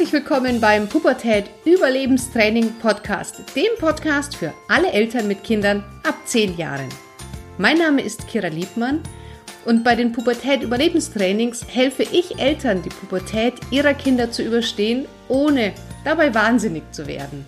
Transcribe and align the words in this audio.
Herzlich 0.00 0.24
willkommen 0.24 0.62
beim 0.62 0.88
Pubertät 0.88 1.50
Überlebenstraining 1.66 2.72
Podcast, 2.80 3.42
dem 3.54 3.68
Podcast 3.78 4.34
für 4.34 4.54
alle 4.66 4.90
Eltern 4.92 5.28
mit 5.28 5.44
Kindern 5.44 5.84
ab 6.04 6.14
10 6.24 6.56
Jahren. 6.56 6.88
Mein 7.58 7.76
Name 7.76 8.00
ist 8.00 8.26
Kira 8.26 8.46
Liebmann 8.46 9.02
und 9.66 9.84
bei 9.84 9.94
den 9.94 10.10
Pubertät 10.12 10.62
Überlebenstrainings 10.62 11.66
helfe 11.68 12.04
ich 12.04 12.38
Eltern, 12.38 12.80
die 12.80 12.88
Pubertät 12.88 13.52
ihrer 13.70 13.92
Kinder 13.92 14.30
zu 14.30 14.42
überstehen, 14.42 15.04
ohne 15.28 15.74
dabei 16.02 16.34
wahnsinnig 16.34 16.84
zu 16.92 17.06
werden. 17.06 17.44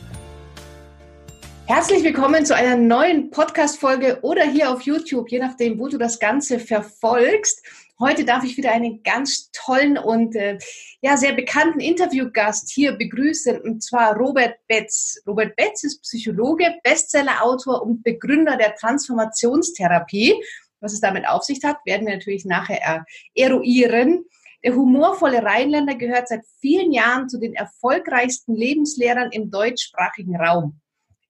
Herzlich 1.65 2.05
willkommen 2.05 2.45
zu 2.45 2.55
einer 2.55 2.77
neuen 2.77 3.31
Podcast-Folge 3.31 4.19
oder 4.21 4.45
hier 4.45 4.71
auf 4.71 4.83
YouTube, 4.83 5.31
je 5.31 5.39
nachdem, 5.39 5.79
wo 5.79 5.89
du 5.89 5.97
das 5.97 6.19
Ganze 6.19 6.59
verfolgst. 6.59 7.63
Heute 8.03 8.25
darf 8.25 8.43
ich 8.43 8.57
wieder 8.57 8.73
einen 8.73 9.05
ganz 9.05 9.53
tollen 9.53 9.97
und 9.97 10.35
äh, 10.35 10.59
ja, 11.03 11.17
sehr 11.17 11.35
bekannten 11.35 11.79
Interviewgast 11.79 12.69
hier 12.69 12.95
begrüßen, 12.99 13.61
und 13.61 13.81
zwar 13.81 14.17
Robert 14.17 14.57
Betz. 14.67 15.23
Robert 15.25 15.55
Betz 15.55 15.85
ist 15.85 16.03
Psychologe, 16.03 16.75
Bestsellerautor 16.83 17.81
und 17.81 18.03
Begründer 18.03 18.57
der 18.57 18.75
Transformationstherapie. 18.75 20.35
Was 20.81 20.95
es 20.95 21.01
damit 21.01 21.29
auf 21.29 21.45
sich 21.45 21.63
hat, 21.63 21.77
werden 21.85 22.09
wir 22.09 22.15
natürlich 22.15 22.45
nachher 22.45 23.05
eruieren. 23.37 24.25
Der 24.65 24.75
humorvolle 24.75 25.45
Rheinländer 25.45 25.95
gehört 25.95 26.27
seit 26.27 26.43
vielen 26.61 26.91
Jahren 26.91 27.29
zu 27.29 27.39
den 27.39 27.55
erfolgreichsten 27.55 28.57
Lebenslehrern 28.57 29.31
im 29.31 29.53
deutschsprachigen 29.53 30.35
Raum. 30.35 30.82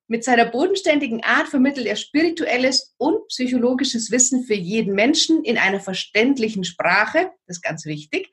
Mit 0.08 0.24
seiner 0.24 0.46
bodenständigen 0.46 1.22
Art 1.22 1.48
vermittelt 1.48 1.86
er 1.86 1.96
spirituelles 1.96 2.94
und 2.98 3.26
psychologisches 3.28 4.10
Wissen 4.10 4.44
für 4.44 4.54
jeden 4.54 4.94
Menschen 4.94 5.44
in 5.44 5.58
einer 5.58 5.80
verständlichen 5.80 6.64
Sprache, 6.64 7.30
das 7.46 7.58
ist 7.58 7.62
ganz 7.62 7.86
wichtig. 7.86 8.30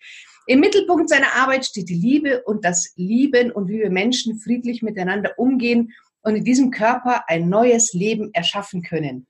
Im 0.47 0.61
Mittelpunkt 0.61 1.09
seiner 1.09 1.35
Arbeit 1.35 1.65
steht 1.65 1.89
die 1.89 1.95
Liebe 1.95 2.41
und 2.43 2.65
das 2.65 2.93
Lieben 2.95 3.51
und 3.51 3.69
wie 3.69 3.79
wir 3.79 3.91
Menschen 3.91 4.39
friedlich 4.39 4.81
miteinander 4.81 5.37
umgehen 5.37 5.93
und 6.23 6.35
in 6.35 6.43
diesem 6.43 6.71
Körper 6.71 7.23
ein 7.27 7.49
neues 7.49 7.93
Leben 7.93 8.31
erschaffen 8.33 8.81
können. 8.81 9.27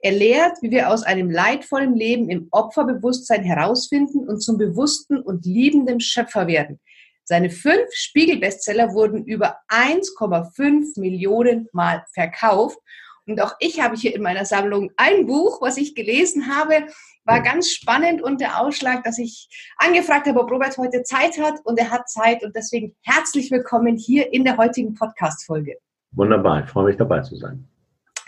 Er 0.00 0.12
lehrt, 0.12 0.58
wie 0.62 0.70
wir 0.70 0.90
aus 0.90 1.02
einem 1.02 1.30
leidvollen 1.30 1.94
Leben 1.94 2.28
im 2.30 2.48
Opferbewusstsein 2.50 3.42
herausfinden 3.42 4.28
und 4.28 4.40
zum 4.40 4.58
bewussten 4.58 5.20
und 5.20 5.46
liebenden 5.46 6.00
Schöpfer 6.00 6.46
werden. 6.46 6.80
Seine 7.28 7.50
fünf 7.50 7.92
Spiegel-Bestseller 7.92 8.94
wurden 8.94 9.24
über 9.24 9.56
1,5 9.68 11.00
Millionen 11.00 11.68
Mal 11.72 12.04
verkauft. 12.14 12.78
Und 13.26 13.42
auch 13.42 13.54
ich 13.58 13.80
habe 13.80 13.96
hier 13.96 14.14
in 14.14 14.22
meiner 14.22 14.44
Sammlung 14.44 14.92
ein 14.96 15.26
Buch, 15.26 15.60
was 15.60 15.76
ich 15.76 15.96
gelesen 15.96 16.46
habe. 16.56 16.86
War 17.24 17.42
ganz 17.42 17.72
spannend 17.72 18.22
und 18.22 18.40
der 18.40 18.60
Ausschlag, 18.60 19.02
dass 19.02 19.18
ich 19.18 19.48
angefragt 19.76 20.28
habe, 20.28 20.38
ob 20.38 20.48
Robert 20.52 20.78
heute 20.78 21.02
Zeit 21.02 21.36
hat 21.40 21.54
und 21.64 21.76
er 21.80 21.90
hat 21.90 22.08
Zeit 22.08 22.44
und 22.44 22.54
deswegen 22.54 22.94
herzlich 23.02 23.50
willkommen 23.50 23.96
hier 23.96 24.32
in 24.32 24.44
der 24.44 24.56
heutigen 24.56 24.94
Podcast-Folge. 24.94 25.78
Wunderbar, 26.12 26.62
ich 26.62 26.70
freue 26.70 26.84
mich 26.84 26.96
dabei 26.96 27.22
zu 27.22 27.34
sein. 27.34 27.66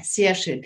Sehr 0.02 0.34
schön. 0.34 0.64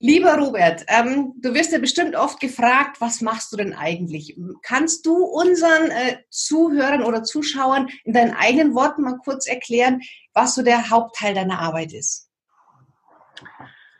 Lieber 0.00 0.38
Robert, 0.38 0.84
ähm, 0.86 1.34
du 1.42 1.54
wirst 1.54 1.72
ja 1.72 1.80
bestimmt 1.80 2.14
oft 2.14 2.38
gefragt, 2.38 3.00
was 3.00 3.20
machst 3.20 3.52
du 3.52 3.56
denn 3.56 3.72
eigentlich? 3.72 4.38
Kannst 4.62 5.04
du 5.04 5.24
unseren 5.24 5.90
äh, 5.90 6.18
Zuhörern 6.30 7.02
oder 7.02 7.24
Zuschauern 7.24 7.88
in 8.04 8.12
deinen 8.12 8.32
eigenen 8.32 8.74
Worten 8.76 9.02
mal 9.02 9.18
kurz 9.24 9.48
erklären, 9.48 10.00
was 10.34 10.54
so 10.54 10.62
der 10.62 10.90
Hauptteil 10.90 11.34
deiner 11.34 11.58
Arbeit 11.58 11.92
ist? 11.92 12.30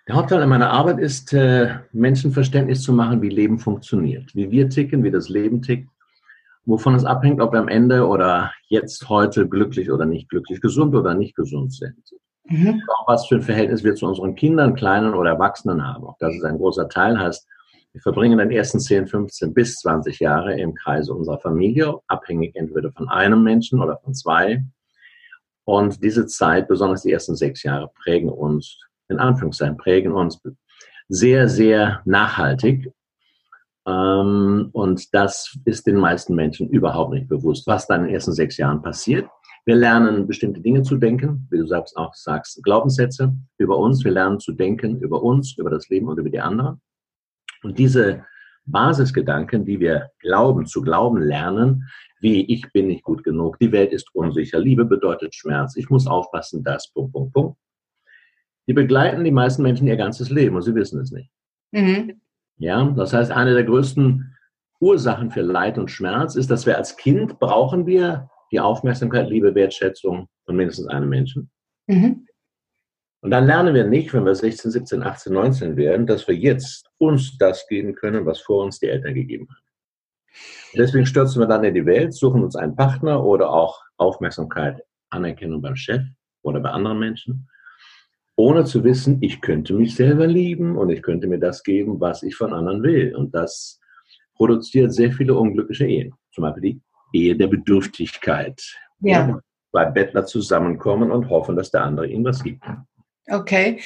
Der 0.06 0.14
Hauptteil 0.14 0.46
meiner 0.46 0.70
Arbeit 0.70 1.00
ist, 1.00 1.32
äh, 1.32 1.80
Menschen 1.92 2.32
zu 2.32 2.92
machen, 2.92 3.20
wie 3.20 3.28
Leben 3.28 3.58
funktioniert, 3.58 4.32
wie 4.36 4.52
wir 4.52 4.70
ticken, 4.70 5.02
wie 5.02 5.10
das 5.10 5.28
Leben 5.28 5.62
tickt, 5.62 5.90
wovon 6.64 6.94
es 6.94 7.04
abhängt, 7.04 7.40
ob 7.40 7.52
wir 7.52 7.58
am 7.58 7.68
Ende 7.68 8.06
oder 8.06 8.52
jetzt 8.68 9.08
heute 9.08 9.48
glücklich 9.48 9.90
oder 9.90 10.06
nicht 10.06 10.28
glücklich, 10.28 10.60
gesund 10.60 10.94
oder 10.94 11.14
nicht 11.14 11.34
gesund 11.34 11.74
sind. 11.74 11.98
Mhm. 12.48 12.82
Auch 12.88 13.08
was 13.08 13.26
für 13.26 13.36
ein 13.36 13.42
Verhältnis 13.42 13.84
wir 13.84 13.94
zu 13.94 14.06
unseren 14.06 14.34
Kindern, 14.34 14.74
Kleinen 14.74 15.14
oder 15.14 15.30
Erwachsenen 15.30 15.86
haben. 15.86 16.04
Auch 16.04 16.16
das 16.18 16.34
ist 16.34 16.44
ein 16.44 16.56
großer 16.56 16.88
Teil. 16.88 17.18
Heißt, 17.18 17.46
wir 17.92 18.00
verbringen 18.00 18.38
dann 18.38 18.50
ersten 18.50 18.80
10, 18.80 19.06
15 19.06 19.54
bis 19.54 19.76
20 19.76 20.18
Jahre 20.20 20.58
im 20.58 20.74
Kreise 20.74 21.14
unserer 21.14 21.38
Familie, 21.40 21.94
abhängig 22.06 22.54
entweder 22.54 22.92
von 22.92 23.08
einem 23.08 23.42
Menschen 23.42 23.80
oder 23.82 23.98
von 23.98 24.14
zwei. 24.14 24.64
Und 25.64 26.02
diese 26.02 26.26
Zeit, 26.26 26.68
besonders 26.68 27.02
die 27.02 27.12
ersten 27.12 27.36
sechs 27.36 27.62
Jahre, 27.62 27.90
prägen 28.02 28.30
uns, 28.30 28.78
in 29.08 29.18
Anführungszeichen, 29.18 29.76
prägen 29.76 30.12
uns 30.12 30.40
sehr, 31.08 31.48
sehr 31.48 32.00
nachhaltig. 32.04 32.90
Ähm, 33.86 34.70
und 34.72 35.14
das 35.14 35.58
ist 35.64 35.86
den 35.86 35.96
meisten 35.96 36.34
Menschen 36.34 36.68
überhaupt 36.68 37.12
nicht 37.12 37.28
bewusst, 37.28 37.66
was 37.66 37.86
dann 37.86 38.02
in 38.02 38.06
den 38.06 38.14
ersten 38.14 38.32
sechs 38.32 38.56
Jahren 38.56 38.80
passiert. 38.80 39.28
Wir 39.68 39.76
lernen 39.76 40.26
bestimmte 40.26 40.62
Dinge 40.62 40.80
zu 40.80 40.96
denken, 40.96 41.46
wie 41.50 41.58
du 41.58 41.66
selbst 41.66 41.94
auch 41.98 42.14
sagst, 42.14 42.64
Glaubenssätze 42.64 43.34
über 43.58 43.76
uns. 43.76 44.02
Wir 44.02 44.12
lernen 44.12 44.40
zu 44.40 44.52
denken 44.52 44.98
über 45.02 45.22
uns, 45.22 45.58
über 45.58 45.68
das 45.68 45.90
Leben 45.90 46.08
und 46.08 46.16
über 46.18 46.30
die 46.30 46.40
anderen. 46.40 46.80
Und 47.62 47.78
diese 47.78 48.24
Basisgedanken, 48.64 49.66
die 49.66 49.78
wir 49.78 50.10
glauben, 50.20 50.64
zu 50.64 50.80
glauben 50.80 51.20
lernen, 51.20 51.86
wie 52.18 52.50
ich 52.50 52.72
bin 52.72 52.86
nicht 52.86 53.02
gut 53.02 53.22
genug, 53.22 53.58
die 53.58 53.70
Welt 53.70 53.92
ist 53.92 54.08
unsicher, 54.14 54.58
Liebe 54.58 54.86
bedeutet 54.86 55.34
Schmerz, 55.34 55.76
ich 55.76 55.90
muss 55.90 56.06
aufpassen, 56.06 56.64
das, 56.64 56.90
Punkt, 56.90 57.12
Punkt, 57.12 57.34
Punkt. 57.34 57.58
Die 58.68 58.72
begleiten 58.72 59.22
die 59.22 59.30
meisten 59.30 59.62
Menschen 59.62 59.86
ihr 59.86 59.98
ganzes 59.98 60.30
Leben 60.30 60.56
und 60.56 60.62
sie 60.62 60.74
wissen 60.74 60.98
es 60.98 61.10
nicht. 61.10 61.30
Mhm. 61.72 62.22
Ja, 62.56 62.84
das 62.96 63.12
heißt, 63.12 63.30
eine 63.30 63.52
der 63.52 63.64
größten 63.64 64.34
Ursachen 64.80 65.30
für 65.30 65.42
Leid 65.42 65.76
und 65.76 65.90
Schmerz 65.90 66.36
ist, 66.36 66.50
dass 66.50 66.64
wir 66.64 66.78
als 66.78 66.96
Kind 66.96 67.38
brauchen 67.38 67.84
wir 67.84 68.30
die 68.50 68.60
Aufmerksamkeit, 68.60 69.28
Liebe, 69.28 69.54
Wertschätzung 69.54 70.28
von 70.44 70.56
mindestens 70.56 70.88
einem 70.88 71.08
Menschen. 71.08 71.50
Mhm. 71.86 72.26
Und 73.20 73.30
dann 73.30 73.46
lernen 73.46 73.74
wir 73.74 73.84
nicht, 73.84 74.14
wenn 74.14 74.24
wir 74.24 74.34
16, 74.34 74.70
17, 74.70 75.02
18, 75.02 75.32
19 75.32 75.76
werden, 75.76 76.06
dass 76.06 76.28
wir 76.28 76.36
jetzt 76.36 76.88
uns 76.98 77.36
das 77.38 77.66
geben 77.66 77.94
können, 77.94 78.26
was 78.26 78.40
vor 78.40 78.64
uns 78.64 78.78
die 78.78 78.88
Eltern 78.88 79.14
gegeben 79.14 79.48
haben. 79.48 79.64
deswegen 80.74 81.06
stürzen 81.06 81.40
wir 81.40 81.46
dann 81.46 81.64
in 81.64 81.74
die 81.74 81.86
Welt, 81.86 82.14
suchen 82.14 82.44
uns 82.44 82.54
einen 82.54 82.76
Partner 82.76 83.24
oder 83.24 83.50
auch 83.50 83.82
Aufmerksamkeit, 83.96 84.82
Anerkennung 85.10 85.60
beim 85.60 85.74
Chef 85.74 86.02
oder 86.42 86.60
bei 86.60 86.70
anderen 86.70 87.00
Menschen, 87.00 87.48
ohne 88.36 88.64
zu 88.64 88.84
wissen, 88.84 89.18
ich 89.20 89.40
könnte 89.40 89.74
mich 89.74 89.96
selber 89.96 90.28
lieben 90.28 90.76
und 90.76 90.90
ich 90.90 91.02
könnte 91.02 91.26
mir 91.26 91.40
das 91.40 91.64
geben, 91.64 92.00
was 92.00 92.22
ich 92.22 92.36
von 92.36 92.52
anderen 92.52 92.84
will. 92.84 93.16
Und 93.16 93.34
das 93.34 93.80
produziert 94.36 94.94
sehr 94.94 95.10
viele 95.10 95.34
unglückliche 95.34 95.86
Ehen. 95.86 96.14
Zum 96.30 96.42
Beispiel 96.42 96.62
die 96.62 96.80
Ehe 97.12 97.36
der 97.36 97.46
Bedürftigkeit. 97.46 98.62
Ja. 99.00 99.28
ja. 99.28 99.40
Zwei 99.70 99.84
Bettler 99.86 100.24
zusammenkommen 100.26 101.10
und 101.10 101.28
hoffen, 101.28 101.56
dass 101.56 101.70
der 101.70 101.82
andere 101.82 102.08
ihnen 102.08 102.24
was 102.24 102.42
gibt. 102.42 102.64
Okay. 103.30 103.80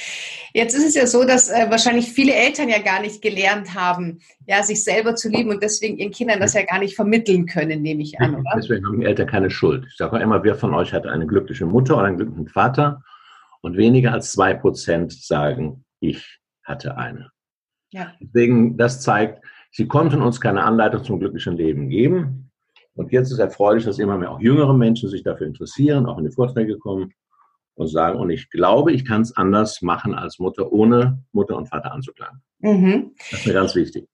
Jetzt 0.55 0.75
ist 0.75 0.87
es 0.87 0.95
ja 0.95 1.07
so, 1.07 1.25
dass 1.25 1.51
äh, 1.51 1.67
wahrscheinlich 1.69 2.13
viele 2.13 2.35
Eltern 2.35 2.69
ja 2.69 2.81
gar 2.81 3.01
nicht 3.01 3.23
gelernt 3.23 3.75
haben, 3.75 4.21
ja, 4.47 4.63
sich 4.63 4.85
selber 4.85 5.15
zu 5.17 5.29
lieben 5.29 5.51
und 5.51 5.63
deswegen 5.63 5.99
ihren 5.99 6.13
Kindern 6.13 6.41
das 6.41 6.55
ja 6.55 6.63
gar 6.65 6.79
nicht 6.79 6.95
vermitteln 6.95 7.47
können, 7.47 7.83
nehme 7.83 8.03
ich 8.03 8.21
an, 8.21 8.37
oder? 8.37 8.53
Deswegen 8.57 8.87
haben 8.87 9.01
die 9.01 9.07
Eltern 9.07 9.27
keine 9.27 9.51
Schuld. 9.51 9.85
Ich 9.89 9.97
sage 9.97 10.17
auch 10.17 10.21
immer, 10.21 10.45
wer 10.45 10.55
von 10.55 10.75
euch 10.75 10.93
hat 10.93 11.07
eine 11.07 11.27
glückliche 11.27 11.67
Mutter 11.67 11.97
oder 11.97 12.07
einen 12.07 12.17
glücklichen 12.19 12.49
Vater? 12.49 13.03
Und 13.63 13.77
weniger 13.77 14.13
als 14.13 14.33
zwei 14.33 14.55
Prozent 14.55 15.13
sagen, 15.13 15.85
ich 16.01 16.41
hatte 16.65 16.97
eine. 16.97 17.31
Ja. 17.91 18.13
Deswegen, 18.21 18.77
das 18.77 19.01
zeigt, 19.01 19.45
sie 19.71 19.87
konnten 19.87 20.23
uns 20.23 20.41
keine 20.41 20.65
Anleitung 20.65 21.05
zum 21.05 21.21
glücklichen 21.21 21.57
Leben 21.57 21.89
geben. 21.89 22.42
Und 22.95 23.13
jetzt 23.13 23.31
ist 23.31 23.39
erfreulich, 23.39 23.85
dass 23.85 23.99
immer 23.99 24.19
mehr 24.19 24.31
auch 24.31 24.41
jüngere 24.41 24.75
Menschen 24.75 25.09
sich 25.09 25.23
dafür 25.23 25.47
interessieren, 25.47 26.07
auch 26.07 26.19
in 26.19 26.25
die 26.25 26.33
Vorträge 26.33 26.79
kommen 26.79 27.13
und 27.75 27.89
sagen, 27.89 28.19
und 28.19 28.31
ich 28.31 28.51
glaube, 28.51 28.93
ich 28.93 29.05
kann 29.07 29.23
es 29.23 29.37
anders 29.37 29.81
machen 29.81 30.15
als 30.15 30.39
Mutter, 30.39 30.71
ohne 30.73 31.23
Mutter 31.33 31.57
und 31.57 31.69
Vater 31.69 31.93
anzuklagen. 31.93 32.43
Mhm. 32.59 33.13
Das 33.31 33.41
ist 33.41 33.47
mir 33.47 33.55
ganz 33.55 33.75
wichtig. 33.75 34.07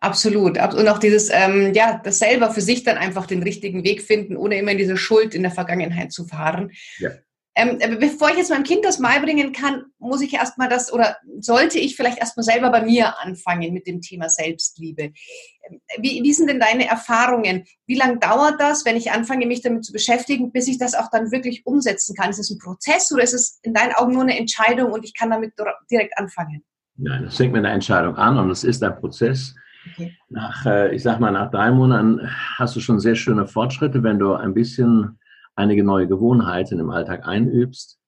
Absolut. 0.00 0.58
Und 0.58 0.88
auch 0.88 0.98
dieses, 0.98 1.30
ähm, 1.32 1.72
ja, 1.74 2.00
das 2.04 2.18
selber 2.18 2.50
für 2.50 2.60
sich 2.60 2.84
dann 2.84 2.98
einfach 2.98 3.26
den 3.26 3.42
richtigen 3.42 3.82
Weg 3.82 4.02
finden, 4.02 4.36
ohne 4.36 4.58
immer 4.58 4.72
in 4.72 4.78
diese 4.78 4.98
Schuld 4.98 5.34
in 5.34 5.42
der 5.42 5.50
Vergangenheit 5.50 6.12
zu 6.12 6.26
fahren. 6.26 6.70
Ja. 6.98 7.10
Ähm, 7.58 7.78
bevor 7.98 8.28
ich 8.28 8.36
jetzt 8.36 8.50
meinem 8.50 8.64
Kind 8.64 8.84
das 8.84 9.00
beibringen 9.00 9.52
kann, 9.52 9.84
muss 9.98 10.20
ich 10.20 10.34
erstmal 10.34 10.68
das 10.68 10.92
oder 10.92 11.16
sollte 11.40 11.78
ich 11.78 11.96
vielleicht 11.96 12.18
erstmal 12.18 12.44
selber 12.44 12.70
bei 12.70 12.82
mir 12.82 13.18
anfangen 13.20 13.72
mit 13.72 13.86
dem 13.86 14.02
Thema 14.02 14.28
Selbstliebe. 14.28 15.04
Ähm, 15.04 15.80
wie, 15.98 16.22
wie 16.22 16.32
sind 16.34 16.50
denn 16.50 16.60
deine 16.60 16.86
Erfahrungen? 16.86 17.64
Wie 17.86 17.94
lange 17.94 18.18
dauert 18.18 18.60
das, 18.60 18.84
wenn 18.84 18.96
ich 18.96 19.10
anfange, 19.10 19.46
mich 19.46 19.62
damit 19.62 19.86
zu 19.86 19.92
beschäftigen, 19.94 20.52
bis 20.52 20.68
ich 20.68 20.78
das 20.78 20.94
auch 20.94 21.08
dann 21.10 21.32
wirklich 21.32 21.64
umsetzen 21.64 22.14
kann? 22.14 22.28
Ist 22.28 22.40
es 22.40 22.50
ein 22.50 22.58
Prozess 22.58 23.10
oder 23.10 23.22
ist 23.22 23.32
es 23.32 23.58
in 23.62 23.72
deinen 23.72 23.94
Augen 23.94 24.12
nur 24.12 24.22
eine 24.22 24.38
Entscheidung 24.38 24.92
und 24.92 25.06
ich 25.06 25.14
kann 25.14 25.30
damit 25.30 25.54
direkt 25.90 26.18
anfangen? 26.18 26.62
Nein, 26.98 27.24
das 27.24 27.38
fängt 27.38 27.54
mit 27.54 27.64
einer 27.64 27.72
Entscheidung 27.72 28.16
an 28.16 28.38
und 28.38 28.50
es 28.50 28.64
ist 28.64 28.82
ein 28.82 28.96
Prozess. 28.96 29.54
Okay. 29.92 30.14
Nach, 30.28 30.66
äh, 30.66 30.94
ich 30.94 31.02
sag 31.02 31.20
mal, 31.20 31.30
nach 31.30 31.50
drei 31.50 31.70
Monaten 31.70 32.20
hast 32.58 32.76
du 32.76 32.80
schon 32.80 33.00
sehr 33.00 33.14
schöne 33.14 33.46
Fortschritte, 33.46 34.02
wenn 34.02 34.18
du 34.18 34.34
ein 34.34 34.52
bisschen 34.52 35.18
einige 35.56 35.82
neue 35.82 36.06
Gewohnheiten 36.06 36.78
im 36.78 36.90
Alltag 36.90 37.26
einübst, 37.26 37.98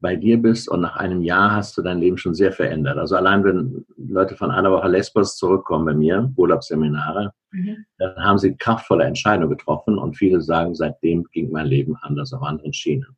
bei 0.00 0.16
dir 0.16 0.36
bist 0.36 0.68
und 0.68 0.82
nach 0.82 0.96
einem 0.96 1.22
Jahr 1.22 1.52
hast 1.52 1.78
du 1.78 1.82
dein 1.82 1.98
Leben 1.98 2.18
schon 2.18 2.34
sehr 2.34 2.52
verändert. 2.52 2.98
Also 2.98 3.16
allein 3.16 3.42
wenn 3.42 3.86
Leute 3.96 4.36
von 4.36 4.50
einer 4.50 4.70
Woche 4.70 4.88
Lesbos 4.88 5.36
zurückkommen 5.36 5.86
bei 5.86 5.94
mir, 5.94 6.30
Urlaubsseminare, 6.36 7.32
mhm. 7.52 7.86
dann 7.96 8.16
haben 8.16 8.38
sie 8.38 8.54
kraftvolle 8.54 9.04
Entscheidungen 9.04 9.48
getroffen 9.48 9.96
und 9.98 10.14
viele 10.14 10.42
sagen, 10.42 10.74
seitdem 10.74 11.24
ging 11.32 11.50
mein 11.50 11.66
Leben 11.66 11.96
anders 12.02 12.34
auf 12.34 12.42
anderen 12.42 12.74
Schienen. 12.74 13.16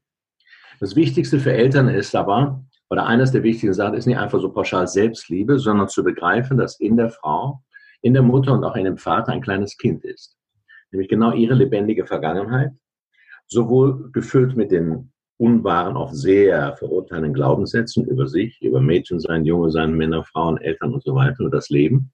Das 0.79 0.95
Wichtigste 0.95 1.41
für 1.41 1.53
Eltern 1.53 1.89
ist 1.89 2.15
aber, 2.15 2.63
oder 2.89 3.07
eines 3.07 3.33
der 3.33 3.43
wichtigen 3.43 3.75
Sachen 3.75 3.95
ist 3.95 4.07
nicht 4.07 4.19
einfach 4.19 4.41
so 4.41 4.53
pauschal 4.53 4.87
Selbstliebe, 4.87 5.59
sondern 5.59 5.89
zu 5.89 6.05
begreifen, 6.05 6.57
dass 6.57 6.79
in 6.79 6.97
der 6.97 7.11
Frau, 7.11 7.63
in 8.01 8.15
der 8.15 8.23
Mutter 8.23 8.53
und 8.53 8.63
auch 8.63 8.77
in 8.77 8.85
dem 8.85 8.97
Vater 8.99 9.33
ein 9.33 9.41
kleines 9.41 9.77
Kind 9.77 10.05
ist. 10.05 10.37
Nämlich 10.93 11.09
genau 11.09 11.33
ihre 11.33 11.55
lebendige 11.55 12.07
Vergangenheit, 12.07 12.71
sowohl 13.49 14.11
gefüllt 14.13 14.57
mit 14.57 14.71
den 14.71 15.13
unwahren, 15.39 15.97
oft 15.97 16.15
sehr 16.15 16.77
verurteilenden 16.77 17.35
Glaubenssätzen 17.35 18.07
über 18.07 18.27
sich, 18.27 18.61
über 18.63 18.81
Mädchen 18.81 19.21
sein, 19.21 19.45
Junge 19.45 19.71
sein, 19.71 19.95
Männer, 19.95 20.25
Frauen, 20.25 20.59
Eltern 20.59 20.95
und 20.95 21.03
so 21.03 21.15
weiter 21.15 21.45
und 21.45 21.53
das 21.53 21.69
Leben, 21.69 22.11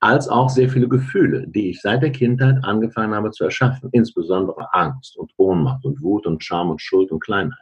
als 0.00 0.28
auch 0.28 0.48
sehr 0.48 0.68
viele 0.68 0.88
Gefühle, 0.88 1.46
die 1.46 1.70
ich 1.70 1.80
seit 1.80 2.02
der 2.02 2.10
Kindheit 2.10 2.56
angefangen 2.62 3.14
habe 3.14 3.30
zu 3.30 3.44
erschaffen, 3.44 3.90
insbesondere 3.92 4.72
Angst 4.74 5.16
und 5.16 5.32
Ohnmacht 5.36 5.84
und 5.84 6.00
Wut 6.00 6.26
und 6.26 6.42
Scham 6.42 6.70
und 6.70 6.80
Schuld 6.80 7.12
und 7.12 7.20
Kleinheit. 7.20 7.58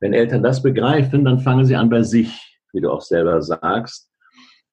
Wenn 0.00 0.14
Eltern 0.14 0.42
das 0.42 0.62
begreifen, 0.62 1.24
dann 1.24 1.40
fangen 1.40 1.64
sie 1.64 1.76
an 1.76 1.90
bei 1.90 2.02
sich, 2.02 2.58
wie 2.72 2.80
du 2.80 2.90
auch 2.90 3.02
selber 3.02 3.42
sagst, 3.42 4.10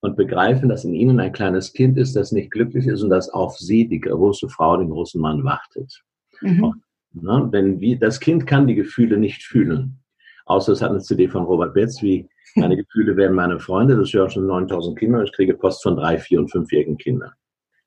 und 0.02 0.16
begreifen, 0.16 0.70
dass 0.70 0.86
in 0.86 0.94
ihnen 0.94 1.20
ein 1.20 1.32
kleines 1.32 1.74
Kind 1.74 1.98
ist, 1.98 2.16
das 2.16 2.32
nicht 2.32 2.52
glücklich 2.52 2.86
ist 2.86 3.02
und 3.02 3.10
das 3.10 3.30
auf 3.30 3.58
sie, 3.58 3.88
die 3.88 4.00
große 4.00 4.50
Frau, 4.50 4.78
den 4.78 4.90
großen 4.90 5.20
Mann 5.20 5.44
wartet. 5.44 6.04
Mhm. 6.42 6.82
Ne? 7.22 7.50
Denn 7.54 7.80
wie, 7.80 7.98
das 7.98 8.20
Kind 8.20 8.46
kann 8.46 8.68
die 8.68 8.76
Gefühle 8.76 9.18
nicht 9.18 9.44
fühlen. 9.44 10.00
Außer 10.46 10.74
es 10.74 10.82
hat 10.82 10.92
eine 10.92 11.00
CD 11.00 11.28
von 11.28 11.44
Robert 11.44 11.74
Betz, 11.74 12.02
wie 12.02 12.30
meine 12.56 12.78
Gefühle 12.78 13.18
werden 13.18 13.36
meine 13.36 13.60
Freunde. 13.60 13.98
Das 13.98 14.14
hören 14.14 14.30
schon 14.30 14.48
9000 14.48 14.98
Kinder. 14.98 15.24
Ich 15.24 15.34
kriege 15.34 15.56
Post 15.56 15.84
von 15.84 15.96
drei, 15.96 16.18
vier 16.18 16.40
und 16.40 16.52
fünfjährigen 16.52 16.98
Kindern. 16.98 17.32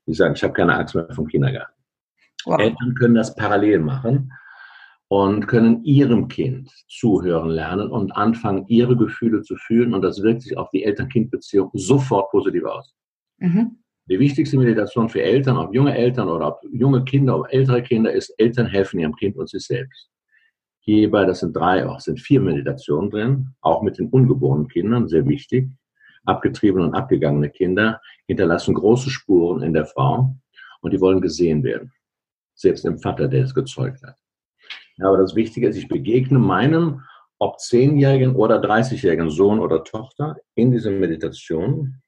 Die 0.07 0.15
sagen, 0.15 0.35
ich 0.35 0.43
habe 0.43 0.55
keine 0.55 0.75
Angst 0.75 0.95
mehr 0.95 1.09
vom 1.13 1.27
Kindergarten. 1.27 1.73
Wow. 2.45 2.61
Eltern 2.61 2.95
können 2.95 3.15
das 3.15 3.35
parallel 3.35 3.81
machen 3.81 4.33
und 5.09 5.47
können 5.47 5.85
ihrem 5.85 6.29
Kind 6.29 6.71
zuhören 6.89 7.51
lernen 7.51 7.91
und 7.91 8.13
anfangen, 8.13 8.67
ihre 8.69 8.97
Gefühle 8.97 9.43
zu 9.43 9.57
fühlen. 9.57 9.95
Und 9.95 10.03
das 10.03 10.23
wirkt 10.23 10.43
sich 10.43 10.57
auf 10.57 10.71
die 10.71 10.85
Eltern-Kind-Beziehung 10.85 11.71
sofort 11.75 12.31
positiv 12.31 12.65
aus. 12.65 12.95
Mhm. 13.39 13.79
Die 14.09 14.19
wichtigste 14.19 14.57
Meditation 14.57 15.09
für 15.11 15.23
Eltern, 15.23 15.59
ob 15.59 15.75
junge 15.75 15.95
Eltern 15.95 16.29
oder 16.29 16.49
ob 16.49 16.61
junge 16.73 17.05
Kinder, 17.05 17.39
ob 17.39 17.53
ältere 17.53 17.83
Kinder, 17.83 18.11
ist, 18.11 18.31
Eltern 18.39 18.67
helfen 18.67 19.01
ihrem 19.01 19.15
Kind 19.15 19.37
und 19.37 19.51
sich 19.51 19.67
selbst. 19.67 20.11
Hierbei, 20.81 21.27
das 21.27 21.41
sind 21.41 21.55
drei, 21.55 21.87
auch 21.87 22.01
sind 22.01 22.19
vier 22.19 22.41
Meditationen 22.41 23.11
drin, 23.11 23.55
auch 23.61 23.83
mit 23.83 23.99
den 23.99 24.09
ungeborenen 24.09 24.69
Kindern, 24.69 25.09
sehr 25.09 25.27
wichtig. 25.27 25.69
Abgetriebene 26.25 26.87
und 26.87 26.95
abgegangene 26.95 27.51
Kinder 27.51 28.01
hinterlassen 28.27 28.75
große 28.75 29.11
Spuren 29.11 29.63
in 29.63 29.75
der 29.75 29.85
Frau 29.85 30.35
und 30.81 30.93
die 30.93 31.01
wollen 31.01 31.21
gesehen 31.21 31.63
werden. 31.63 31.93
Selbst 32.55 32.85
dem 32.87 32.99
Vater, 32.99 33.29
der 33.29 33.45
es 33.45 33.55
gezeugt 33.55 34.03
hat. 34.03 34.17
Ja, 34.97 35.09
aber 35.09 35.19
das 35.19 35.35
Wichtige 35.35 35.69
ist, 35.69 35.77
ich 35.77 35.89
begegne 35.89 36.39
meinem, 36.39 37.03
ob 37.39 37.61
zehnjährigen 37.61 38.35
oder 38.35 38.61
30-jährigen 38.61 39.31
Sohn 39.31 39.61
oder 39.61 39.85
Tochter 39.85 40.37
in 40.55 40.73
dieser 40.73 40.91
Meditation 40.91 42.01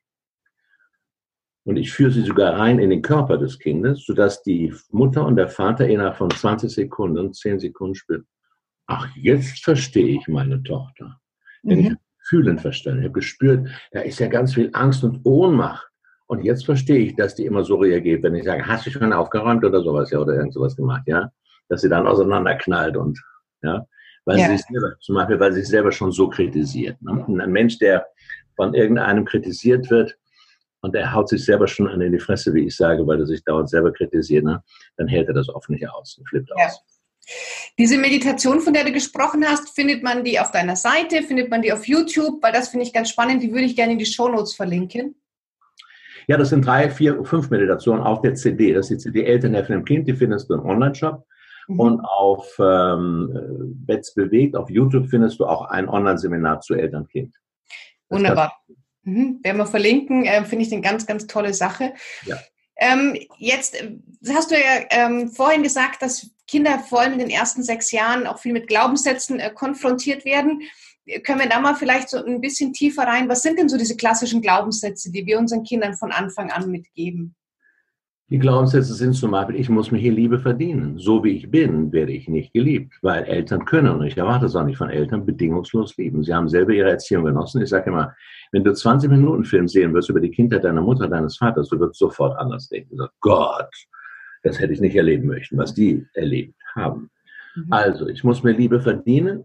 und 1.65 1.77
ich 1.77 1.93
führe 1.93 2.11
sie 2.11 2.23
sogar 2.23 2.59
rein 2.59 2.79
in 2.79 2.91
den 2.91 3.03
Körper 3.03 3.37
des 3.39 3.59
Kindes, 3.59 4.05
sodass 4.05 4.43
die 4.43 4.75
Mutter 4.91 5.27
und 5.27 5.37
der 5.37 5.49
Vater 5.49 5.87
innerhalb 5.87 6.17
von 6.17 6.31
20 6.31 6.71
Sekunden, 6.71 7.33
10 7.33 7.61
Sekunden 7.61 7.95
spüren, 7.95 8.27
ach, 8.87 9.09
jetzt 9.17 9.63
verstehe 9.63 10.19
ich 10.19 10.27
meine 10.29 10.63
Tochter. 10.63 11.21
Denn 11.63 11.79
mhm. 11.79 11.85
ich 11.85 11.91
habe 11.91 12.01
Fühlen 12.31 12.59
verstanden. 12.59 13.01
Ich 13.01 13.05
habe 13.07 13.15
gespürt, 13.15 13.69
da 13.93 14.01
ist 14.01 14.21
ja 14.21 14.29
ganz 14.29 14.55
viel 14.55 14.71
Angst 14.73 15.03
und 15.05 15.21
Ohnmacht. 15.25 15.89
Und 16.27 16.45
jetzt 16.45 16.65
verstehe 16.65 16.99
ich, 16.99 17.17
dass 17.17 17.35
die 17.35 17.45
immer 17.45 17.65
so 17.65 17.77
reagiert, 17.77 18.23
wenn 18.23 18.37
ich 18.37 18.45
sage, 18.45 18.65
hast 18.65 18.87
du 18.87 18.91
schon 18.91 19.13
aufgeräumt 19.13 19.65
oder 19.65 19.83
sowas, 19.83 20.13
ja, 20.13 20.21
oder 20.21 20.35
irgend 20.35 20.55
sowas 20.55 20.77
gemacht, 20.77 21.03
ja? 21.07 21.29
Dass 21.69 21.81
sie 21.81 21.89
dann 21.89 22.07
auseinanderknallt 22.07 22.97
und, 22.97 23.21
ja, 23.63 23.85
weil 24.25 24.39
ja. 24.39 24.47
sie 24.47 24.57
sich 24.57 24.67
selber, 24.67 24.97
zum 25.01 25.17
Beispiel, 25.17 25.41
weil 25.41 25.53
sie 25.53 25.61
sich 25.61 25.71
selber 25.71 25.91
schon 25.91 26.13
so 26.13 26.29
kritisiert. 26.29 27.03
Ne? 27.03 27.25
ein 27.27 27.51
Mensch, 27.51 27.79
der 27.79 28.07
von 28.55 28.75
irgendeinem 28.75 29.25
kritisiert 29.25 29.91
wird, 29.91 30.17
und 30.81 30.95
er 30.95 31.13
haut 31.13 31.29
sich 31.29 31.45
selber 31.45 31.67
schon 31.67 31.89
an 31.89 32.01
in 32.01 32.13
die 32.13 32.19
Fresse, 32.19 32.55
wie 32.55 32.67
ich 32.67 32.77
sage, 32.77 33.07
weil 33.07 33.21
er 33.21 33.27
sich 33.27 33.45
dauernd 33.45 33.69
selber 33.69 33.93
kritisiert, 33.93 34.45
ne? 34.45 34.63
dann 34.97 35.09
hält 35.09 35.29
er 35.29 35.35
das 35.35 35.49
oft 35.49 35.69
nicht 35.69 35.89
aus 35.89 36.19
und 36.19 36.29
flippt 36.29 36.51
ja. 36.57 36.67
aus. 36.67 36.83
Diese 37.79 37.99
Meditation, 37.99 38.61
von 38.61 38.73
der 38.73 38.85
du 38.85 38.93
gesprochen 38.93 39.45
hast, 39.47 39.75
findet 39.75 40.03
man 40.03 40.25
die 40.25 40.41
auf 40.41 40.51
deiner 40.51 40.77
Seite, 40.77 41.23
findet 41.23 41.51
man 41.51 41.63
die 41.63 41.73
auf 41.73 41.87
YouTube, 41.87 42.43
weil 42.43 42.53
das 42.53 42.69
finde 42.69 42.87
ich 42.87 42.93
ganz 42.93 43.11
spannend, 43.11 43.43
die 43.43 43.53
würde 43.53 43.65
ich 43.65 43.77
gerne 43.77 43.93
in 43.93 43.99
die 43.99 44.07
Shownotes 44.07 44.55
verlinken. 44.55 45.15
Ja, 46.27 46.37
das 46.37 46.51
sind 46.51 46.65
drei, 46.65 46.91
vier, 46.91 47.25
fünf 47.25 47.51
Meditationen 47.51 48.03
auf 48.03 48.21
der 48.21 48.35
CD. 48.35 48.73
Das 48.73 48.91
ist 48.91 49.05
die 49.05 49.11
CD 49.11 49.25
Eltern 49.25 49.55
helfen 49.55 49.73
dem 49.73 49.85
Kind, 49.85 50.09
die 50.09 50.15
findest 50.15 50.49
du 50.51 50.55
im 50.55 50.65
Online-Shop. 50.65 51.25
Mhm. 51.69 51.81
Und 51.81 52.01
auf 52.01 52.57
ähm, 52.59 53.31
Betz 53.87 54.15
bewegt, 54.15 54.57
auf 54.57 54.71
YouTube 54.71 55.09
findest 55.09 55.41
du 55.41 55.47
auch 55.47 55.63
ein 55.67 55.89
Online-Seminar 55.89 56.61
zu 56.61 56.75
Eltern-Kind. 56.75 57.35
Wunderbar. 58.09 58.53
Mhm, 59.11 59.41
werden 59.43 59.59
wir 59.59 59.67
verlinken, 59.67 60.25
äh, 60.25 60.45
finde 60.45 60.65
ich 60.65 60.73
eine 60.73 60.83
ganz, 60.83 61.05
ganz 61.05 61.27
tolle 61.27 61.53
Sache. 61.53 61.95
Ja. 62.27 62.39
Ähm, 62.77 63.19
jetzt 63.39 63.75
äh, 63.75 63.97
hast 64.29 64.51
du 64.51 64.55
ja 64.55 64.85
ähm, 64.91 65.31
vorhin 65.31 65.65
gesagt, 65.65 66.01
dass 66.01 66.31
Kinder 66.47 66.79
vor 66.79 67.01
allem 67.01 67.15
in 67.15 67.19
den 67.19 67.31
ersten 67.31 67.63
sechs 67.63 67.91
Jahren 67.91 68.27
auch 68.27 68.39
viel 68.39 68.53
mit 68.53 68.69
Glaubenssätzen 68.69 69.41
äh, 69.41 69.51
konfrontiert 69.51 70.25
werden. 70.25 70.63
Können 71.25 71.41
wir 71.41 71.49
da 71.49 71.59
mal 71.59 71.75
vielleicht 71.75 72.09
so 72.09 72.25
ein 72.25 72.41
bisschen 72.41 72.73
tiefer 72.73 73.03
rein? 73.03 73.29
Was 73.29 73.43
sind 73.43 73.59
denn 73.59 73.69
so 73.69 73.77
diese 73.77 73.97
klassischen 73.97 74.41
Glaubenssätze, 74.43 75.11
die 75.11 75.27
wir 75.27 75.39
unseren 75.39 75.65
Kindern 75.65 75.95
von 75.95 76.13
Anfang 76.13 76.51
an 76.53 76.71
mitgeben? 76.71 77.35
Die 78.31 78.39
Glaubenssätze 78.39 78.95
sind 78.95 79.15
zum 79.15 79.33
Beispiel, 79.33 79.57
ich 79.57 79.69
muss 79.69 79.91
mir 79.91 79.99
hier 79.99 80.13
Liebe 80.13 80.39
verdienen. 80.39 80.99
So 80.99 81.25
wie 81.25 81.33
ich 81.33 81.51
bin, 81.51 81.91
werde 81.91 82.13
ich 82.13 82.29
nicht 82.29 82.53
geliebt, 82.53 82.97
weil 83.03 83.25
Eltern 83.25 83.65
können, 83.65 83.91
und 83.91 84.07
ich 84.07 84.17
erwarte 84.17 84.47
es 84.47 84.55
auch 84.55 84.65
nicht 84.65 84.79
von 84.79 84.89
Eltern, 84.89 85.27
bedingungslos 85.27 85.97
lieben. 85.97 86.23
Sie 86.23 86.33
haben 86.33 86.49
selber 86.49 86.71
ihre 86.71 86.91
Erziehung 86.91 87.25
genossen. 87.25 87.61
Ich 87.61 87.71
sage 87.71 87.91
immer, 87.91 88.15
wenn 88.53 88.63
du 88.63 88.73
20 88.73 89.11
Minuten 89.11 89.45
Film 89.45 89.67
sehen 89.67 89.93
wirst 89.95 90.11
über 90.11 90.21
die 90.21 90.31
Kindheit 90.31 90.63
deiner 90.63 90.81
Mutter, 90.81 91.09
deines 91.09 91.39
Vaters, 91.39 91.69
du 91.71 91.81
wirst 91.81 91.99
sofort 91.99 92.39
anders 92.39 92.69
denken. 92.69 92.91
Du 92.91 92.99
sagst, 92.99 93.21
Gott, 93.21 93.71
das 94.45 94.61
hätte 94.61 94.75
ich 94.75 94.81
nicht 94.81 94.95
erleben 94.95 95.27
möchten, 95.27 95.59
was 95.59 95.75
die 95.75 96.07
erlebt 96.15 96.55
haben. 96.77 97.11
Mhm. 97.57 97.67
Also, 97.71 98.07
ich 98.07 98.23
muss 98.23 98.45
mir 98.45 98.53
Liebe 98.53 98.81
verdienen. 98.81 99.45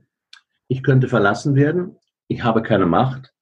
Ich 0.68 0.84
könnte 0.84 1.08
verlassen 1.08 1.56
werden. 1.56 1.96
Ich 2.28 2.44
habe 2.44 2.62
keine 2.62 2.86
Macht. 2.86 3.34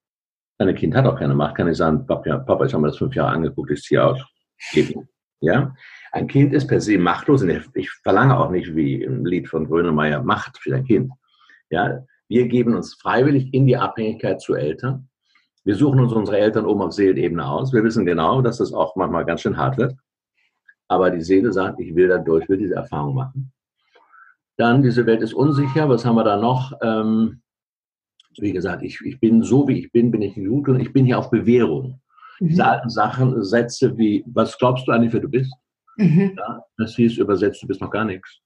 Ein 0.58 0.74
Kind 0.76 0.96
hat 0.96 1.06
auch 1.06 1.20
keine 1.20 1.36
Macht. 1.36 1.56
Kann 1.56 1.68
ich 1.68 1.76
sagen, 1.76 2.06
Papa, 2.06 2.38
Papa 2.38 2.66
ich 2.66 2.74
habe 2.74 2.84
mir 2.84 2.88
das 2.88 2.98
fünf 2.98 3.14
Jahre 3.14 3.32
angeguckt, 3.32 3.72
ich 3.72 3.82
ziehe 3.82 4.02
aus. 4.02 4.24
Gib 4.72 4.90
ihm. 4.92 5.08
Ja? 5.44 5.76
Ein 6.12 6.28
Kind 6.28 6.54
ist 6.54 6.68
per 6.68 6.80
se 6.80 6.98
machtlos. 6.98 7.44
Ich 7.74 7.92
verlange 8.04 8.40
auch 8.40 8.50
nicht 8.50 8.76
wie 8.76 9.04
im 9.04 9.26
Lied 9.26 9.50
von 9.50 9.68
Grönemeyer 9.68 10.24
Macht 10.24 10.58
für 10.58 10.76
ein 10.76 10.86
Kind. 10.86 11.12
Ja? 11.70 12.06
Wir 12.30 12.48
geben 12.48 12.76
uns 12.76 12.96
freiwillig 12.96 13.54
in 13.54 13.68
die 13.68 13.78
Abhängigkeit 13.78 14.42
zu 14.42 14.56
Eltern. 14.56 15.10
Wir 15.66 15.76
suchen 15.76 16.00
uns 16.00 16.14
unsere 16.14 16.38
Eltern 16.40 16.66
oben 16.66 16.82
auf 16.82 16.94
Seelenebene 16.94 17.46
aus. 17.46 17.74
Wir 17.74 17.84
wissen 17.84 18.06
genau, 18.06 18.42
dass 18.42 18.58
das 18.58 18.74
auch 18.74 18.96
manchmal 18.96 19.26
ganz 19.26 19.42
schön 19.42 19.58
hart 19.58 19.78
wird. 19.78 19.96
Aber 20.88 21.10
die 21.10 21.22
Seele 21.22 21.52
sagt, 21.52 21.80
ich 21.80 21.94
will 21.96 22.08
da 22.08 22.18
durch, 22.18 22.48
will 22.48 22.58
diese 22.58 22.76
Erfahrung 22.76 23.16
machen. 23.16 23.52
Dann, 24.58 24.82
diese 24.82 25.06
Welt 25.06 25.22
ist 25.22 25.34
unsicher. 25.34 25.90
Was 25.90 26.06
haben 26.06 26.16
wir 26.16 26.24
da 26.24 26.38
noch? 26.38 26.74
Ähm, 26.82 27.42
wie 28.38 28.54
gesagt, 28.54 28.84
ich, 28.84 29.00
ich 29.02 29.20
bin 29.20 29.44
so, 29.44 29.68
wie 29.68 29.80
ich 29.80 29.92
bin, 29.92 30.12
bin 30.12 30.22
ich 30.22 30.36
gut 30.36 30.70
und 30.70 30.80
ich 30.80 30.94
bin 30.94 31.06
hier 31.06 31.20
auf 31.20 31.30
Bewährung. 31.30 32.02
Mhm. 32.40 32.48
Diese 32.48 32.66
alten 32.66 32.90
Sachen, 32.90 33.44
Sätze 33.44 33.98
wie, 33.98 34.24
was 34.28 34.58
glaubst 34.58 34.88
du 34.88 34.92
eigentlich, 34.92 35.14
wer 35.14 35.20
du 35.20 35.30
bist? 35.30 35.54
Mhm. 35.98 36.36
Ja, 36.38 36.64
das 36.78 36.96
hieß 36.96 37.18
übersetzt, 37.18 37.62
du 37.62 37.68
bist 37.68 37.82
noch 37.82 37.92
gar 37.92 38.06
nichts. 38.06 38.40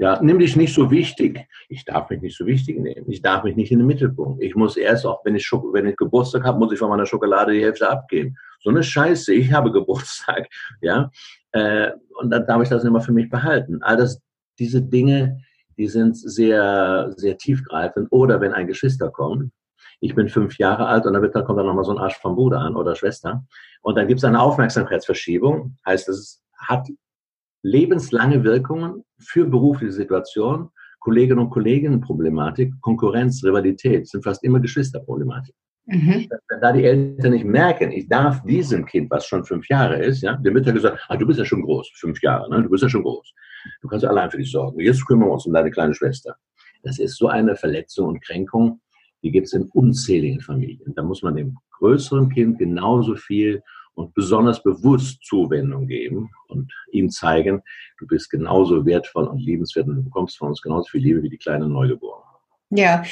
Ja, 0.00 0.20
nimm 0.22 0.38
dich 0.38 0.54
nicht 0.54 0.72
so 0.72 0.92
wichtig. 0.92 1.44
Ich 1.68 1.84
darf 1.84 2.08
mich 2.08 2.20
nicht 2.20 2.36
so 2.36 2.46
wichtig 2.46 2.78
nehmen. 2.78 3.10
Ich 3.10 3.20
darf 3.20 3.42
mich 3.42 3.56
nicht 3.56 3.72
in 3.72 3.78
den 3.78 3.86
Mittelpunkt. 3.88 4.40
Ich 4.40 4.54
muss 4.54 4.76
erst 4.76 5.04
auch, 5.04 5.24
wenn 5.24 5.34
ich, 5.34 5.44
Schok 5.44 5.74
wenn 5.74 5.86
ich 5.86 5.96
Geburtstag 5.96 6.44
habe, 6.44 6.56
muss 6.56 6.72
ich 6.72 6.78
von 6.78 6.88
meiner 6.88 7.04
Schokolade 7.04 7.52
die 7.52 7.64
Hälfte 7.64 7.90
abgeben. 7.90 8.36
So 8.60 8.70
eine 8.70 8.84
Scheiße. 8.84 9.34
Ich 9.34 9.52
habe 9.52 9.72
Geburtstag. 9.72 10.48
Ja, 10.80 11.10
äh, 11.50 11.90
und 12.20 12.30
dann 12.30 12.46
darf 12.46 12.62
ich 12.62 12.68
das 12.68 12.84
immer 12.84 13.00
für 13.00 13.12
mich 13.12 13.28
behalten. 13.28 13.82
All 13.82 13.96
das, 13.96 14.20
diese 14.60 14.80
Dinge, 14.80 15.40
die 15.76 15.88
sind 15.88 16.16
sehr, 16.16 17.12
sehr 17.16 17.36
tiefgreifend. 17.36 18.06
Oder 18.12 18.40
wenn 18.40 18.52
ein 18.52 18.68
Geschwister 18.68 19.10
kommt, 19.10 19.50
ich 20.00 20.14
bin 20.14 20.28
fünf 20.28 20.58
Jahre 20.58 20.86
alt 20.86 21.06
und 21.06 21.12
dann, 21.12 21.22
wird, 21.22 21.34
dann 21.34 21.44
kommt 21.44 21.58
dann 21.58 21.66
nochmal 21.66 21.84
so 21.84 21.92
ein 21.92 21.98
Arsch 21.98 22.18
vom 22.18 22.36
Bruder 22.36 22.60
an 22.60 22.76
oder 22.76 22.94
Schwester. 22.94 23.44
Und 23.82 23.96
dann 23.96 24.06
gibt 24.06 24.18
es 24.18 24.24
eine 24.24 24.40
Aufmerksamkeitsverschiebung. 24.40 25.76
Heißt, 25.86 26.08
es 26.08 26.42
hat 26.56 26.88
lebenslange 27.62 28.44
Wirkungen 28.44 29.04
für 29.18 29.44
berufliche 29.46 29.92
Situationen. 29.92 30.68
Kolleginnen 31.00 31.38
und 31.38 31.50
Kollegen 31.50 32.00
Problematik, 32.00 32.72
Konkurrenz, 32.80 33.42
Rivalität 33.44 34.08
sind 34.08 34.24
fast 34.24 34.42
immer 34.44 34.60
Geschwisterproblematik. 34.60 35.54
Mhm. 35.86 36.28
Da 36.60 36.72
die 36.72 36.84
Eltern 36.84 37.32
nicht 37.32 37.46
merken, 37.46 37.92
ich 37.92 38.08
darf 38.08 38.42
diesem 38.42 38.84
Kind, 38.84 39.10
was 39.10 39.24
schon 39.24 39.44
fünf 39.44 39.68
Jahre 39.68 39.96
ist, 39.96 40.20
ja, 40.20 40.38
wird 40.42 40.66
ja 40.66 40.72
gesagt, 40.72 40.98
ah, 41.08 41.16
du 41.16 41.26
bist 41.26 41.38
ja 41.38 41.46
schon 41.46 41.62
groß, 41.62 41.90
fünf 41.94 42.20
Jahre, 42.20 42.50
ne? 42.50 42.62
du 42.62 42.68
bist 42.68 42.82
ja 42.82 42.90
schon 42.90 43.04
groß. 43.04 43.32
Du 43.80 43.88
kannst 43.88 44.04
allein 44.04 44.30
für 44.30 44.36
dich 44.36 44.50
sorgen. 44.50 44.78
Jetzt 44.80 45.06
kümmern 45.06 45.28
wir 45.28 45.32
uns 45.32 45.46
um 45.46 45.52
deine 45.54 45.70
kleine 45.70 45.94
Schwester. 45.94 46.36
Das 46.82 46.98
ist 46.98 47.16
so 47.16 47.28
eine 47.28 47.56
Verletzung 47.56 48.08
und 48.08 48.22
Kränkung, 48.22 48.80
die 49.22 49.30
gibt 49.30 49.46
es 49.46 49.52
in 49.52 49.68
unzähligen 49.72 50.40
Familien. 50.40 50.94
Da 50.94 51.02
muss 51.02 51.22
man 51.22 51.36
dem 51.36 51.56
größeren 51.78 52.28
Kind 52.30 52.58
genauso 52.58 53.16
viel 53.16 53.62
und 53.94 54.14
besonders 54.14 54.62
bewusst 54.62 55.24
Zuwendung 55.24 55.86
geben 55.88 56.30
und 56.48 56.72
ihm 56.92 57.10
zeigen, 57.10 57.62
du 57.98 58.06
bist 58.06 58.30
genauso 58.30 58.86
wertvoll 58.86 59.26
und 59.26 59.40
liebenswert 59.40 59.88
und 59.88 59.96
du 59.96 60.04
bekommst 60.04 60.38
von 60.38 60.48
uns 60.48 60.62
genauso 60.62 60.88
viel 60.90 61.02
Liebe 61.02 61.22
wie 61.22 61.30
die 61.30 61.38
kleine 61.38 61.68
Neugeborene. 61.68 62.24
Ja, 62.70 63.02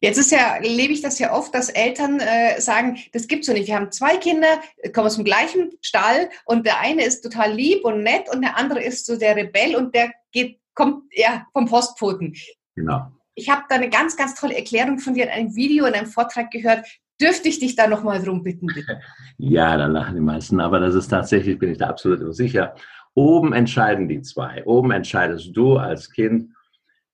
jetzt 0.00 0.16
ist 0.16 0.32
ja, 0.32 0.56
lebe 0.58 0.92
ich 0.92 1.02
das 1.02 1.18
ja 1.18 1.34
oft, 1.34 1.54
dass 1.54 1.68
Eltern 1.68 2.18
äh, 2.18 2.60
sagen, 2.60 2.98
das 3.12 3.28
gibt's 3.28 3.46
so 3.46 3.52
nicht. 3.52 3.68
Wir 3.68 3.76
haben 3.76 3.92
zwei 3.92 4.16
Kinder, 4.16 4.48
kommen 4.94 5.06
aus 5.06 5.16
dem 5.16 5.24
gleichen 5.24 5.70
Stall 5.82 6.30
und 6.46 6.64
der 6.64 6.80
eine 6.80 7.04
ist 7.04 7.20
total 7.20 7.52
lieb 7.52 7.84
und 7.84 8.02
nett 8.02 8.34
und 8.34 8.40
der 8.40 8.56
andere 8.56 8.82
ist 8.82 9.04
so 9.04 9.18
der 9.18 9.36
Rebell 9.36 9.76
und 9.76 9.94
der 9.94 10.12
geht, 10.32 10.60
kommt 10.74 11.04
ja 11.12 11.46
vom 11.52 11.66
Postpfoten. 11.66 12.34
Genau. 12.74 13.12
Ich 13.34 13.48
habe 13.48 13.62
da 13.68 13.76
eine 13.76 13.88
ganz, 13.88 14.16
ganz 14.16 14.34
tolle 14.34 14.56
Erklärung 14.56 14.98
von 14.98 15.14
dir 15.14 15.24
in 15.24 15.30
einem 15.30 15.54
Video, 15.54 15.86
in 15.86 15.94
einem 15.94 16.06
Vortrag 16.06 16.50
gehört. 16.50 16.86
Dürfte 17.20 17.48
ich 17.48 17.58
dich 17.58 17.76
da 17.76 17.86
nochmal 17.86 18.22
drum 18.22 18.42
bitten, 18.42 18.66
bitte? 18.66 19.00
Ja, 19.38 19.76
da 19.76 19.86
lachen 19.86 20.14
die 20.14 20.20
meisten, 20.20 20.60
aber 20.60 20.78
das 20.78 20.94
ist 20.94 21.08
tatsächlich, 21.08 21.58
bin 21.58 21.72
ich 21.72 21.78
da 21.78 21.88
absolut 21.88 22.34
sicher. 22.34 22.74
Oben 23.14 23.52
entscheiden 23.52 24.08
die 24.08 24.22
zwei. 24.22 24.64
Oben 24.64 24.92
entscheidest 24.92 25.50
du 25.56 25.76
als 25.76 26.10
Kind, 26.10 26.52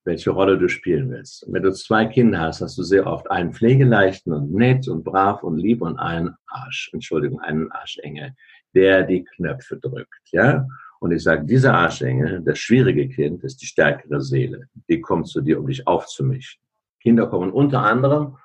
welche 0.05 0.31
Rolle 0.31 0.59
du 0.59 0.69
spielen 0.69 1.11
willst. 1.11 1.45
Und 1.45 1.55
wenn 1.55 1.63
du 1.63 1.73
zwei 1.73 2.07
Kinder 2.07 2.41
hast, 2.41 2.61
hast 2.61 2.77
du 2.79 2.83
sehr 2.83 3.07
oft 3.07 3.31
einen 3.31 3.53
Pflegeleichten 3.53 4.33
und 4.33 4.53
nett 4.53 4.89
und 4.89 5.05
brav 5.05 5.43
und 5.43 5.59
lieb 5.59 5.83
und 5.83 5.99
einen 5.99 6.35
Arsch, 6.47 6.91
Entschuldigung, 6.93 7.41
einen 7.41 7.71
Arschengel, 7.73 8.35
der 8.75 9.03
die 9.03 9.25
Knöpfe 9.25 9.77
drückt, 9.77 10.31
ja? 10.33 10.67
Und 11.01 11.13
ich 11.13 11.23
sage, 11.23 11.45
dieser 11.45 11.75
Arschengel, 11.75 12.43
das 12.45 12.59
schwierige 12.59 13.09
Kind, 13.09 13.45
ist 13.45 13.63
die 13.63 13.67
stärkere 13.67 14.21
Seele. 14.21 14.69
Die 14.89 15.01
kommt 15.01 15.29
zu 15.29 15.41
dir, 15.41 15.61
um 15.61 15.67
dich 15.67 15.87
aufzumischen. 15.87 16.61
Kinder 17.01 17.27
kommen 17.29 17.53
unter 17.53 17.83
anderem, 17.83 18.37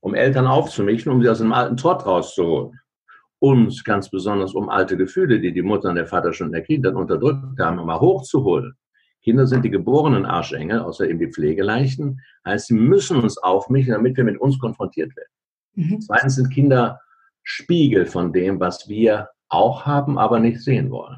um 0.00 0.14
Eltern 0.14 0.46
aufzumischen, 0.46 1.10
um 1.10 1.22
sie 1.22 1.28
aus 1.28 1.40
einem 1.40 1.52
alten 1.52 1.76
Trott 1.76 2.06
rauszuholen. 2.06 2.78
Und 3.40 3.84
ganz 3.84 4.10
besonders, 4.10 4.54
um 4.54 4.68
alte 4.68 4.96
Gefühle, 4.96 5.40
die 5.40 5.52
die 5.52 5.62
Mutter 5.62 5.88
und 5.90 5.96
der 5.96 6.06
Vater 6.06 6.32
schon 6.32 6.48
in 6.48 6.52
der 6.52 6.62
Kindheit 6.62 6.94
unterdrückt 6.94 7.58
haben, 7.58 7.76
mal 7.84 8.00
hochzuholen. 8.00 8.74
Kinder 9.22 9.46
sind 9.46 9.64
die 9.64 9.70
geborenen 9.70 10.24
Arschengel, 10.24 10.80
außer 10.80 11.08
eben 11.08 11.18
die 11.18 11.30
Pflegeleichten. 11.30 12.20
Heißt, 12.44 12.68
sie 12.68 12.74
müssen 12.74 13.20
uns 13.20 13.38
aufmischen, 13.38 13.92
damit 13.92 14.16
wir 14.16 14.24
mit 14.24 14.40
uns 14.40 14.58
konfrontiert 14.58 15.14
werden. 15.16 15.28
Mhm. 15.74 16.00
Zweitens 16.00 16.36
sind 16.36 16.50
Kinder 16.50 17.00
Spiegel 17.42 18.06
von 18.06 18.32
dem, 18.32 18.60
was 18.60 18.88
wir 18.88 19.28
auch 19.48 19.86
haben, 19.86 20.18
aber 20.18 20.38
nicht 20.38 20.60
sehen 20.62 20.90
wollen. 20.90 21.16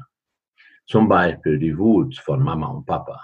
Zum 0.87 1.07
Beispiel 1.07 1.59
die 1.59 1.77
Wut 1.77 2.17
von 2.17 2.41
Mama 2.41 2.67
und 2.67 2.85
Papa. 2.85 3.21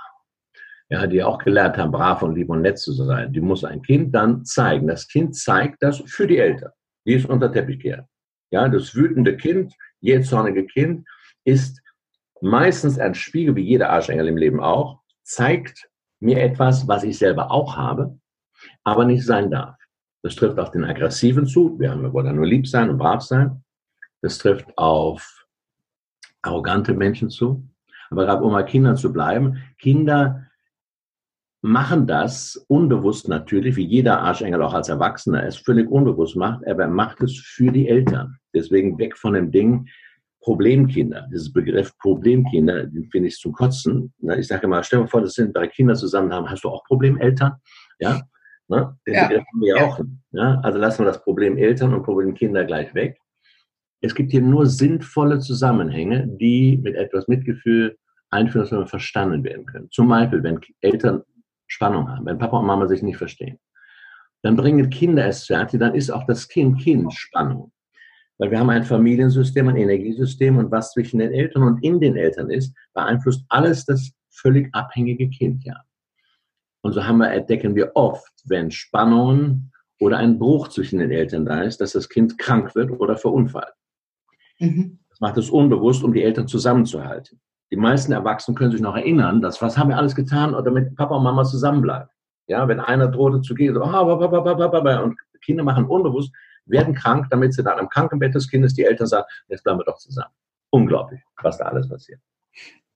Ja, 0.90 1.06
die 1.06 1.22
auch 1.22 1.38
gelernt 1.40 1.78
haben, 1.78 1.92
brav 1.92 2.22
und 2.22 2.36
lieb 2.36 2.50
und 2.50 2.62
nett 2.62 2.80
zu 2.80 2.94
sein. 2.94 3.34
Die 3.34 3.42
muss 3.42 3.66
ein 3.66 3.82
Kind 3.82 4.16
dann 4.16 4.46
zeigen. 4.46 4.88
Das 4.88 5.08
Kind 5.08 5.36
zeigt 5.36 5.84
das 5.84 6.02
für 6.06 6.28
die 6.28 6.38
Eltern. 6.38 6.72
Die 7.06 7.14
ist 7.14 7.26
unter 7.26 7.52
Teppich 7.52 7.80
kehrt. 7.80 8.06
Ja, 8.52 8.70
das 8.70 8.96
wütende 8.96 9.36
Kind, 9.36 9.74
jähzornige 10.00 10.66
Kind 10.66 11.06
ist 11.44 11.82
meistens 12.42 13.00
ein 13.00 13.16
Spiegel, 13.16 13.56
wie 13.56 13.64
jeder 13.64 13.90
Arschengel 13.90 14.28
im 14.28 14.38
Leben 14.38 14.62
auch, 14.62 15.02
zeigt 15.24 15.90
mir 16.20 16.42
etwas, 16.42 16.88
was 16.88 17.04
ich 17.04 17.18
selber 17.18 17.52
auch 17.52 17.76
habe, 17.76 18.18
aber 18.84 19.06
nicht 19.06 19.26
sein 19.26 19.52
darf. 19.52 19.76
Das 20.24 20.36
trifft 20.36 20.60
auf 20.60 20.72
den 20.72 20.86
Aggressiven 20.86 21.46
zu. 21.46 21.80
Wir 21.80 22.14
wollen 22.14 22.28
ja 22.28 22.34
nur 22.34 22.46
lieb 22.46 22.68
sein 22.68 22.90
und 22.90 22.98
brav 22.98 23.22
sein. 23.22 23.64
Das 24.22 24.38
trifft 24.38 24.78
auf 24.78 25.37
arrogante 26.42 26.94
Menschen 26.94 27.30
zu. 27.30 27.64
Aber 28.10 28.26
gerade 28.26 28.44
um 28.44 28.52
mal 28.52 28.64
Kinder 28.64 28.96
zu 28.96 29.12
bleiben, 29.12 29.58
Kinder 29.80 30.48
machen 31.62 32.08
das 32.08 32.56
unbewusst 32.68 33.28
natürlich, 33.28 33.76
wie 33.76 33.86
jeder 33.86 34.22
Arschengel 34.22 34.62
auch 34.62 34.74
als 34.74 34.90
Erwachsener 34.90 35.44
es 35.44 35.58
völlig 35.58 35.90
unbewusst 35.90 36.36
macht, 36.36 36.66
aber 36.68 36.84
er 36.84 36.90
macht 36.90 37.22
es 37.22 37.38
für 37.38 37.72
die 37.72 37.88
Eltern. 37.88 38.38
Deswegen 38.54 38.98
weg 38.98 39.18
von 39.18 39.34
dem 39.34 39.52
Ding, 39.52 39.88
Problemkinder, 40.42 41.28
dieses 41.30 41.52
Begriff 41.52 41.98
Problemkinder, 41.98 42.86
den 42.86 43.10
finde 43.12 43.28
ich 43.28 43.38
zum 43.38 43.52
Kotzen. 43.52 44.14
Ich 44.38 44.48
sage 44.48 44.66
immer, 44.66 44.82
stell 44.82 45.02
dir 45.02 45.08
vor, 45.08 45.22
das 45.22 45.34
sind 45.34 45.56
drei 45.56 45.68
Kinder 45.68 45.96
zusammen 45.96 46.32
haben, 46.32 46.50
hast 46.50 46.64
du 46.64 46.70
auch 46.70 46.86
Problemeltern? 46.86 47.56
Ja, 48.00 48.22
ne? 48.70 48.98
den 49.06 49.14
ja. 49.14 49.28
Begriff 49.28 49.46
haben 49.52 49.62
wir 49.62 49.76
ja 49.76 49.86
auch. 49.86 50.00
Ja? 50.32 50.60
Also 50.64 50.80
lassen 50.80 51.00
wir 51.00 51.08
das 51.08 51.22
Problem 51.22 51.58
Eltern 51.58 51.94
und 51.94 52.04
Problemkinder 52.04 52.64
gleich 52.64 52.94
weg. 52.94 53.20
Es 54.02 54.14
gibt 54.14 54.32
hier 54.32 54.42
nur 54.42 54.68
sinnvolle 54.68 55.40
Zusammenhänge, 55.40 56.28
die 56.28 56.80
mit 56.84 56.96
etwas 56.96 57.28
Mitgefühl 57.28 57.98
einfühlsam 58.30 58.88
verstanden 58.88 59.44
werden 59.44 59.66
können. 59.66 59.90
Zum 59.92 60.08
Beispiel, 60.08 60.44
wenn 60.44 60.60
Eltern 60.82 61.24
Spannung 61.68 62.10
haben, 62.10 62.26
wenn 62.26 62.38
Papa 62.38 62.60
und 62.60 62.66
Mama 62.66 62.88
sich 62.88 63.02
nicht 63.02 63.18
verstehen, 63.18 63.60
dann 64.44 64.56
bringen 64.56 64.90
Kinder 64.90 65.26
es 65.26 65.46
fertig, 65.46 65.80
dann 65.80 65.96
ist 65.96 66.10
auch 66.10 66.26
das 66.26 66.48
Kind 66.48 66.80
Kind 66.80 67.12
Spannung. 67.14 67.72
Weil 68.38 68.52
wir 68.52 68.60
haben 68.60 68.70
ein 68.70 68.84
Familiensystem, 68.84 69.68
ein 69.68 69.78
Energiesystem 69.78 70.58
und 70.58 70.72
was 70.72 70.94
zwischen 70.94 71.20
den 71.20 71.32
Eltern 71.32 71.64
und 71.64 71.84
in 71.84 72.00
den 72.00 72.16
Eltern 72.16 72.52
ist, 72.52 72.76
beeinflusst 72.94 73.44
alles 73.50 73.86
das 73.86 74.12
völlig 74.30 74.74
abhängige 74.74 75.30
Kind, 75.30 75.64
ja. 75.64 75.82
Und 76.82 76.94
so 76.94 77.04
haben 77.04 77.18
wir, 77.18 77.32
entdecken 77.32 77.76
wir 77.76 77.92
oft, 77.96 78.32
wenn 78.46 78.70
Spannungen 78.70 79.72
oder 80.00 80.18
ein 80.18 80.38
Bruch 80.38 80.68
zwischen 80.68 81.00
den 81.00 81.12
Eltern 81.12 81.46
da 81.46 81.64
ist, 81.64 81.82
dass 81.82 81.94
das 81.94 82.08
Kind 82.08 82.38
krank 82.38 82.76
wird 82.76 82.92
oder 82.92 83.18
verunfallt. 83.18 83.74
Mhm. 84.60 85.00
Das 85.10 85.20
macht 85.20 85.38
es 85.38 85.50
unbewusst, 85.50 86.04
um 86.04 86.14
die 86.14 86.24
Eltern 86.24 86.48
zusammenzuhalten. 86.48 87.40
Die 87.72 87.78
meisten 87.78 88.12
Erwachsenen 88.12 88.56
können 88.56 88.72
sich 88.72 88.82
noch 88.82 88.96
erinnern, 88.96 89.42
dass 89.42 89.62
was 89.62 89.78
haben 89.78 89.90
wir 89.90 89.98
alles 89.98 90.16
getan, 90.16 90.54
damit 90.64 90.96
Papa 90.96 91.16
und 91.16 91.24
Mama 91.24 91.44
zusammenbleiben. 91.44 92.10
Ja, 92.48 92.68
wenn 92.68 92.80
einer 92.80 93.10
drohte 93.10 93.42
zu 93.42 93.54
gehen, 93.56 93.74
so, 93.74 93.82
oh, 93.82 95.04
und 95.04 95.18
Kinder 95.44 95.64
machen 95.64 95.86
unbewusst, 95.86 96.34
werden 96.66 96.94
krank, 96.94 97.28
damit 97.30 97.54
sie 97.54 97.64
dann 97.64 97.80
im 97.80 97.90
Krankenbett 97.90 98.36
des 98.36 98.50
Kindes 98.50 98.74
die 98.74 98.84
Eltern 98.84 99.08
sagen, 99.08 99.26
jetzt 99.48 99.64
bleiben 99.64 99.80
wir 99.80 99.86
doch 99.86 99.98
zusammen. 99.98 100.34
Unglaublich, 100.70 101.22
was 101.42 101.58
da 101.58 101.66
alles 101.66 101.90
passiert. 101.90 102.20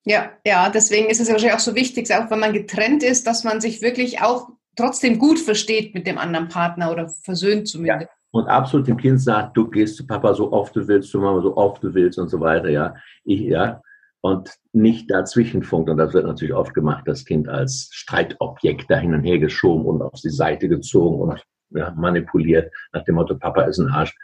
Ja, 0.03 0.31
ja, 0.45 0.69
deswegen 0.69 1.09
ist 1.09 1.19
es 1.19 1.29
wahrscheinlich 1.29 1.55
auch 1.55 1.59
so 1.59 1.75
wichtig, 1.75 2.13
auch 2.13 2.29
wenn 2.31 2.39
man 2.39 2.53
getrennt 2.53 3.03
ist, 3.03 3.27
dass 3.27 3.43
man 3.43 3.61
sich 3.61 3.81
wirklich 3.81 4.21
auch 4.21 4.49
trotzdem 4.75 5.19
gut 5.19 5.39
versteht 5.39 5.93
mit 5.93 6.07
dem 6.07 6.17
anderen 6.17 6.47
Partner 6.47 6.91
oder 6.91 7.07
versöhnt 7.09 7.67
zumindest. 7.67 8.09
Ja. 8.09 8.20
Und 8.31 8.47
absolut 8.47 8.87
dem 8.87 8.97
Kind 8.97 9.21
sagt, 9.21 9.57
du 9.57 9.69
gehst 9.69 9.97
zu 9.97 10.07
Papa 10.07 10.33
so 10.33 10.51
oft 10.51 10.75
du 10.75 10.87
willst, 10.87 11.09
zu 11.09 11.19
Mama 11.19 11.41
so 11.41 11.55
oft 11.57 11.83
du 11.83 11.93
willst 11.93 12.17
und 12.17 12.29
so 12.29 12.39
weiter, 12.39 12.69
ja. 12.69 12.95
Ich, 13.25 13.41
ja. 13.41 13.81
Und 14.21 14.51
nicht 14.71 15.11
dazwischen 15.11 15.63
funkt. 15.63 15.89
Und 15.89 15.97
das 15.97 16.13
wird 16.13 16.25
natürlich 16.25 16.53
oft 16.53 16.73
gemacht, 16.73 17.03
das 17.07 17.25
Kind 17.25 17.49
als 17.49 17.89
Streitobjekt 17.91 18.89
da 18.89 18.97
hin 18.97 19.13
und 19.13 19.23
her 19.23 19.39
geschoben 19.39 19.85
und 19.85 20.01
auf 20.01 20.21
die 20.21 20.29
Seite 20.29 20.69
gezogen 20.69 21.19
und 21.19 21.43
ja, 21.71 21.91
manipuliert 21.91 22.71
nach 22.93 23.03
dem 23.03 23.15
Motto, 23.15 23.35
Papa 23.35 23.63
ist 23.63 23.79
ein 23.79 23.89
Arsch 23.89 24.15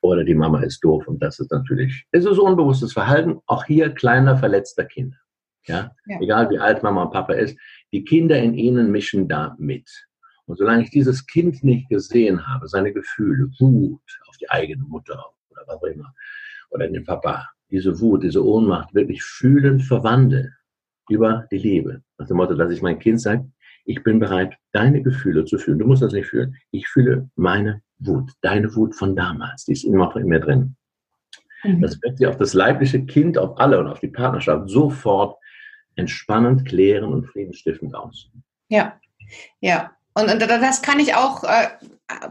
oder 0.00 0.24
die 0.24 0.34
Mama 0.34 0.60
ist 0.60 0.80
doof. 0.84 1.06
Und 1.08 1.22
das 1.22 1.38
ist 1.38 1.50
natürlich, 1.50 2.06
es 2.12 2.24
ist 2.24 2.38
unbewusstes 2.38 2.92
Verhalten, 2.92 3.40
auch 3.46 3.64
hier 3.64 3.90
kleiner 3.90 4.36
verletzter 4.36 4.84
Kinder. 4.84 5.16
Ja? 5.64 5.90
ja? 6.06 6.20
Egal 6.20 6.50
wie 6.50 6.58
alt 6.58 6.82
Mama 6.82 7.04
und 7.04 7.12
Papa 7.12 7.32
ist, 7.34 7.58
die 7.92 8.04
Kinder 8.04 8.38
in 8.38 8.54
ihnen 8.54 8.90
mischen 8.90 9.28
da 9.28 9.56
mit. 9.58 9.88
Und 10.46 10.56
solange 10.58 10.84
ich 10.84 10.90
dieses 10.90 11.26
Kind 11.26 11.62
nicht 11.64 11.88
gesehen 11.88 12.46
habe, 12.46 12.68
seine 12.68 12.92
Gefühle, 12.92 13.50
Wut 13.58 14.00
auf 14.28 14.36
die 14.36 14.48
eigene 14.48 14.84
Mutter 14.84 15.24
oder 15.50 15.62
was 15.66 15.76
auch 15.76 15.82
immer, 15.84 16.14
oder 16.70 16.88
den 16.88 17.04
Papa, 17.04 17.48
diese 17.70 18.00
Wut, 18.00 18.22
diese 18.22 18.44
Ohnmacht 18.44 18.94
wirklich 18.94 19.22
fühlend 19.22 19.82
verwandle 19.82 20.52
über 21.08 21.46
die 21.50 21.58
Liebe. 21.58 22.02
Nach 22.18 22.26
dem 22.26 22.36
Motto, 22.36 22.54
dass 22.54 22.70
ich 22.70 22.82
mein 22.82 22.98
Kind 22.98 23.20
sage, 23.20 23.50
ich 23.84 24.02
bin 24.02 24.18
bereit, 24.18 24.56
deine 24.72 25.02
Gefühle 25.02 25.44
zu 25.44 25.58
fühlen. 25.58 25.78
Du 25.78 25.86
musst 25.86 26.02
das 26.02 26.12
nicht 26.12 26.26
fühlen. 26.26 26.56
Ich 26.72 26.88
fühle 26.88 27.30
meine 27.36 27.82
Wut, 27.98 28.32
deine 28.40 28.74
Wut 28.74 28.94
von 28.94 29.14
damals. 29.14 29.64
Die 29.64 29.72
ist 29.72 29.84
immer 29.84 30.06
noch 30.06 30.16
in 30.16 30.26
mir 30.26 30.40
drin. 30.40 30.76
Mhm. 31.62 31.82
Das 31.82 32.00
wirkt 32.02 32.18
sich 32.18 32.26
auf 32.26 32.36
das 32.36 32.52
leibliche 32.52 33.04
Kind, 33.06 33.38
auf 33.38 33.58
alle 33.58 33.78
und 33.78 33.86
auf 33.86 34.00
die 34.00 34.08
Partnerschaft 34.08 34.68
sofort 34.68 35.38
entspannend, 35.94 36.66
klärend 36.66 37.12
und 37.12 37.26
friedenstiftend 37.26 37.94
aus. 37.94 38.28
Ja, 38.68 39.00
ja. 39.60 39.92
Und, 40.16 40.32
und 40.32 40.40
das 40.40 40.80
kann 40.80 40.98
ich 40.98 41.14
auch 41.14 41.44
äh, 41.44 41.68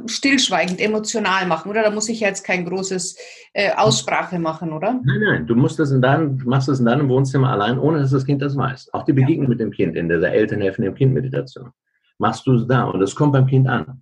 stillschweigend, 0.07 0.81
emotional 0.81 1.45
machen, 1.45 1.69
oder? 1.69 1.83
Da 1.83 1.91
muss 1.91 2.09
ich 2.09 2.19
jetzt 2.19 2.43
kein 2.43 2.65
großes 2.65 3.15
äh, 3.53 3.73
Aussprache 3.75 4.39
machen, 4.39 4.73
oder? 4.73 4.99
Nein, 5.03 5.21
nein, 5.21 5.47
du 5.47 5.55
musst 5.55 5.77
das 5.77 5.91
in 5.91 6.01
deinem, 6.01 6.41
machst 6.45 6.67
das 6.67 6.79
in 6.79 6.85
deinem 6.85 7.07
Wohnzimmer 7.09 7.51
allein, 7.51 7.77
ohne 7.77 7.99
dass 7.99 8.09
das 8.09 8.25
Kind 8.25 8.41
das 8.41 8.57
weiß. 8.57 8.91
Auch 8.93 9.03
die 9.03 9.13
Begegnung 9.13 9.43
ja. 9.43 9.49
mit 9.49 9.59
dem 9.59 9.69
Kind 9.69 9.95
in 9.95 10.09
dieser 10.09 10.31
Elternhelfen 10.31 10.83
dem 10.83 10.95
Kind-Meditation 10.95 11.71
machst 12.17 12.47
du 12.47 12.55
es 12.55 12.67
da 12.67 12.85
und 12.85 12.99
das 12.99 13.13
kommt 13.13 13.33
beim 13.33 13.45
Kind 13.45 13.67
an. 13.67 14.01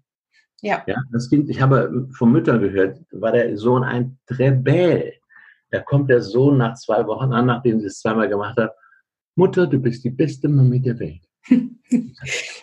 Ja. 0.61 0.81
ja. 0.87 0.95
Das 1.11 1.29
Kind, 1.29 1.49
ich 1.49 1.61
habe 1.61 2.07
von 2.15 2.31
Müttern 2.31 2.61
gehört, 2.61 3.01
war 3.11 3.33
der 3.33 3.57
Sohn 3.57 3.83
ein 3.83 4.17
Rebell. 4.29 5.13
Da 5.71 5.81
kommt 5.81 6.09
der 6.09 6.21
Sohn 6.21 6.57
nach 6.57 6.75
zwei 6.75 7.05
Wochen 7.05 7.33
an, 7.33 7.47
nachdem 7.47 7.81
sie 7.81 7.87
es 7.87 7.99
zweimal 7.99 8.29
gemacht 8.29 8.57
hat. 8.57 8.73
Mutter, 9.35 9.67
du 9.67 9.79
bist 9.79 10.05
die 10.05 10.11
beste 10.11 10.47
Mami 10.47 10.79
der 10.79 10.99
Welt. 10.99 11.27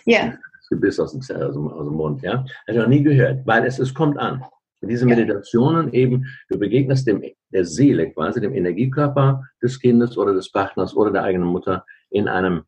ja. 0.07 0.35
Gebiss 0.71 0.99
aus 0.99 1.13
dem, 1.13 1.21
aus 1.21 1.55
dem, 1.55 1.69
aus 1.69 1.87
dem 1.87 1.95
Mund, 1.95 2.23
ja. 2.23 2.39
Habe 2.39 2.47
ich 2.69 2.77
noch 2.77 2.87
nie 2.89 3.03
gehört, 3.03 3.47
weil 3.47 3.65
es, 3.65 3.79
es 3.79 3.93
kommt 3.93 4.19
an. 4.19 4.43
Diese 4.83 5.05
Meditationen 5.05 5.93
eben, 5.93 6.27
du 6.49 6.59
begegnest 6.59 7.07
dem, 7.07 7.23
der 7.51 7.67
Seele 7.67 8.11
quasi, 8.13 8.41
dem 8.41 8.55
Energiekörper 8.55 9.45
des 9.63 9.79
Kindes 9.79 10.17
oder 10.17 10.33
des 10.33 10.51
Partners 10.51 10.97
oder 10.97 11.11
der 11.11 11.25
eigenen 11.25 11.49
Mutter 11.49 11.85
in 12.09 12.29
einem 12.29 12.63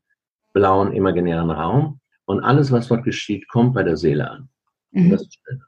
blauen 0.52 0.92
imaginären 0.92 1.50
Raum 1.50 2.00
und 2.26 2.40
alles, 2.40 2.70
was 2.70 2.88
dort 2.88 3.04
geschieht, 3.04 3.48
kommt 3.48 3.72
bei 3.72 3.82
der 3.82 3.96
Seele 3.96 4.30
an. 4.30 4.48
Mhm. 4.90 5.10
Das 5.10 5.22
ist 5.22 5.38
schön. 5.42 5.62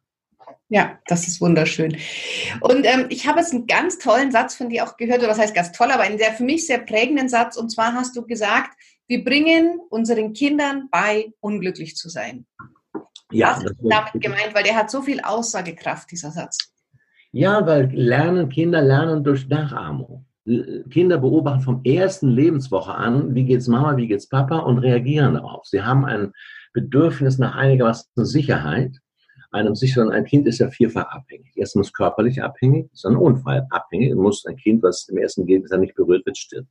Ja, 0.69 0.99
das 1.07 1.29
ist 1.29 1.41
wunderschön. 1.41 1.97
Und 2.61 2.85
ähm, 2.85 3.07
ich 3.11 3.27
habe 3.27 3.39
jetzt 3.41 3.53
einen 3.53 3.67
ganz 3.67 3.99
tollen 3.99 4.33
Satz 4.33 4.55
von 4.55 4.71
dir 4.71 4.85
auch 4.85 4.97
gehört, 4.97 5.21
oder 5.21 5.29
was 5.29 5.39
heißt 5.39 5.55
ganz 5.55 5.73
toll, 5.73 5.91
aber 5.91 6.03
einen 6.03 6.19
sehr, 6.19 6.33
für 6.33 6.43
mich 6.43 6.67
sehr 6.67 6.79
prägenden 6.79 7.29
Satz. 7.29 7.57
Und 7.57 7.71
zwar 7.71 7.93
hast 7.93 8.17
du 8.17 8.27
gesagt, 8.27 8.77
wir 9.07 9.25
bringen 9.25 9.81
unseren 9.91 10.33
Kindern 10.33 10.89
bei, 10.91 11.33
unglücklich 11.41 11.97
zu 11.97 12.09
sein. 12.09 12.47
Ja, 13.31 13.57
was 13.57 13.65
ist 13.65 13.77
damit 13.83 14.13
gemeint? 14.15 14.55
Weil 14.55 14.65
der 14.65 14.77
hat 14.77 14.91
so 14.91 15.03
viel 15.03 15.21
Aussagekraft, 15.21 16.11
dieser 16.11 16.31
Satz. 16.31 16.59
Ja, 17.33 17.67
weil 17.67 17.91
lernen, 17.93 18.49
Kinder 18.49 18.81
lernen 18.81 19.25
durch 19.25 19.49
Nachahmung. 19.49 20.27
Kinder 20.91 21.19
beobachten 21.19 21.63
vom 21.63 21.83
ersten 21.85 22.29
Lebenswoche 22.29 22.95
an, 22.95 23.35
wie 23.35 23.45
geht's 23.45 23.67
Mama, 23.67 23.97
wie 23.97 24.07
geht's 24.07 24.29
Papa 24.29 24.59
und 24.59 24.79
reagieren 24.79 25.35
darauf. 25.35 25.67
Sie 25.67 25.83
haben 25.83 26.05
ein 26.05 26.33
Bedürfnis 26.75 27.39
nach 27.39 27.57
einigermaßen 27.57 28.25
Sicherheit 28.25 29.01
einem 29.55 29.75
sicheren, 29.75 30.11
ein 30.11 30.25
Kind 30.25 30.47
ist 30.49 30.59
ja 30.59 30.69
vierfach 30.69 31.07
abhängig. 31.07 31.53
Erstens 31.55 31.93
körperlich 31.93 32.43
abhängig, 32.43 32.93
ist 32.93 33.07
ein 33.07 33.17
Unfall 33.17 33.67
abhängig. 33.71 34.15
muss 34.15 34.45
ein 34.47 34.57
Kind, 34.57 34.83
was 34.83 35.09
im 35.09 35.17
ersten 35.17 35.49
er 35.49 35.79
nicht 35.79 35.95
berührt 35.95 36.27
wird, 36.27 36.37
stirbt. 36.37 36.69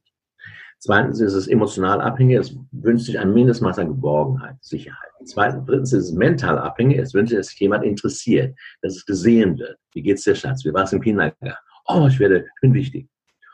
Zweitens 0.83 1.21
ist 1.21 1.33
es 1.33 1.47
emotional 1.47 2.01
abhängig, 2.01 2.39
es 2.39 2.57
wünscht 2.73 3.05
sich 3.05 3.17
ein 3.17 3.33
Mindestmaß 3.33 3.79
an 3.79 3.87
Geborgenheit, 3.87 4.57
Sicherheit. 4.59 5.11
Zweitens, 5.23 5.65
drittens 5.65 5.93
ist 5.93 6.03
es 6.07 6.11
mental 6.11 6.59
abhängig, 6.59 6.97
es 6.97 7.13
wünscht 7.13 7.29
sich, 7.29 7.37
dass 7.37 7.47
sich 7.47 7.59
jemand 7.61 7.85
interessiert, 7.85 8.53
dass 8.81 8.97
es 8.97 9.05
gesehen 9.05 9.57
wird. 9.57 9.77
Wie 9.93 10.01
geht's 10.01 10.23
dir, 10.23 10.35
Schatz? 10.35 10.65
Wie 10.65 10.73
war 10.73 10.83
es 10.83 10.91
im 10.91 10.99
Kindergarten? 10.99 11.53
Oh, 11.87 12.05
ich 12.09 12.19
werde, 12.19 12.39
ich 12.39 12.61
bin 12.61 12.73
wichtig. 12.73 13.07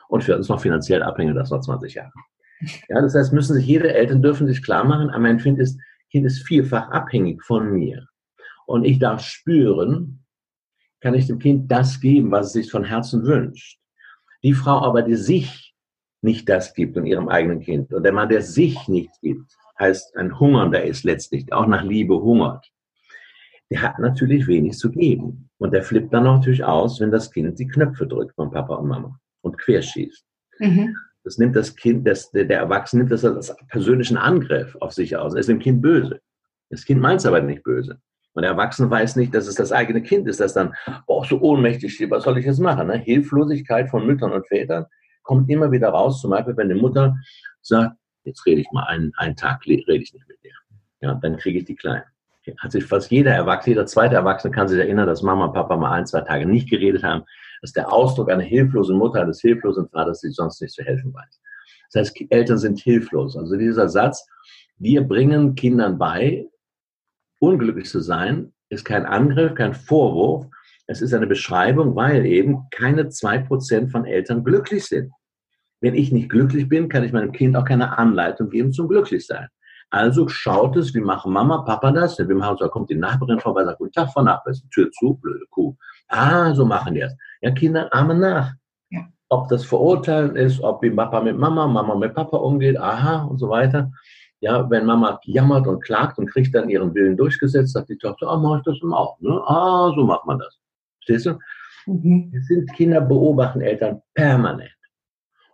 Und 0.07 0.23
viertens 0.23 0.49
noch 0.49 0.59
finanziell 0.59 1.03
abhängig, 1.03 1.35
das 1.35 1.51
noch 1.51 1.61
20 1.61 1.93
Jahre. 1.93 2.11
Ja, 2.87 2.99
das 2.99 3.13
heißt, 3.13 3.31
müssen 3.31 3.53
sich 3.53 3.67
jede 3.67 3.93
Eltern 3.93 4.23
dürfen 4.23 4.47
sich 4.47 4.63
klar 4.63 4.83
machen, 4.83 5.11
mein 5.21 5.37
Kind 5.37 5.59
ist, 5.59 5.79
Kind 6.09 6.25
ist 6.25 6.47
vierfach 6.47 6.89
abhängig 6.89 7.43
von 7.43 7.71
mir 7.71 8.07
und 8.65 8.85
ich 8.85 8.97
darf 8.97 9.21
spüren, 9.21 10.25
kann 10.99 11.13
ich 11.13 11.27
dem 11.27 11.37
Kind 11.37 11.71
das 11.71 12.01
geben, 12.01 12.31
was 12.31 12.47
es 12.47 12.53
sich 12.53 12.71
von 12.71 12.83
Herzen 12.83 13.23
wünscht. 13.23 13.79
Die 14.41 14.55
Frau 14.55 14.81
aber, 14.81 15.03
die 15.03 15.15
sich 15.15 15.68
nicht 16.21 16.49
das 16.49 16.73
gibt 16.73 16.97
in 16.97 17.05
ihrem 17.05 17.29
eigenen 17.29 17.61
Kind 17.61 17.93
und 17.93 18.03
der 18.03 18.11
Mann, 18.11 18.29
der 18.29 18.41
sich 18.41 18.87
nichts 18.87 19.19
gibt, 19.21 19.51
heißt 19.79 20.17
ein 20.17 20.39
Hungernder 20.39 20.83
ist 20.83 21.03
letztlich, 21.03 21.51
auch 21.53 21.67
nach 21.67 21.83
Liebe 21.83 22.21
hungert. 22.21 22.69
Der 23.71 23.81
hat 23.81 23.99
natürlich 23.99 24.47
wenig 24.47 24.77
zu 24.77 24.91
geben. 24.91 25.49
Und 25.57 25.73
der 25.73 25.83
flippt 25.83 26.13
dann 26.13 26.23
natürlich 26.23 26.63
aus, 26.63 26.99
wenn 26.99 27.11
das 27.11 27.31
Kind 27.31 27.59
die 27.59 27.67
Knöpfe 27.67 28.07
drückt 28.07 28.33
von 28.35 28.51
Papa 28.51 28.75
und 28.75 28.87
Mama 28.87 29.19
und 29.41 29.57
querschießt. 29.57 30.25
Mhm. 30.59 30.95
Das 31.23 31.37
nimmt 31.37 31.55
das 31.55 31.75
Kind, 31.75 32.07
das, 32.07 32.31
der, 32.31 32.45
der 32.45 32.59
Erwachsene 32.59 33.03
nimmt 33.03 33.11
das 33.11 33.25
als 33.25 33.55
persönlichen 33.67 34.17
Angriff 34.17 34.75
auf 34.79 34.93
sich 34.93 35.15
aus. 35.17 35.33
Er 35.33 35.41
ist 35.41 35.49
dem 35.49 35.59
Kind 35.59 35.81
böse. 35.81 36.21
Das 36.69 36.85
Kind 36.85 37.01
meint 37.01 37.19
es 37.19 37.25
aber 37.25 37.41
nicht 37.41 37.63
böse. 37.63 37.99
Und 38.33 38.43
der 38.43 38.51
Erwachsene 38.51 38.89
weiß 38.89 39.15
nicht, 39.17 39.33
dass 39.35 39.47
es 39.47 39.55
das 39.55 39.71
eigene 39.71 40.01
Kind 40.01 40.27
ist, 40.27 40.39
das 40.39 40.53
dann 40.53 40.73
oh, 41.07 41.23
so 41.25 41.41
ohnmächtig 41.41 41.93
steht. 41.93 42.11
Was 42.11 42.23
soll 42.23 42.37
ich 42.37 42.45
jetzt 42.45 42.59
machen? 42.59 42.87
Ne? 42.87 42.97
Hilflosigkeit 42.97 43.89
von 43.89 44.05
Müttern 44.05 44.31
und 44.31 44.47
Vätern 44.47 44.85
kommt 45.29 45.47
immer 45.47 45.71
wieder 45.71 45.89
raus. 45.89 46.21
Zum 46.21 46.31
Beispiel, 46.31 46.57
wenn 46.57 46.69
die 46.69 46.81
Mutter 46.81 47.15
sagt, 47.61 47.95
jetzt 48.23 48.43
rede 48.47 48.61
ich 48.61 48.71
mal 48.71 48.85
einen, 48.85 49.11
einen 49.17 49.35
Tag, 49.35 49.63
rede 49.67 49.83
ich 49.93 50.11
nicht 50.11 50.27
mit 50.27 50.43
dir. 50.43 50.53
Ja, 51.01 51.13
dann 51.13 51.37
kriege 51.37 51.59
ich 51.59 51.65
die 51.65 51.75
Kleinen. 51.75 52.03
Hat 52.57 52.71
sich 52.71 52.83
fast 52.83 53.11
jeder 53.11 53.31
Erwachsene, 53.31 53.75
jeder 53.75 53.85
zweite 53.85 54.15
Erwachsene 54.15 54.51
kann 54.51 54.67
sich 54.67 54.79
erinnern, 54.79 55.05
dass 55.05 55.21
Mama 55.21 55.45
und 55.45 55.53
Papa 55.53 55.77
mal 55.77 55.91
ein, 55.91 56.07
zwei 56.07 56.21
Tage 56.21 56.47
nicht 56.47 56.67
geredet 56.67 57.03
haben. 57.03 57.21
Das 57.61 57.69
ist 57.69 57.75
der 57.75 57.93
Ausdruck 57.93 58.31
einer 58.31 58.41
hilflosen 58.41 58.97
Mutter, 58.97 59.21
eines 59.21 59.39
hilflosen 59.39 59.87
Vaters, 59.89 60.21
die 60.21 60.29
sonst 60.29 60.59
nicht 60.63 60.73
zu 60.73 60.83
helfen 60.83 61.13
weiß. 61.13 61.39
Das 61.91 62.07
heißt, 62.07 62.25
Eltern 62.31 62.57
sind 62.57 62.79
hilflos. 62.79 63.37
Also 63.37 63.55
dieser 63.55 63.87
Satz, 63.87 64.27
wir 64.79 65.03
bringen 65.03 65.53
Kindern 65.53 65.99
bei, 65.99 66.47
unglücklich 67.39 67.87
zu 67.87 67.99
sein, 67.99 68.51
ist 68.69 68.83
kein 68.83 69.05
Angriff, 69.05 69.53
kein 69.53 69.75
Vorwurf. 69.75 70.47
Es 70.87 71.03
ist 71.03 71.13
eine 71.13 71.27
Beschreibung, 71.27 71.95
weil 71.95 72.25
eben 72.25 72.63
keine 72.71 73.09
zwei 73.09 73.37
Prozent 73.37 73.91
von 73.91 74.05
Eltern 74.05 74.43
glücklich 74.43 74.85
sind. 74.85 75.11
Wenn 75.81 75.95
ich 75.95 76.11
nicht 76.11 76.29
glücklich 76.29 76.67
bin, 76.67 76.89
kann 76.89 77.03
ich 77.03 77.13
meinem 77.13 77.31
Kind 77.31 77.55
auch 77.55 77.63
keine 77.63 77.97
Anleitung 77.97 78.49
geben 78.49 78.73
zum 78.73 78.87
Glücklichsein. 78.87 79.47
Also 79.91 80.27
schaut 80.27 80.75
es, 80.77 80.93
wie 80.93 81.01
machen 81.01 81.33
Mama, 81.33 81.59
Papa 81.59 81.91
das? 81.91 82.19
Wir 82.19 82.35
machen 82.35 82.57
so, 82.59 82.67
kommt 82.67 82.89
die 82.89 82.95
Nachbarin 82.95 83.39
vorbei, 83.39 83.63
sagt, 83.63 83.79
guten 83.79 83.91
Tag, 83.91 84.09
Frau 84.11 84.21
Nachbarin, 84.21 84.59
Tür 84.71 84.91
zu, 84.91 85.15
blöde 85.15 85.45
Kuh. 85.49 85.75
Ah, 86.09 86.53
so 86.53 86.65
machen 86.65 86.93
die 86.93 87.01
es. 87.01 87.15
Ja, 87.41 87.51
Kinder 87.51 87.91
ahmen 87.91 88.19
nach. 88.19 88.53
Ja. 88.91 89.07
Ob 89.29 89.47
das 89.47 89.65
Verurteilen 89.65 90.35
ist, 90.35 90.61
ob 90.61 90.83
wie 90.83 90.91
Papa 90.91 91.21
mit 91.21 91.37
Mama, 91.37 91.65
Mama 91.67 91.95
mit 91.95 92.13
Papa 92.13 92.37
umgeht, 92.37 92.77
aha, 92.77 93.23
und 93.23 93.39
so 93.39 93.49
weiter. 93.49 93.91
Ja, 94.41 94.69
wenn 94.69 94.85
Mama 94.85 95.19
jammert 95.23 95.67
und 95.67 95.83
klagt 95.83 96.19
und 96.19 96.29
kriegt 96.29 96.53
dann 96.53 96.69
ihren 96.69 96.93
Willen 96.93 97.17
durchgesetzt, 97.17 97.73
sagt 97.73 97.89
die 97.89 97.97
Tochter, 97.97 98.27
ah, 98.27 98.37
mach 98.37 98.59
ich 98.59 98.63
das 98.63 98.79
dann 98.81 98.93
auch. 98.93 99.19
Ne? 99.19 99.41
Ah, 99.47 99.91
so 99.95 100.03
macht 100.03 100.25
man 100.25 100.39
das. 100.39 100.59
Verstehst 100.97 101.25
du? 101.25 101.39
Mhm. 101.91 102.31
Es 102.35 102.47
sind 102.47 102.71
Kinder 102.73 103.01
beobachten 103.01 103.61
Eltern 103.61 104.01
permanent. 104.13 104.71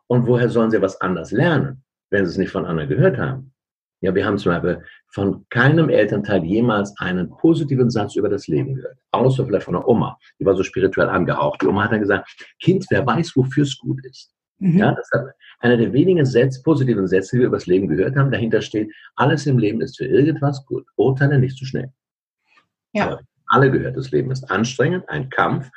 Und 0.08 0.28
woher 0.28 0.50
sollen 0.50 0.72
sie 0.72 0.82
was 0.82 1.00
anders 1.02 1.32
lernen, 1.32 1.84
wenn 2.10 2.26
sie 2.26 2.32
es 2.32 2.38
nicht 2.38 2.52
von 2.52 2.66
anderen 2.66 2.90
gehört 2.90 3.18
haben? 3.18 3.54
Ja, 4.02 4.14
wir 4.14 4.26
haben 4.26 4.38
zum 4.38 4.52
Beispiel 4.52 4.84
von 5.08 5.46
keinem 5.50 5.90
Elternteil 5.90 6.44
jemals 6.44 6.94
einen 7.00 7.30
positiven 7.30 7.90
Satz 7.90 8.16
über 8.16 8.30
das 8.30 8.48
Leben 8.48 8.76
gehört. 8.76 8.98
Außer 9.12 9.46
vielleicht 9.46 9.66
von 9.66 9.74
der 9.74 9.88
Oma. 9.88 10.18
Die 10.40 10.46
war 10.46 10.56
so 10.56 10.64
spirituell 10.64 11.10
angehaucht. 11.10 11.62
Die 11.62 11.68
Oma 11.68 11.86
hat 11.86 11.92
dann 11.92 12.02
gesagt, 12.02 12.30
Kind, 12.62 12.86
wer 12.90 13.06
weiß, 13.06 13.36
wofür 13.36 13.64
es 13.64 13.78
gut 13.78 14.06
ist. 14.06 14.32
Mhm. 14.60 14.78
Ja, 14.78 14.92
das 14.92 15.10
ist 15.12 15.34
einer 15.60 15.78
der 15.78 15.92
wenigen 15.94 16.26
Sätze, 16.26 16.62
positiven 16.62 17.08
Sätze, 17.08 17.36
die 17.36 17.40
wir 17.42 17.48
über 17.48 17.58
das 17.58 17.66
Leben 17.66 17.88
gehört 17.88 18.16
haben. 18.16 18.32
Dahinter 18.32 18.62
steht, 18.62 18.92
alles 19.16 19.46
im 19.46 19.58
Leben 19.58 19.82
ist 19.82 19.98
für 19.98 20.06
irgendwas 20.06 20.66
gut. 20.66 20.86
Urteile 20.96 21.40
nicht 21.40 21.58
zu 21.58 21.66
schnell. 21.66 21.92
Ja. 22.94 23.08
Aber 23.08 23.22
alle 23.48 23.72
gehört, 23.72 23.98
das 23.98 24.12
Leben 24.12 24.32
ist 24.32 24.50
anstrengend, 24.50 25.08
ein 25.10 25.30
Kampf. 25.30 25.70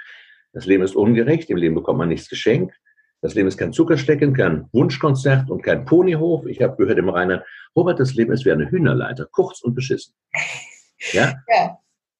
Das 0.52 0.66
Leben 0.66 0.82
ist 0.82 0.96
ungerecht, 0.96 1.50
im 1.50 1.56
Leben 1.56 1.74
bekommt 1.74 1.98
man 1.98 2.08
nichts 2.08 2.28
geschenkt. 2.28 2.74
Das 3.20 3.34
Leben 3.34 3.48
ist 3.48 3.58
kein 3.58 3.72
Zuckerstecken, 3.72 4.32
kein 4.32 4.68
Wunschkonzert 4.72 5.50
und 5.50 5.62
kein 5.62 5.84
Ponyhof. 5.84 6.46
Ich 6.46 6.62
habe 6.62 6.76
gehört 6.76 6.98
im 6.98 7.08
Rainer, 7.08 7.44
Robert, 7.74 7.98
das 7.98 8.14
Leben 8.14 8.32
ist 8.32 8.44
wie 8.44 8.52
eine 8.52 8.70
Hühnerleiter, 8.70 9.26
kurz 9.30 9.60
und 9.62 9.74
beschissen. 9.74 10.14
Ja? 11.12 11.32
ja. 11.46 11.78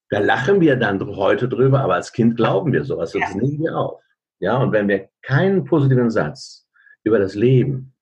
Da 0.09 0.21
lachen 0.21 0.61
wir 0.61 0.77
dann 0.77 1.05
heute 1.05 1.49
drüber, 1.49 1.81
aber 1.81 1.95
als 1.95 2.13
Kind 2.13 2.37
glauben 2.37 2.73
wir 2.73 2.85
sowas, 2.85 3.11
das 3.11 3.35
ja. 3.35 3.41
nehmen 3.41 3.59
wir 3.59 3.77
auf. 3.77 4.01
Ja, 4.39 4.57
und 4.59 4.71
wenn 4.71 4.87
wir 4.87 5.09
keinen 5.23 5.65
positiven 5.65 6.11
Satz 6.11 6.65
über 7.03 7.19
das 7.19 7.35
Leben 7.35 7.93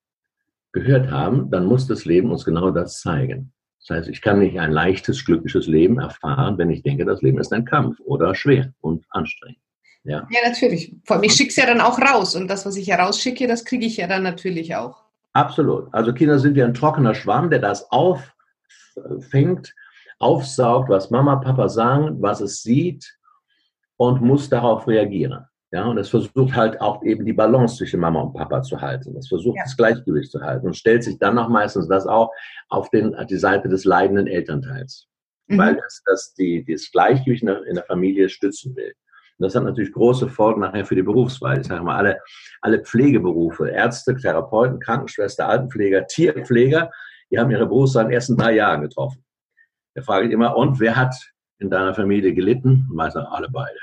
gehört 0.73 1.11
haben, 1.11 1.51
dann 1.51 1.65
muss 1.65 1.87
das 1.87 2.05
Leben 2.05 2.31
uns 2.31 2.45
genau 2.45 2.71
das 2.71 3.01
zeigen. 3.01 3.55
Das 3.81 3.97
heißt, 3.97 4.09
ich 4.11 4.21
kann 4.21 4.41
nicht 4.41 4.61
ein 4.61 4.71
leichtes, 4.71 5.25
glückliches 5.25 5.67
Leben 5.67 5.99
erfahren, 5.99 6.59
wenn 6.59 6.71
ich 6.71 6.83
denke, 6.83 7.07
das 7.07 7.23
Leben 7.23 7.39
ist 7.39 7.55
ein 7.55 7.65
Kampf 7.65 7.99
oder 8.01 8.35
schwer 8.35 8.75
und 8.81 9.07
anstrengend. 9.09 9.59
Ja, 10.07 10.27
ja 10.31 10.49
natürlich. 10.49 10.95
Vor 11.05 11.17
allem, 11.17 11.25
ich 11.25 11.33
schicke 11.33 11.51
es 11.51 11.57
ja 11.57 11.67
dann 11.67 11.81
auch 11.81 11.99
raus 11.99 12.35
und 12.35 12.49
das, 12.49 12.65
was 12.65 12.77
ich 12.77 12.89
herausschicke, 12.89 13.47
das 13.47 13.65
kriege 13.65 13.87
ich 13.87 13.97
ja 13.97 14.07
dann 14.07 14.23
natürlich 14.23 14.75
auch. 14.77 15.05
Absolut. 15.33 15.93
Also 15.93 16.13
Kinder 16.15 16.39
sind 16.39 16.55
wie 16.55 16.63
ein 16.63 16.75
trockener 16.75 17.15
Schwamm, 17.15 17.51
der 17.51 17.59
das 17.59 17.87
auffängt, 17.91 19.75
aufsaugt, 20.19 20.89
was 20.89 21.11
Mama, 21.11 21.37
Papa 21.37 21.69
sagen, 21.69 22.23
was 22.23 22.41
es 22.41 22.63
sieht 22.63 23.19
und 23.97 24.23
muss 24.23 24.49
darauf 24.49 24.87
reagieren. 24.87 25.45
Ja, 25.73 25.85
und 25.85 25.99
es 25.99 26.09
versucht 26.09 26.55
halt 26.55 26.81
auch 26.81 27.03
eben 27.03 27.27
die 27.27 27.33
Balance 27.33 27.77
zwischen 27.77 28.01
Mama 28.01 28.21
und 28.21 28.35
Papa 28.35 28.63
zu 28.63 28.81
halten. 28.81 29.17
Es 29.17 29.29
versucht 29.29 29.57
ja. 29.57 29.65
das 29.65 29.77
Gleichgewicht 29.77 30.31
zu 30.31 30.41
halten 30.41 30.69
und 30.69 30.77
stellt 30.77 31.03
sich 31.03 31.19
dann 31.19 31.39
auch 31.39 31.49
meistens 31.49 31.89
das 31.89 32.07
auch 32.07 32.31
auf 32.69 32.89
den, 32.91 33.15
die 33.29 33.37
Seite 33.37 33.69
des 33.69 33.85
leidenden 33.85 34.29
Elternteils. 34.29 35.09
Mhm. 35.49 35.59
Weil 35.59 35.79
es 35.87 36.03
das, 36.07 36.35
die, 36.35 36.65
das 36.65 36.91
Gleichgewicht 36.91 37.43
in 37.43 37.49
der, 37.49 37.65
in 37.65 37.75
der 37.75 37.85
Familie 37.85 38.29
stützen 38.29 38.75
will. 38.77 38.95
Und 39.39 39.45
das 39.45 39.55
hat 39.55 39.65
natürlich 39.65 39.93
große 39.93 40.29
Folgen 40.29 40.61
nachher 40.61 40.87
für 40.87 40.95
die 40.95 41.03
Berufswahl. 41.03 41.61
Ich 41.61 41.67
sage 41.67 41.85
mal, 41.85 41.97
alle, 41.97 42.21
alle 42.63 42.83
Pflegeberufe, 42.83 43.69
Ärzte, 43.69 44.17
Therapeuten, 44.17 44.81
Krankenschwester, 44.81 45.47
Altenpfleger, 45.49 46.07
Tierpfleger, 46.07 46.91
die 47.31 47.39
haben 47.39 47.51
ihre 47.51 47.67
Berufswahl 47.67 48.05
in 48.05 48.09
den 48.11 48.15
ersten 48.15 48.37
drei 48.37 48.53
Jahren 48.55 48.83
getroffen. 48.83 49.25
Da 49.95 50.03
frage 50.03 50.27
ich 50.27 50.33
immer, 50.33 50.57
und 50.57 50.81
wer 50.81 50.97
hat 50.97 51.15
in 51.59 51.71
deiner 51.71 51.95
Familie 51.95 52.35
gelitten? 52.35 52.87
Und 52.89 52.97
meistens 52.97 53.27
alle 53.31 53.49
beide. 53.51 53.79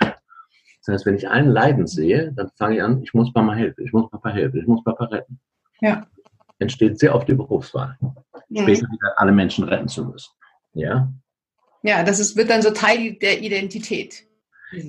Das 0.85 0.95
heißt, 0.95 1.05
wenn 1.05 1.15
ich 1.15 1.29
einen 1.29 1.49
Leiden 1.49 1.87
sehe, 1.87 2.33
dann 2.33 2.49
fange 2.55 2.75
ich 2.75 2.83
an, 2.83 3.01
ich 3.03 3.13
muss 3.13 3.31
Mama 3.33 3.53
helfen, 3.53 3.85
ich 3.85 3.93
muss 3.93 4.09
Papa 4.09 4.29
helfen, 4.29 4.59
ich 4.59 4.67
muss 4.67 4.83
Papa 4.83 5.05
retten. 5.05 5.39
Ja. 5.81 6.05
Entsteht 6.59 6.99
sehr 6.99 7.15
oft 7.15 7.27
die 7.27 7.35
Berufswahl. 7.35 7.97
Ja. 8.49 8.63
Später 8.63 8.87
wieder 8.87 9.13
alle 9.15 9.31
Menschen 9.31 9.63
retten 9.63 9.87
zu 9.87 10.05
müssen. 10.05 10.31
Ja. 10.73 11.11
Ja, 11.83 12.03
das 12.03 12.19
ist, 12.19 12.35
wird 12.35 12.49
dann 12.49 12.61
so 12.61 12.71
Teil 12.71 13.13
der 13.13 13.41
Identität. 13.41 14.25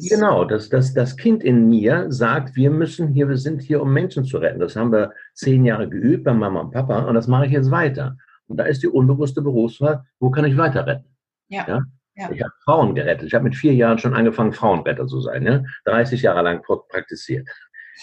Genau, 0.08 0.44
das, 0.44 0.68
das, 0.68 0.94
das 0.94 1.16
Kind 1.16 1.42
in 1.44 1.68
mir 1.68 2.06
sagt, 2.10 2.56
wir 2.56 2.70
müssen 2.70 3.08
hier, 3.08 3.28
wir 3.28 3.36
sind 3.36 3.60
hier, 3.60 3.82
um 3.82 3.92
Menschen 3.92 4.24
zu 4.24 4.38
retten. 4.38 4.60
Das 4.60 4.76
haben 4.76 4.92
wir 4.92 5.12
zehn 5.34 5.64
Jahre 5.64 5.88
geübt 5.88 6.24
bei 6.24 6.32
Mama 6.32 6.60
und 6.60 6.70
Papa 6.70 7.00
und 7.00 7.14
das 7.14 7.28
mache 7.28 7.46
ich 7.46 7.52
jetzt 7.52 7.70
weiter. 7.70 8.16
Und 8.46 8.58
da 8.58 8.64
ist 8.64 8.82
die 8.82 8.88
unbewusste 8.88 9.42
Berufswahl, 9.42 10.04
wo 10.20 10.30
kann 10.30 10.44
ich 10.44 10.56
weiter 10.56 10.86
retten? 10.86 11.16
Ja. 11.48 11.66
ja? 11.68 11.82
Ja. 12.16 12.30
Ich 12.30 12.40
habe 12.40 12.52
Frauen 12.64 12.94
gerettet. 12.94 13.26
Ich 13.26 13.34
habe 13.34 13.44
mit 13.44 13.56
vier 13.56 13.74
Jahren 13.74 13.98
schon 13.98 14.14
angefangen, 14.14 14.52
Frauenretter 14.52 15.06
zu 15.06 15.20
sein. 15.20 15.42
Ja? 15.42 15.62
30 15.84 16.22
Jahre 16.22 16.42
lang 16.42 16.62
praktiziert. 16.62 17.48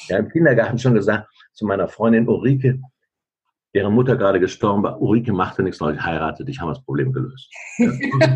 Ja, 0.08 0.18
Im 0.18 0.30
Kindergarten 0.30 0.78
schon 0.78 0.96
gesagt 0.96 1.30
zu 1.54 1.66
meiner 1.66 1.88
Freundin 1.88 2.28
Ulrike, 2.28 2.82
deren 3.74 3.94
Mutter 3.94 4.18
gerade 4.18 4.40
gestorben 4.40 4.84
war, 4.84 5.02
Ulrike 5.02 5.32
machte 5.32 5.64
nichts 5.64 5.80
Neues, 5.80 6.02
heiratet, 6.02 6.50
ich 6.50 6.60
habe 6.60 6.72
das 6.72 6.84
Problem 6.84 7.14
gelöst. 7.14 7.50
Ja. 7.78 8.36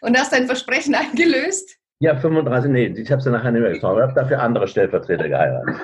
Und 0.00 0.18
hast 0.18 0.32
dein 0.32 0.46
Versprechen 0.46 0.94
eingelöst? 0.94 1.78
Ja, 2.00 2.16
35, 2.16 2.70
nee, 2.70 2.86
ich 2.86 3.10
habe 3.10 3.22
sie 3.22 3.30
nachher 3.30 3.52
nicht 3.52 3.62
mehr 3.62 3.72
getroffen. 3.72 3.98
Ich 3.98 4.02
habe 4.02 4.14
dafür 4.14 4.40
andere 4.40 4.68
Stellvertreter 4.68 5.28
geheiratet. 5.28 5.76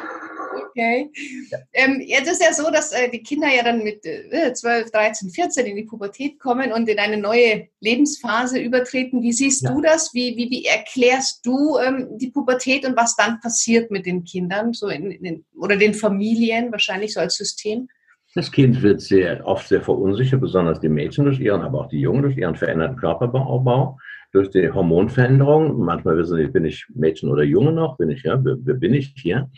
Okay. 0.70 1.10
Ja. 1.50 1.58
Ähm, 1.72 2.00
jetzt 2.00 2.30
ist 2.30 2.42
ja 2.42 2.52
so, 2.52 2.70
dass 2.70 2.92
äh, 2.92 3.10
die 3.10 3.22
Kinder 3.22 3.48
ja 3.48 3.62
dann 3.62 3.82
mit 3.82 4.04
äh, 4.04 4.52
12, 4.52 4.90
13, 4.90 5.30
14 5.30 5.66
in 5.66 5.76
die 5.76 5.84
Pubertät 5.84 6.38
kommen 6.38 6.72
und 6.72 6.88
in 6.88 6.98
eine 6.98 7.16
neue 7.16 7.68
Lebensphase 7.80 8.58
übertreten. 8.58 9.22
Wie 9.22 9.32
siehst 9.32 9.62
ja. 9.62 9.72
du 9.72 9.80
das? 9.80 10.14
Wie, 10.14 10.36
wie, 10.36 10.50
wie 10.50 10.66
erklärst 10.66 11.44
du 11.44 11.78
ähm, 11.78 12.18
die 12.18 12.30
Pubertät 12.30 12.86
und 12.86 12.96
was 12.96 13.16
dann 13.16 13.40
passiert 13.40 13.90
mit 13.90 14.06
den 14.06 14.24
Kindern 14.24 14.72
so 14.72 14.88
in, 14.88 15.10
in, 15.10 15.44
oder 15.58 15.76
den 15.76 15.94
Familien, 15.94 16.70
wahrscheinlich 16.70 17.14
so 17.14 17.20
als 17.20 17.36
System? 17.36 17.88
Das 18.34 18.52
Kind 18.52 18.80
wird 18.82 19.00
sehr 19.00 19.44
oft 19.44 19.66
sehr 19.66 19.82
verunsichert, 19.82 20.40
besonders 20.40 20.78
die 20.78 20.88
Mädchen 20.88 21.24
durch 21.24 21.40
ihren, 21.40 21.62
aber 21.62 21.80
auch 21.80 21.88
die 21.88 22.00
Jungen 22.00 22.22
durch 22.22 22.36
ihren 22.36 22.54
veränderten 22.54 22.96
Körperbau, 22.96 23.98
durch 24.32 24.50
die 24.50 24.70
Hormonveränderung. 24.70 25.78
Manchmal 25.80 26.16
wissen 26.16 26.36
sie, 26.36 26.46
bin 26.46 26.64
ich 26.64 26.86
Mädchen 26.94 27.30
oder 27.30 27.42
Junge 27.42 27.72
noch, 27.72 27.96
bin 27.96 28.10
ich, 28.10 28.22
ja, 28.22 28.36
bin 28.36 28.94
ich 28.94 29.14
hier? 29.16 29.50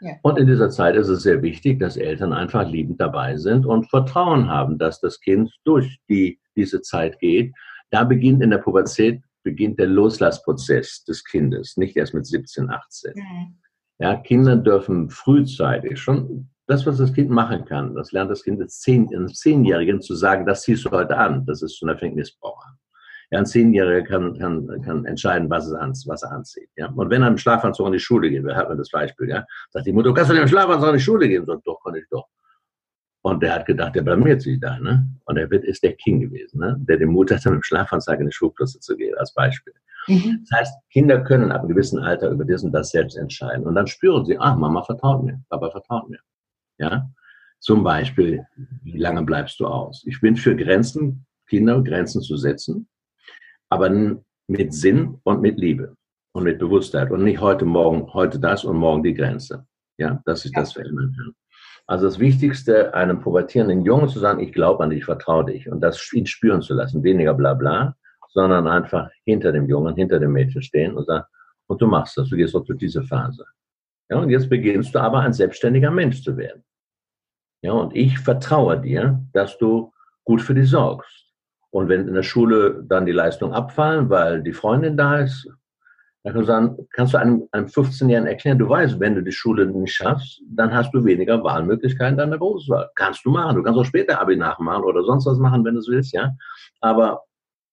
Ja. 0.00 0.12
Und 0.22 0.38
in 0.38 0.46
dieser 0.46 0.70
Zeit 0.70 0.96
ist 0.96 1.08
es 1.08 1.22
sehr 1.22 1.42
wichtig, 1.42 1.78
dass 1.78 1.96
Eltern 1.96 2.32
einfach 2.32 2.68
liebend 2.68 3.00
dabei 3.00 3.36
sind 3.36 3.66
und 3.66 3.90
Vertrauen 3.90 4.48
haben, 4.48 4.78
dass 4.78 5.00
das 5.00 5.20
Kind 5.20 5.52
durch 5.64 5.98
die, 6.08 6.40
diese 6.56 6.80
Zeit 6.80 7.18
geht. 7.18 7.52
Da 7.90 8.04
beginnt 8.04 8.42
in 8.42 8.50
der 8.50 8.58
Pubertät 8.58 9.20
beginnt 9.42 9.78
der 9.78 9.86
Loslassprozess 9.86 11.04
des 11.04 11.24
Kindes, 11.24 11.76
nicht 11.76 11.96
erst 11.96 12.14
mit 12.14 12.26
17, 12.26 12.70
18. 12.70 13.12
Mhm. 13.14 13.58
Ja, 13.98 14.16
Kinder 14.16 14.56
dürfen 14.56 15.10
frühzeitig 15.10 15.98
schon 15.98 16.50
das, 16.66 16.86
was 16.86 16.98
das 16.98 17.12
Kind 17.12 17.30
machen 17.30 17.64
kann, 17.64 17.94
das 17.96 18.12
lernt 18.12 18.30
das 18.30 18.44
Kind 18.44 18.60
als 18.62 18.80
Zehn, 18.80 19.08
Zehnjährigen 19.28 20.00
zu 20.00 20.14
sagen, 20.14 20.46
das 20.46 20.62
ziehst 20.62 20.84
du 20.84 20.90
heute 20.90 21.16
an. 21.16 21.44
Das 21.44 21.62
ist 21.62 21.76
schon 21.76 21.88
der 21.88 21.98
Fängnisbrauch. 21.98 22.64
Ja, 23.30 23.38
ein 23.38 23.46
Zehnjähriger 23.46 24.02
kann, 24.02 24.36
kann, 24.38 24.82
kann 24.82 25.04
entscheiden, 25.04 25.48
was, 25.48 25.66
es 25.66 25.72
an, 25.72 25.92
was 26.06 26.22
er 26.22 26.32
anzieht. 26.32 26.68
Ja? 26.76 26.88
Und 26.88 27.10
wenn 27.10 27.22
er 27.22 27.28
im 27.28 27.38
Schlafanzug 27.38 27.86
in 27.86 27.92
die 27.92 28.00
Schule 28.00 28.28
geht, 28.28 28.44
wir 28.44 28.56
hatten 28.56 28.76
das 28.76 28.90
Beispiel, 28.90 29.28
ja, 29.28 29.46
sagt 29.70 29.86
die 29.86 29.92
Mutter, 29.92 30.12
kannst 30.12 30.30
du 30.30 30.34
nicht 30.34 30.42
im 30.42 30.48
Schlafanzug 30.48 30.88
in 30.88 30.96
die 30.96 31.00
Schule 31.00 31.28
gehen? 31.28 31.46
Sagt, 31.46 31.66
doch, 31.66 31.80
kann 31.84 31.94
ich 31.94 32.04
doch. 32.10 32.26
Und 33.22 33.42
der 33.42 33.54
hat 33.54 33.66
gedacht, 33.66 33.94
der 33.94 34.02
blamiert 34.02 34.40
sich 34.42 34.58
da, 34.58 34.78
ne? 34.78 35.06
Und 35.26 35.36
er 35.36 35.50
wird, 35.50 35.64
ist 35.64 35.82
der 35.82 35.92
King 35.92 36.20
gewesen, 36.20 36.58
ne? 36.58 36.76
Der 36.88 36.96
den 36.96 37.10
Mut 37.10 37.30
hat, 37.30 37.44
dann 37.44 37.54
im 37.54 37.62
Schlafanzug 37.62 38.18
in 38.18 38.26
die 38.26 38.32
Schulklasse 38.32 38.80
zu 38.80 38.96
gehen, 38.96 39.14
als 39.18 39.34
Beispiel. 39.34 39.74
Mhm. 40.08 40.44
Das 40.48 40.60
heißt, 40.60 40.74
Kinder 40.90 41.22
können 41.22 41.52
ab 41.52 41.60
einem 41.60 41.68
gewissen 41.68 41.98
Alter 42.00 42.30
über 42.30 42.44
das 42.44 42.62
und 42.64 42.72
das 42.72 42.90
selbst 42.90 43.16
entscheiden. 43.16 43.66
Und 43.66 43.74
dann 43.74 43.86
spüren 43.86 44.24
sie, 44.24 44.38
ach, 44.38 44.56
Mama 44.56 44.82
vertraut 44.82 45.22
mir, 45.22 45.40
Papa 45.50 45.70
vertraut 45.70 46.08
mir. 46.08 46.18
Ja? 46.78 47.10
Zum 47.58 47.84
Beispiel, 47.84 48.46
wie 48.82 48.98
lange 48.98 49.22
bleibst 49.22 49.60
du 49.60 49.66
aus? 49.66 50.02
Ich 50.06 50.20
bin 50.20 50.36
für 50.36 50.56
Grenzen, 50.56 51.26
Kinder 51.46 51.82
Grenzen 51.82 52.22
zu 52.22 52.36
setzen, 52.38 52.88
aber 53.70 53.90
mit 54.48 54.74
Sinn 54.74 55.18
und 55.24 55.40
mit 55.40 55.58
Liebe 55.58 55.96
und 56.32 56.44
mit 56.44 56.58
Bewusstheit 56.58 57.10
und 57.10 57.24
nicht 57.24 57.40
heute, 57.40 57.64
morgen, 57.64 58.12
heute 58.12 58.38
das 58.38 58.64
und 58.64 58.76
morgen 58.76 59.02
die 59.02 59.14
Grenze. 59.14 59.66
Ja, 59.98 60.20
dass 60.24 60.44
ich 60.44 60.52
das 60.52 60.72
verändern 60.72 61.14
kann. 61.16 61.34
Also 61.86 62.06
das 62.06 62.18
Wichtigste, 62.18 62.94
einem 62.94 63.20
pubertierenden 63.20 63.84
Jungen 63.84 64.08
zu 64.08 64.18
sagen, 64.18 64.40
ich 64.40 64.52
glaube 64.52 64.82
an 64.82 64.90
dich, 64.90 65.00
ich 65.00 65.04
vertraue 65.04 65.44
dich 65.44 65.70
und 65.70 65.80
das 65.80 66.12
ihn 66.12 66.26
spüren 66.26 66.62
zu 66.62 66.72
lassen, 66.72 67.02
weniger 67.02 67.34
bla 67.34 67.54
bla, 67.54 67.96
sondern 68.28 68.66
einfach 68.66 69.10
hinter 69.24 69.52
dem 69.52 69.68
Jungen, 69.68 69.94
hinter 69.96 70.18
dem 70.18 70.32
Mädchen 70.32 70.62
stehen 70.62 70.96
und 70.96 71.06
sagen, 71.06 71.24
und 71.66 71.82
du 71.82 71.86
machst 71.86 72.16
das, 72.16 72.28
du 72.28 72.36
gehst 72.36 72.54
auch 72.54 72.64
durch 72.64 72.78
diese 72.78 73.02
Phase. 73.02 73.44
Ja, 74.08 74.18
und 74.18 74.30
jetzt 74.30 74.48
beginnst 74.48 74.94
du 74.94 75.00
aber 75.00 75.20
ein 75.20 75.32
selbstständiger 75.32 75.90
Mensch 75.90 76.22
zu 76.22 76.36
werden. 76.36 76.64
Ja, 77.62 77.72
und 77.72 77.94
ich 77.94 78.18
vertraue 78.18 78.80
dir, 78.80 79.22
dass 79.32 79.58
du 79.58 79.92
gut 80.24 80.40
für 80.40 80.54
dich 80.54 80.70
sorgst. 80.70 81.19
Und 81.70 81.88
wenn 81.88 82.08
in 82.08 82.14
der 82.14 82.22
Schule 82.22 82.82
dann 82.86 83.06
die 83.06 83.12
Leistungen 83.12 83.52
abfallen, 83.52 84.10
weil 84.10 84.42
die 84.42 84.52
Freundin 84.52 84.96
da 84.96 85.20
ist, 85.20 85.48
dann 86.22 86.34
kannst 86.34 86.48
du, 86.48 86.52
sagen, 86.52 86.88
kannst 86.92 87.14
du 87.14 87.18
einem, 87.18 87.48
einem 87.52 87.66
15-Jährigen 87.66 88.26
erklären, 88.26 88.58
du 88.58 88.68
weißt, 88.68 89.00
wenn 89.00 89.14
du 89.14 89.22
die 89.22 89.32
Schule 89.32 89.66
nicht 89.66 89.94
schaffst, 89.94 90.42
dann 90.50 90.74
hast 90.74 90.92
du 90.92 91.02
weniger 91.04 91.42
Wahlmöglichkeiten 91.42 92.18
der 92.18 92.26
Berufswahl. 92.26 92.90
Kannst 92.94 93.24
du 93.24 93.30
machen. 93.30 93.56
Du 93.56 93.62
kannst 93.62 93.78
auch 93.78 93.84
später 93.84 94.20
Abi 94.20 94.36
nachmachen 94.36 94.84
oder 94.84 95.02
sonst 95.02 95.24
was 95.26 95.38
machen, 95.38 95.64
wenn 95.64 95.74
du 95.74 95.80
es 95.80 95.88
willst, 95.88 96.12
ja. 96.12 96.32
Aber 96.80 97.22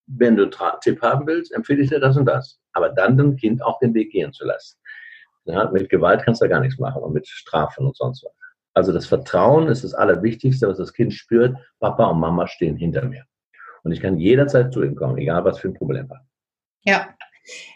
wenn 0.05 0.37
du 0.37 0.43
einen 0.43 0.79
Tipp 0.81 1.01
haben 1.01 1.27
willst, 1.27 1.51
empfehle 1.51 1.81
ich 1.81 1.89
dir 1.89 1.99
das 1.99 2.15
und 2.15 2.25
das. 2.25 2.59
Aber 2.71 2.89
dann 2.89 3.17
dem 3.17 3.35
Kind 3.35 3.61
auch 3.61 3.79
den 3.79 3.93
Weg 3.93 4.11
gehen 4.11 4.31
zu 4.31 4.45
lassen. 4.45 4.77
Ja, 5.43 5.69
mit 5.69 5.89
Gewalt 5.89 6.23
kannst 6.23 6.41
du 6.41 6.47
gar 6.47 6.61
nichts 6.61 6.79
machen 6.79 7.01
und 7.01 7.13
mit 7.13 7.27
Strafen 7.27 7.85
und 7.85 7.97
sonst 7.97 8.23
was. 8.23 8.31
Also 8.73 8.93
das 8.93 9.07
Vertrauen 9.07 9.67
ist 9.67 9.83
das 9.83 9.93
Allerwichtigste, 9.93 10.67
was 10.67 10.77
das 10.77 10.93
Kind 10.93 11.13
spürt. 11.13 11.57
Papa 11.79 12.05
und 12.05 12.19
Mama 12.19 12.47
stehen 12.47 12.77
hinter 12.77 13.03
mir. 13.05 13.25
Und 13.87 13.93
ich 13.93 14.01
kann 14.01 14.17
jederzeit 14.17 14.73
zu 14.73 14.83
ihm 14.83 14.97
kommen, 14.97 15.17
egal 15.17 15.45
was 15.45 15.59
für 15.59 15.69
ein 15.69 15.73
Problem 15.73 16.09
war. 16.09 16.19
Ja. 16.83 17.07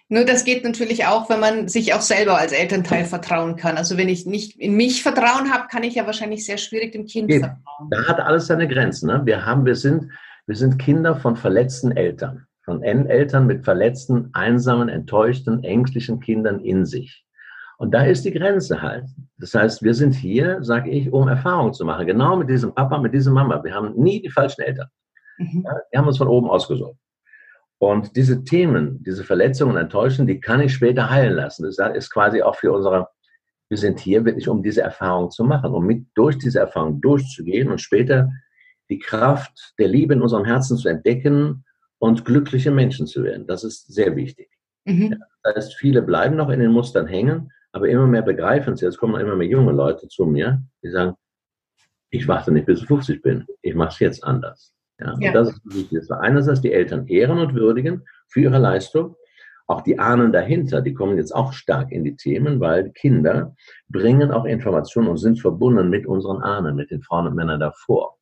Nur 0.10 0.26
das 0.26 0.44
geht 0.44 0.66
natürlich 0.66 1.06
auch, 1.06 1.30
wenn 1.30 1.40
man 1.40 1.70
sich 1.70 1.94
auch 1.94 2.02
selber 2.02 2.38
als 2.38 2.52
Elternteil 2.52 3.06
vertrauen 3.06 3.56
kann. 3.56 3.78
Also 3.78 3.96
wenn 3.96 4.10
ich 4.10 4.26
nicht 4.26 4.60
in 4.60 4.76
mich 4.76 5.04
Vertrauen 5.04 5.54
habe, 5.54 5.70
kann 5.72 5.84
ich 5.84 5.96
ja 5.96 6.06
wahrscheinlich 6.06 6.46
sehr 6.46 6.58
schwierig 6.58 6.92
dem 6.92 7.06
Kind 7.06 7.30
Geht. 7.30 7.40
vertrauen. 7.40 7.90
Da 7.90 8.06
hat 8.10 8.20
alles 8.20 8.48
seine 8.48 8.68
Grenzen. 8.68 9.08
Ne? 9.08 9.22
Wir, 9.24 9.46
haben, 9.46 9.66
wir, 9.66 9.78
sind, 9.78 10.12
wir 10.48 10.58
sind 10.58 10.80
Kinder 10.80 11.16
von 11.16 11.38
verletzten 11.38 11.94
Eltern. 11.94 12.46
Von 12.66 12.84
Eltern 12.84 13.48
mit 13.48 13.64
verletzten, 13.64 14.32
einsamen, 14.34 14.90
enttäuschten, 14.90 15.64
ängstlichen 15.64 16.20
Kindern 16.20 16.60
in 16.60 16.86
sich. 16.86 17.26
Und 17.78 17.94
da 17.94 18.04
ist 18.04 18.26
die 18.26 18.34
Grenze 18.34 18.82
halt. 18.82 19.06
Das 19.38 19.56
heißt, 19.56 19.82
wir 19.82 19.94
sind 19.94 20.12
hier, 20.12 20.62
sage 20.62 20.90
ich, 20.90 21.10
um 21.14 21.30
Erfahrung 21.30 21.72
zu 21.72 21.86
machen. 21.86 22.06
Genau 22.06 22.36
mit 22.36 22.50
diesem 22.50 22.76
Papa, 22.76 22.98
mit 22.98 23.14
dieser 23.14 23.32
Mama. 23.32 23.64
Wir 23.64 23.74
haben 23.74 23.96
nie 23.96 24.22
die 24.22 24.30
falschen 24.30 24.64
Eltern. 24.64 24.90
Mhm. 25.44 25.64
Ja, 25.66 25.76
wir 25.90 26.00
haben 26.00 26.08
uns 26.08 26.18
von 26.18 26.28
oben 26.28 26.50
ausgesucht. 26.50 26.98
Und 27.80 28.16
diese 28.16 28.44
Themen, 28.44 29.04
diese 29.04 29.24
Verletzungen, 29.24 29.78
Enttäuschungen, 29.78 30.28
die 30.28 30.40
kann 30.40 30.62
ich 30.62 30.74
später 30.74 31.10
heilen 31.10 31.34
lassen. 31.34 31.64
Das 31.64 31.78
ist 31.96 32.12
quasi 32.12 32.42
auch 32.42 32.56
für 32.56 32.72
unsere, 32.72 33.08
wir 33.70 33.78
sind 33.78 34.00
hier 34.00 34.24
wirklich, 34.24 34.48
um 34.48 34.62
diese 34.62 34.82
Erfahrung 34.82 35.32
zu 35.32 35.44
machen, 35.44 35.74
um 35.74 35.86
mit 35.86 36.06
durch 36.14 36.38
diese 36.38 36.60
Erfahrung 36.60 37.02
durchzugehen 37.02 37.72
und 37.72 37.82
später 37.82 38.30
die 38.90 39.00
Kraft 39.00 39.74
der 39.80 39.88
Liebe 39.88 40.14
in 40.14 40.22
unserem 40.22 40.46
Herzen 40.46 40.78
zu 40.78 40.90
entdecken 40.90 41.66
und 41.98 42.26
glückliche 42.26 42.70
Menschen 42.70 43.08
zu 43.08 43.24
werden. 43.24 43.48
Das 43.48 43.64
ist 43.64 43.92
sehr 43.92 44.16
wichtig. 44.16 44.50
Mhm. 44.86 45.20
Das 45.44 45.56
heißt, 45.56 45.76
viele 45.76 46.04
bleiben 46.04 46.36
noch 46.36 46.50
in 46.50 46.60
den 46.60 46.72
Mustern 46.72 47.08
hängen 47.08 47.52
aber 47.72 47.88
immer 47.88 48.08
mehr 48.08 48.22
begreifen 48.22 48.76
sie, 48.76 48.86
jetzt 48.86 48.98
kommen 48.98 49.20
immer 49.20 49.36
mehr 49.36 49.48
junge 49.48 49.72
Leute 49.72 50.08
zu 50.08 50.26
mir, 50.26 50.62
die 50.84 50.90
sagen, 50.90 51.16
ich 52.10 52.28
warte 52.28 52.52
nicht, 52.52 52.66
bis 52.66 52.82
ich 52.82 52.88
50 52.88 53.22
bin. 53.22 53.46
Ich 53.62 53.74
mache 53.74 53.90
es 53.90 54.00
jetzt 54.00 54.24
anders. 54.24 54.74
Ja, 55.02 55.16
ja. 55.20 55.30
Und 55.30 55.34
das 55.34 55.50
ist 55.50 55.62
wichtig. 55.66 56.12
Einerseits 56.12 56.62
die 56.62 56.72
Eltern 56.72 57.08
ehren 57.08 57.40
und 57.40 57.54
würdigen 57.56 58.04
für 58.28 58.42
ihre 58.42 58.60
Leistung. 58.60 59.16
Auch 59.68 59.82
die 59.82 60.00
Ahnen 60.00 60.32
dahinter, 60.32 60.82
die 60.82 60.94
kommen 60.94 61.18
jetzt 61.18 61.34
auch 61.34 61.54
stark 61.54 61.92
in 61.92 62.04
die 62.04 62.16
Themen, 62.16 62.60
weil 62.60 62.92
Kinder 62.92 63.56
bringen 63.90 64.32
auch 64.32 64.46
Informationen 64.46 65.08
und 65.08 65.18
sind 65.18 65.40
verbunden 65.40 65.90
mit 65.90 66.06
unseren 66.06 66.42
Ahnen, 66.42 66.76
mit 66.76 66.92
den 66.92 67.02
Frauen 67.02 67.28
und 67.28 67.36
Männern 67.36 67.60
davor. 67.60 68.18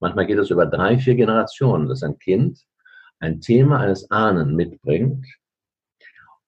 Manchmal 0.00 0.26
geht 0.26 0.38
es 0.38 0.50
über 0.50 0.66
drei, 0.66 0.98
vier 0.98 1.16
Generationen, 1.16 1.88
dass 1.88 2.02
ein 2.02 2.18
Kind 2.18 2.60
ein 3.18 3.40
Thema 3.40 3.80
eines 3.80 4.10
Ahnen 4.10 4.54
mitbringt, 4.54 5.26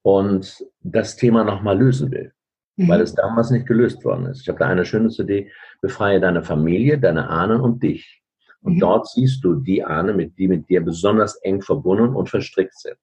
und 0.09 0.65
das 0.81 1.17
Thema 1.17 1.45
nochmal 1.45 1.79
lösen 1.79 2.11
will, 2.11 2.33
mhm. 2.77 2.89
weil 2.89 3.01
es 3.03 3.15
damals 3.15 3.51
nicht 3.51 3.67
gelöst 3.67 4.03
worden 4.07 4.27
ist. 4.27 4.41
Ich 4.41 4.49
habe 4.49 4.59
da 4.59 4.67
eine 4.67 4.87
schöne 4.87 5.11
Idee, 5.11 5.53
befreie 5.83 6.19
deine 6.19 6.43
Familie, 6.43 6.99
deine 6.99 7.29
Ahnen 7.29 7.61
und 7.61 7.83
dich. 7.83 8.23
Und 8.63 8.75
mhm. 8.75 8.81
dort 8.81 9.09
siehst 9.09 9.45
du 9.45 9.55
die 9.55 9.85
Ahnen, 9.85 10.17
mit, 10.17 10.37
die 10.39 10.49
mit 10.49 10.69
dir 10.69 10.81
besonders 10.81 11.37
eng 11.37 11.63
verbunden 11.63 12.15
und 12.15 12.29
verstrickt 12.29 12.79
sind. 12.79 12.97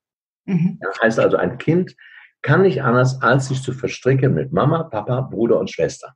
Mhm. 0.46 0.80
Das 0.82 1.00
heißt 1.02 1.20
also, 1.20 1.38
ein 1.38 1.58
Kind 1.58 1.96
kann 2.41 2.62
nicht 2.62 2.84
anders, 2.84 3.22
als 3.22 3.48
sich 3.48 3.62
zu 3.62 3.74
verstricken 3.74 4.34
mit 4.34 4.52
Mama, 4.52 4.84
Papa, 4.84 5.22
Bruder 5.22 5.60
und 5.60 5.72
Schwester. 5.72 6.15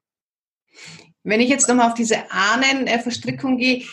Wenn 1.23 1.41
ich 1.41 1.49
jetzt 1.49 1.67
nochmal 1.67 1.88
auf 1.88 1.95
diese 1.95 2.17
Ahnenverstrickung 2.32 3.58
gehe, 3.58 3.84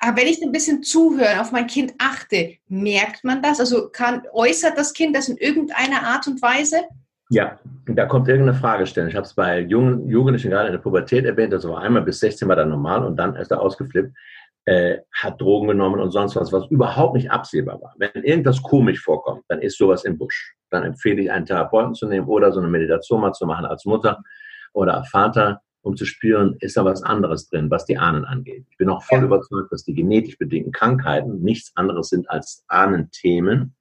Ah, 0.00 0.12
wenn 0.14 0.26
ich 0.26 0.42
ein 0.42 0.52
bisschen 0.52 0.82
zuhöre, 0.82 1.40
auf 1.40 1.52
mein 1.52 1.66
Kind 1.66 1.94
achte, 1.98 2.54
merkt 2.68 3.24
man 3.24 3.42
das? 3.42 3.60
Also 3.60 3.88
kann, 3.88 4.22
äußert 4.32 4.76
das 4.76 4.92
Kind 4.92 5.16
das 5.16 5.28
in 5.28 5.36
irgendeiner 5.36 6.02
Art 6.02 6.26
und 6.26 6.42
Weise? 6.42 6.82
Ja, 7.30 7.58
da 7.86 8.06
kommt 8.06 8.28
irgendeine 8.28 8.58
Fragestellung. 8.58 9.10
Ich 9.10 9.16
habe 9.16 9.26
es 9.26 9.34
bei 9.34 9.60
jungen 9.60 10.08
Jugendlichen 10.08 10.50
gerade 10.50 10.68
in 10.68 10.72
der 10.72 10.80
Pubertät 10.80 11.24
erwähnt, 11.24 11.52
das 11.52 11.66
war 11.66 11.80
einmal 11.80 12.02
bis 12.02 12.20
16 12.20 12.48
war 12.48 12.56
dann 12.56 12.70
normal 12.70 13.04
und 13.04 13.16
dann 13.16 13.36
ist 13.36 13.50
er 13.50 13.60
ausgeflippt, 13.60 14.16
äh, 14.68 14.98
hat 15.14 15.40
Drogen 15.40 15.68
genommen 15.68 15.98
und 15.98 16.10
sonst 16.10 16.36
was, 16.36 16.52
was 16.52 16.66
überhaupt 16.70 17.14
nicht 17.14 17.30
absehbar 17.30 17.80
war. 17.80 17.94
Wenn 17.96 18.22
irgendwas 18.22 18.62
komisch 18.62 19.02
vorkommt, 19.02 19.42
dann 19.48 19.62
ist 19.62 19.78
sowas 19.78 20.04
im 20.04 20.18
Busch. 20.18 20.54
Dann 20.70 20.84
empfehle 20.84 21.22
ich 21.22 21.32
einen 21.32 21.46
Therapeuten 21.46 21.94
zu 21.94 22.06
nehmen 22.06 22.28
oder 22.28 22.52
so 22.52 22.60
eine 22.60 22.68
Meditation 22.68 23.22
mal 23.22 23.32
zu 23.32 23.46
machen 23.46 23.64
als 23.64 23.86
Mutter 23.86 24.22
oder 24.74 25.02
Vater 25.04 25.62
um 25.80 25.96
zu 25.96 26.04
spüren, 26.04 26.56
ist 26.60 26.76
da 26.76 26.84
was 26.84 27.02
anderes 27.02 27.48
drin, 27.48 27.70
was 27.70 27.86
die 27.86 27.96
Ahnen 27.96 28.26
angeht. 28.26 28.66
Ich 28.68 28.76
bin 28.76 28.90
auch 28.90 29.02
voll 29.02 29.20
ja. 29.20 29.24
überzeugt, 29.24 29.72
dass 29.72 29.84
die 29.84 29.94
genetisch 29.94 30.36
bedingten 30.36 30.72
Krankheiten 30.72 31.40
nichts 31.40 31.72
anderes 31.76 32.10
sind 32.10 32.28
als 32.28 32.64
Ahnenthemen, 32.68 33.74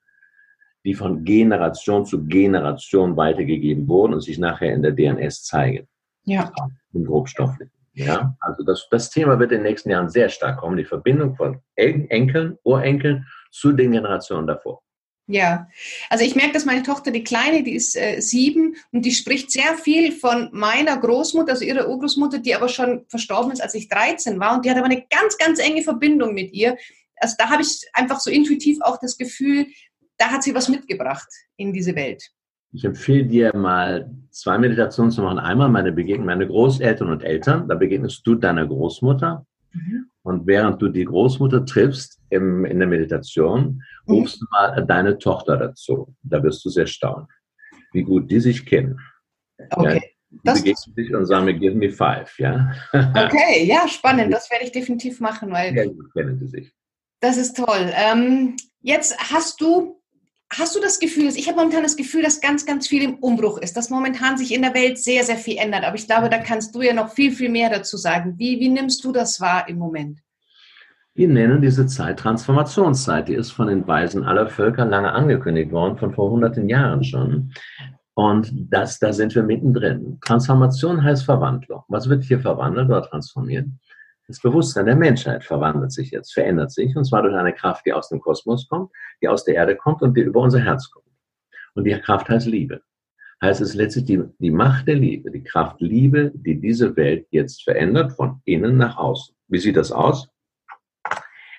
die 0.85 0.93
von 0.93 1.25
Generation 1.25 2.05
zu 2.05 2.25
Generation 2.27 3.17
weitergegeben 3.17 3.89
wurden 3.89 4.13
und 4.13 4.21
sich 4.21 4.37
nachher 4.37 4.73
in 4.73 4.83
der 4.83 4.93
DNS 4.93 5.43
zeigen. 5.43 5.87
Ja. 6.23 6.53
Im 6.93 7.03
Grobstofflichen. 7.03 7.76
Ja, 7.97 8.35
also 8.39 8.63
das, 8.63 8.87
das 8.91 9.09
Thema 9.09 9.39
wird 9.39 9.51
in 9.51 9.59
den 9.59 9.63
nächsten 9.63 9.89
Jahren 9.89 10.09
sehr 10.09 10.29
stark 10.29 10.59
kommen, 10.59 10.77
die 10.77 10.85
Verbindung 10.85 11.35
von 11.35 11.61
Enkeln, 11.75 12.57
Urenkeln 12.63 13.25
zu 13.51 13.71
den 13.71 13.91
Generationen 13.91 14.45
davor. 14.45 14.83
Ja, 15.25 15.67
also 16.09 16.23
ich 16.23 16.35
merke, 16.35 16.53
dass 16.53 16.63
meine 16.63 16.83
Tochter, 16.83 17.09
die 17.09 17.23
Kleine, 17.23 17.63
die 17.63 17.73
ist 17.73 17.97
äh, 17.97 18.21
sieben 18.21 18.75
und 18.91 19.03
die 19.03 19.11
spricht 19.11 19.51
sehr 19.51 19.75
viel 19.77 20.11
von 20.11 20.49
meiner 20.53 20.95
Großmutter, 20.95 21.53
also 21.53 21.65
ihrer 21.65 21.89
Urgroßmutter, 21.89 22.37
die 22.37 22.53
aber 22.53 22.69
schon 22.69 23.05
verstorben 23.09 23.51
ist, 23.51 23.61
als 23.61 23.73
ich 23.73 23.89
13 23.89 24.39
war. 24.39 24.55
Und 24.55 24.63
die 24.63 24.69
hat 24.69 24.77
aber 24.77 24.85
eine 24.85 25.05
ganz, 25.09 25.37
ganz 25.37 25.59
enge 25.59 25.81
Verbindung 25.81 26.35
mit 26.35 26.53
ihr. 26.53 26.77
Also 27.15 27.33
da 27.39 27.49
habe 27.49 27.63
ich 27.63 27.81
einfach 27.93 28.19
so 28.19 28.29
intuitiv 28.29 28.77
auch 28.81 28.99
das 28.99 29.17
Gefühl, 29.17 29.65
da 30.17 30.29
hat 30.29 30.43
sie 30.43 30.53
was 30.53 30.69
mitgebracht 30.69 31.27
in 31.57 31.73
diese 31.73 31.95
Welt. 31.95 32.31
Ich 32.71 32.83
empfehle 32.83 33.25
dir 33.25 33.55
mal 33.55 34.11
zwei 34.31 34.57
Meditationen 34.57 35.11
zu 35.11 35.21
machen. 35.21 35.39
Einmal 35.39 35.69
meine 35.69 35.91
Begegnung, 35.91 36.25
meine 36.25 36.47
Großeltern 36.47 37.09
und 37.09 37.23
Eltern. 37.23 37.67
Da 37.67 37.75
begegnest 37.75 38.25
du 38.25 38.35
deiner 38.35 38.67
Großmutter. 38.67 39.45
Mhm. 39.73 40.09
Und 40.23 40.45
während 40.45 40.81
du 40.81 40.89
die 40.89 41.05
Großmutter 41.05 41.65
triffst 41.65 42.19
im, 42.29 42.65
in 42.65 42.79
der 42.79 42.87
Meditation, 42.87 43.81
mhm. 44.05 44.13
rufst 44.13 44.41
du 44.41 44.45
mal 44.51 44.85
deine 44.85 45.17
Tochter 45.17 45.57
dazu. 45.57 46.13
Da 46.21 46.43
wirst 46.43 46.63
du 46.65 46.69
sehr 46.69 46.87
staunen, 46.87 47.27
wie 47.93 48.03
gut 48.03 48.29
die 48.29 48.39
sich 48.39 48.65
kennen. 48.65 48.99
Okay. 49.69 49.95
Ja, 49.95 49.99
die 50.29 50.39
das 50.43 50.59
begegnen 50.59 50.95
sich 50.95 51.15
und 51.15 51.25
sagen 51.25 51.45
mir, 51.45 51.53
give 51.53 51.75
me 51.75 51.89
five, 51.89 52.37
ja. 52.37 52.71
Okay, 52.93 53.65
ja, 53.65 53.87
spannend. 53.87 54.33
Das 54.33 54.51
werde 54.51 54.65
ich 54.65 54.71
definitiv 54.71 55.19
machen, 55.21 55.51
weil. 55.51 55.75
Ja, 55.75 55.85
gut 55.85 56.13
kennen 56.13 56.37
die 56.37 56.47
sich. 56.47 56.73
Das 57.21 57.37
ist 57.37 57.55
toll. 57.57 57.91
Ähm, 57.93 58.55
jetzt 58.81 59.17
hast 59.31 59.61
du 59.61 59.96
Hast 60.49 60.75
du 60.75 60.79
das 60.79 60.99
Gefühl, 60.99 61.27
ich 61.27 61.47
habe 61.47 61.57
momentan 61.57 61.83
das 61.83 61.97
Gefühl, 61.97 62.23
dass 62.23 62.39
ganz, 62.39 62.65
ganz 62.65 62.87
viel 62.87 63.03
im 63.03 63.15
Umbruch 63.15 63.57
ist, 63.57 63.75
dass 63.75 63.89
momentan 63.89 64.37
sich 64.37 64.53
in 64.53 64.61
der 64.61 64.73
Welt 64.73 64.97
sehr, 64.97 65.23
sehr 65.23 65.35
viel 65.35 65.57
ändert. 65.57 65.83
Aber 65.83 65.95
ich 65.95 66.07
glaube, 66.07 66.29
da 66.29 66.37
kannst 66.37 66.73
du 66.73 66.81
ja 66.81 66.93
noch 66.93 67.09
viel, 67.09 67.31
viel 67.31 67.49
mehr 67.49 67.69
dazu 67.69 67.97
sagen. 67.97 68.35
Wie, 68.37 68.59
wie 68.59 68.69
nimmst 68.69 69.03
du 69.03 69.11
das 69.11 69.41
wahr 69.41 69.67
im 69.67 69.77
Moment? 69.77 70.19
Wir 71.15 71.27
nennen 71.27 71.61
diese 71.61 71.85
Zeit 71.87 72.19
Transformationszeit. 72.19 73.27
Die 73.27 73.33
ist 73.33 73.51
von 73.51 73.67
den 73.67 73.85
Weisen 73.87 74.23
aller 74.23 74.47
Völker 74.47 74.85
lange 74.85 75.11
angekündigt 75.11 75.71
worden, 75.71 75.97
von 75.97 76.13
vor 76.13 76.29
hunderten 76.29 76.69
Jahren 76.69 77.03
schon. 77.03 77.51
Und 78.13 78.51
das, 78.71 78.99
da 78.99 79.11
sind 79.11 79.35
wir 79.35 79.43
mittendrin. 79.43 80.17
Transformation 80.25 81.03
heißt 81.03 81.25
Verwandlung. 81.25 81.83
Was 81.87 82.07
wird 82.07 82.23
hier 82.23 82.39
verwandelt 82.39 82.87
oder 82.87 83.03
transformiert? 83.03 83.67
Das 84.27 84.41
Bewusstsein 84.41 84.85
der 84.85 84.97
Menschheit 84.97 85.45
verwandelt 85.45 85.93
sich 85.93 86.11
jetzt, 86.11 86.33
verändert 86.33 86.71
sich, 86.71 86.95
und 86.97 87.05
zwar 87.05 87.21
durch 87.21 87.35
eine 87.35 87.53
Kraft, 87.53 87.85
die 87.85 87.93
aus 87.93 88.09
dem 88.09 88.19
Kosmos 88.19 88.67
kommt, 88.67 88.91
die 89.21 89.29
aus 89.29 89.45
der 89.45 89.55
Erde 89.55 89.77
kommt 89.77 90.01
und 90.01 90.17
die 90.17 90.21
über 90.21 90.41
unser 90.41 90.59
Herz 90.59 90.91
kommt. 90.91 91.05
Und 91.75 91.85
die 91.85 91.97
Kraft 91.99 92.27
heißt 92.27 92.47
Liebe. 92.47 92.81
Heißt 93.41 93.61
es 93.61 93.73
letztlich 93.73 94.05
die, 94.05 94.23
die 94.39 94.51
Macht 94.51 94.87
der 94.87 94.95
Liebe, 94.95 95.31
die 95.31 95.43
Kraft 95.43 95.79
Liebe, 95.79 96.31
die 96.33 96.59
diese 96.59 96.95
Welt 96.97 97.27
jetzt 97.29 97.63
verändert, 97.63 98.13
von 98.13 98.41
innen 98.45 98.77
nach 98.77 98.97
außen. 98.97 99.33
Wie 99.47 99.59
sieht 99.59 99.77
das 99.77 99.91
aus? 99.91 100.27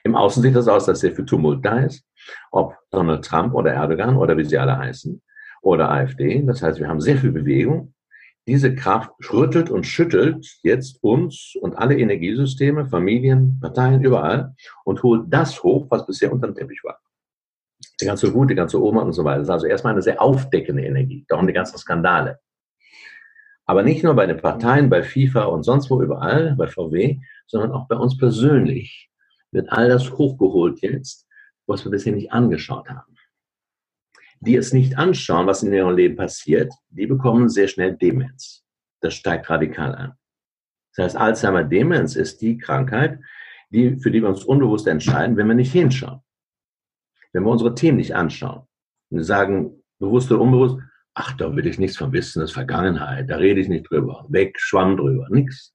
Im 0.05 0.15
Außen 0.15 0.43
sieht 0.43 0.57
das 0.57 0.69
aus, 0.69 0.87
dass 0.87 1.01
sehr 1.01 1.15
viel 1.15 1.25
Tumult 1.25 1.65
da 1.65 1.79
ist. 1.81 2.05
Ob 2.51 2.77
Donald 2.91 3.25
Trump 3.25 3.55
oder 3.55 3.73
Erdogan 3.73 4.17
oder 4.17 4.37
wie 4.37 4.45
sie 4.45 4.59
alle 4.59 4.77
heißen 4.77 5.23
oder 5.63 5.91
AfD. 5.91 6.43
Das 6.43 6.63
heißt, 6.63 6.81
wir 6.81 6.89
haben 6.89 7.01
sehr 7.01 7.17
viel 7.17 7.33
Bewegung. 7.33 7.95
Diese 8.49 8.75
Kraft 8.75 9.11
rüttelt 9.31 9.69
und 9.69 9.85
schüttelt 9.85 10.59
jetzt 10.63 11.05
uns 11.05 11.55
und 11.61 11.77
alle 11.77 11.99
Energiesysteme, 11.99 12.89
Familien, 12.89 13.61
Parteien, 13.61 14.03
überall 14.03 14.55
und 14.85 15.03
holt 15.03 15.25
das 15.29 15.63
hoch, 15.63 15.85
was 15.91 16.07
bisher 16.07 16.33
unter 16.33 16.47
dem 16.47 16.55
Teppich 16.55 16.83
war. 16.83 16.99
Die 18.01 18.07
ganze 18.07 18.33
Wut, 18.33 18.49
die 18.49 18.55
ganze 18.55 18.83
Oma 18.83 19.03
und 19.03 19.13
so 19.13 19.23
weiter. 19.23 19.41
Das 19.41 19.49
ist 19.49 19.53
also 19.53 19.67
erstmal 19.67 19.93
eine 19.93 20.01
sehr 20.01 20.23
aufdeckende 20.23 20.83
Energie. 20.83 21.27
Darum 21.29 21.47
die 21.47 21.53
ganzen 21.53 21.77
Skandale. 21.77 22.39
Aber 23.67 23.83
nicht 23.83 24.03
nur 24.03 24.15
bei 24.15 24.25
den 24.25 24.39
Parteien, 24.39 24.89
bei 24.89 25.03
FIFA 25.03 25.45
und 25.45 25.63
sonst 25.63 25.91
wo 25.91 26.01
überall, 26.01 26.55
bei 26.57 26.69
VW, 26.69 27.19
sondern 27.47 27.73
auch 27.73 27.87
bei 27.87 27.97
uns 27.97 28.17
persönlich 28.17 29.11
wird 29.53 29.71
all 29.71 29.91
das 29.91 30.11
hochgeholt 30.11 30.81
jetzt, 30.81 31.29
was 31.67 31.85
wir 31.85 31.91
bisher 31.91 32.15
nicht 32.15 32.33
angeschaut 32.33 32.89
haben 32.89 33.18
die 34.41 34.57
es 34.57 34.73
nicht 34.73 34.99
anschauen, 34.99 35.47
was 35.47 35.63
in 35.63 35.73
ihrem 35.73 35.97
Leben 35.97 36.17
passiert, 36.17 36.73
die 36.91 37.07
bekommen 37.07 37.49
sehr 37.49 37.69
schnell 37.69 37.97
Demenz. 37.97 38.65
Das 39.01 39.15
steigt 39.15 39.49
radikal 39.51 39.95
an. 39.95 40.13
Das 40.95 41.05
heißt, 41.05 41.17
Alzheimer-Demenz 41.17 42.17
ist 42.17 42.41
die 42.41 42.59
Krankheit, 42.59 43.21
die, 43.71 43.97
für 43.97 44.11
die 44.11 44.23
wir 44.23 44.29
uns 44.29 44.45
unbewusst 44.45 44.87
entscheiden, 44.87 45.37
wenn 45.37 45.47
wir 45.47 45.55
nicht 45.55 45.73
hinschauen. 45.73 46.21
Wenn 47.33 47.45
wir 47.45 47.51
unsere 47.51 47.75
Themen 47.75 47.99
nicht 47.99 48.15
anschauen 48.15 48.67
und 49.11 49.23
sagen, 49.23 49.83
bewusst 49.99 50.31
oder 50.33 50.41
unbewusst, 50.41 50.79
ach, 51.15 51.33
da 51.37 51.55
will 51.55 51.67
ich 51.67 51.79
nichts 51.79 51.97
von 51.97 52.13
wissen, 52.13 52.41
das 52.41 52.51
ist 52.51 52.55
Vergangenheit, 52.55 53.29
da 53.29 53.37
rede 53.37 53.61
ich 53.61 53.69
nicht 53.69 53.91
drüber, 53.91 54.25
weg, 54.29 54.59
schwamm 54.59 54.97
drüber, 54.97 55.27
nichts. 55.31 55.75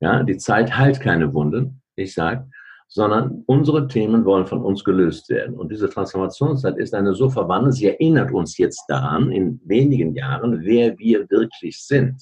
Ja, 0.00 0.22
die 0.22 0.36
Zeit 0.36 0.76
heilt 0.76 1.00
keine 1.00 1.32
Wunden. 1.34 1.82
Ich 1.96 2.14
sage, 2.14 2.48
sondern 2.88 3.44
unsere 3.46 3.86
Themen 3.86 4.24
wollen 4.24 4.46
von 4.46 4.62
uns 4.62 4.82
gelöst 4.82 5.28
werden. 5.28 5.56
Und 5.56 5.70
diese 5.70 5.90
Transformationszeit 5.90 6.78
ist 6.78 6.94
eine 6.94 7.14
so 7.14 7.28
verwandelt, 7.28 7.74
sie 7.74 7.86
erinnert 7.86 8.32
uns 8.32 8.56
jetzt 8.56 8.84
daran, 8.88 9.30
in 9.30 9.60
wenigen 9.64 10.14
Jahren, 10.14 10.62
wer 10.62 10.98
wir 10.98 11.28
wirklich 11.30 11.84
sind. 11.84 12.20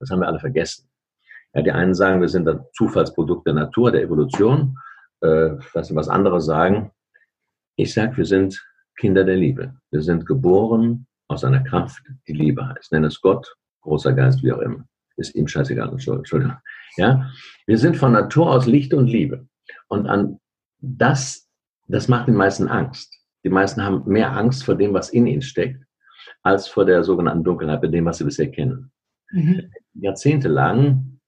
Das 0.00 0.10
haben 0.10 0.20
wir 0.20 0.28
alle 0.28 0.40
vergessen. 0.40 0.88
Ja, 1.54 1.62
die 1.62 1.72
einen 1.72 1.94
sagen, 1.94 2.20
wir 2.20 2.28
sind 2.28 2.46
das 2.46 2.56
Zufallsprodukt 2.72 3.46
der 3.46 3.54
Natur, 3.54 3.92
der 3.92 4.02
Evolution. 4.02 4.76
Äh, 5.20 5.56
was, 5.74 5.94
was 5.94 6.08
andere 6.08 6.40
sagen, 6.40 6.90
ich 7.76 7.92
sage, 7.92 8.16
wir 8.16 8.24
sind 8.24 8.64
Kinder 8.98 9.24
der 9.24 9.36
Liebe. 9.36 9.74
Wir 9.90 10.02
sind 10.02 10.26
geboren 10.26 11.06
aus 11.28 11.44
einer 11.44 11.62
Kraft, 11.64 12.02
die 12.26 12.32
Liebe 12.32 12.66
heißt. 12.66 12.92
Nenn 12.92 13.04
es 13.04 13.20
Gott, 13.20 13.54
großer 13.82 14.12
Geist, 14.12 14.42
wie 14.42 14.52
auch 14.52 14.60
immer. 14.60 14.84
Ist 15.16 15.34
ihm 15.34 15.48
scheißegal, 15.48 15.90
Entschuldigung. 15.90 16.56
Ja? 16.96 17.30
Wir 17.66 17.78
sind 17.78 17.96
von 17.96 18.12
Natur 18.12 18.50
aus 18.50 18.66
Licht 18.66 18.94
und 18.94 19.06
Liebe. 19.06 19.47
Und 19.88 20.06
an 20.06 20.38
das, 20.80 21.48
das 21.88 22.08
macht 22.08 22.28
den 22.28 22.34
meisten 22.34 22.68
Angst. 22.68 23.14
Die 23.44 23.50
meisten 23.50 23.82
haben 23.82 24.02
mehr 24.06 24.32
Angst 24.32 24.64
vor 24.64 24.74
dem, 24.74 24.92
was 24.94 25.10
in 25.10 25.26
ihnen 25.26 25.42
steckt, 25.42 25.82
als 26.42 26.68
vor 26.68 26.84
der 26.84 27.02
sogenannten 27.04 27.44
Dunkelheit, 27.44 27.80
bei 27.80 27.88
dem, 27.88 28.04
was 28.04 28.18
sie 28.18 28.24
bisher 28.24 28.50
kennen. 28.50 28.90
Mhm. 29.30 29.70
Jahrzehntelang 29.94 31.20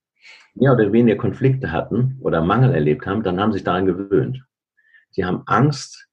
mehr 0.55 0.73
oder 0.73 0.92
weniger 0.92 1.16
Konflikte 1.16 1.70
hatten 1.70 2.18
oder 2.20 2.42
Mangel 2.42 2.75
erlebt 2.75 3.07
haben, 3.07 3.23
dann 3.23 3.40
haben 3.40 3.53
sie 3.53 3.59
sich 3.59 3.64
daran 3.64 3.87
gewöhnt. 3.87 4.44
Sie 5.11 5.25
haben 5.25 5.42
Angst 5.46 6.09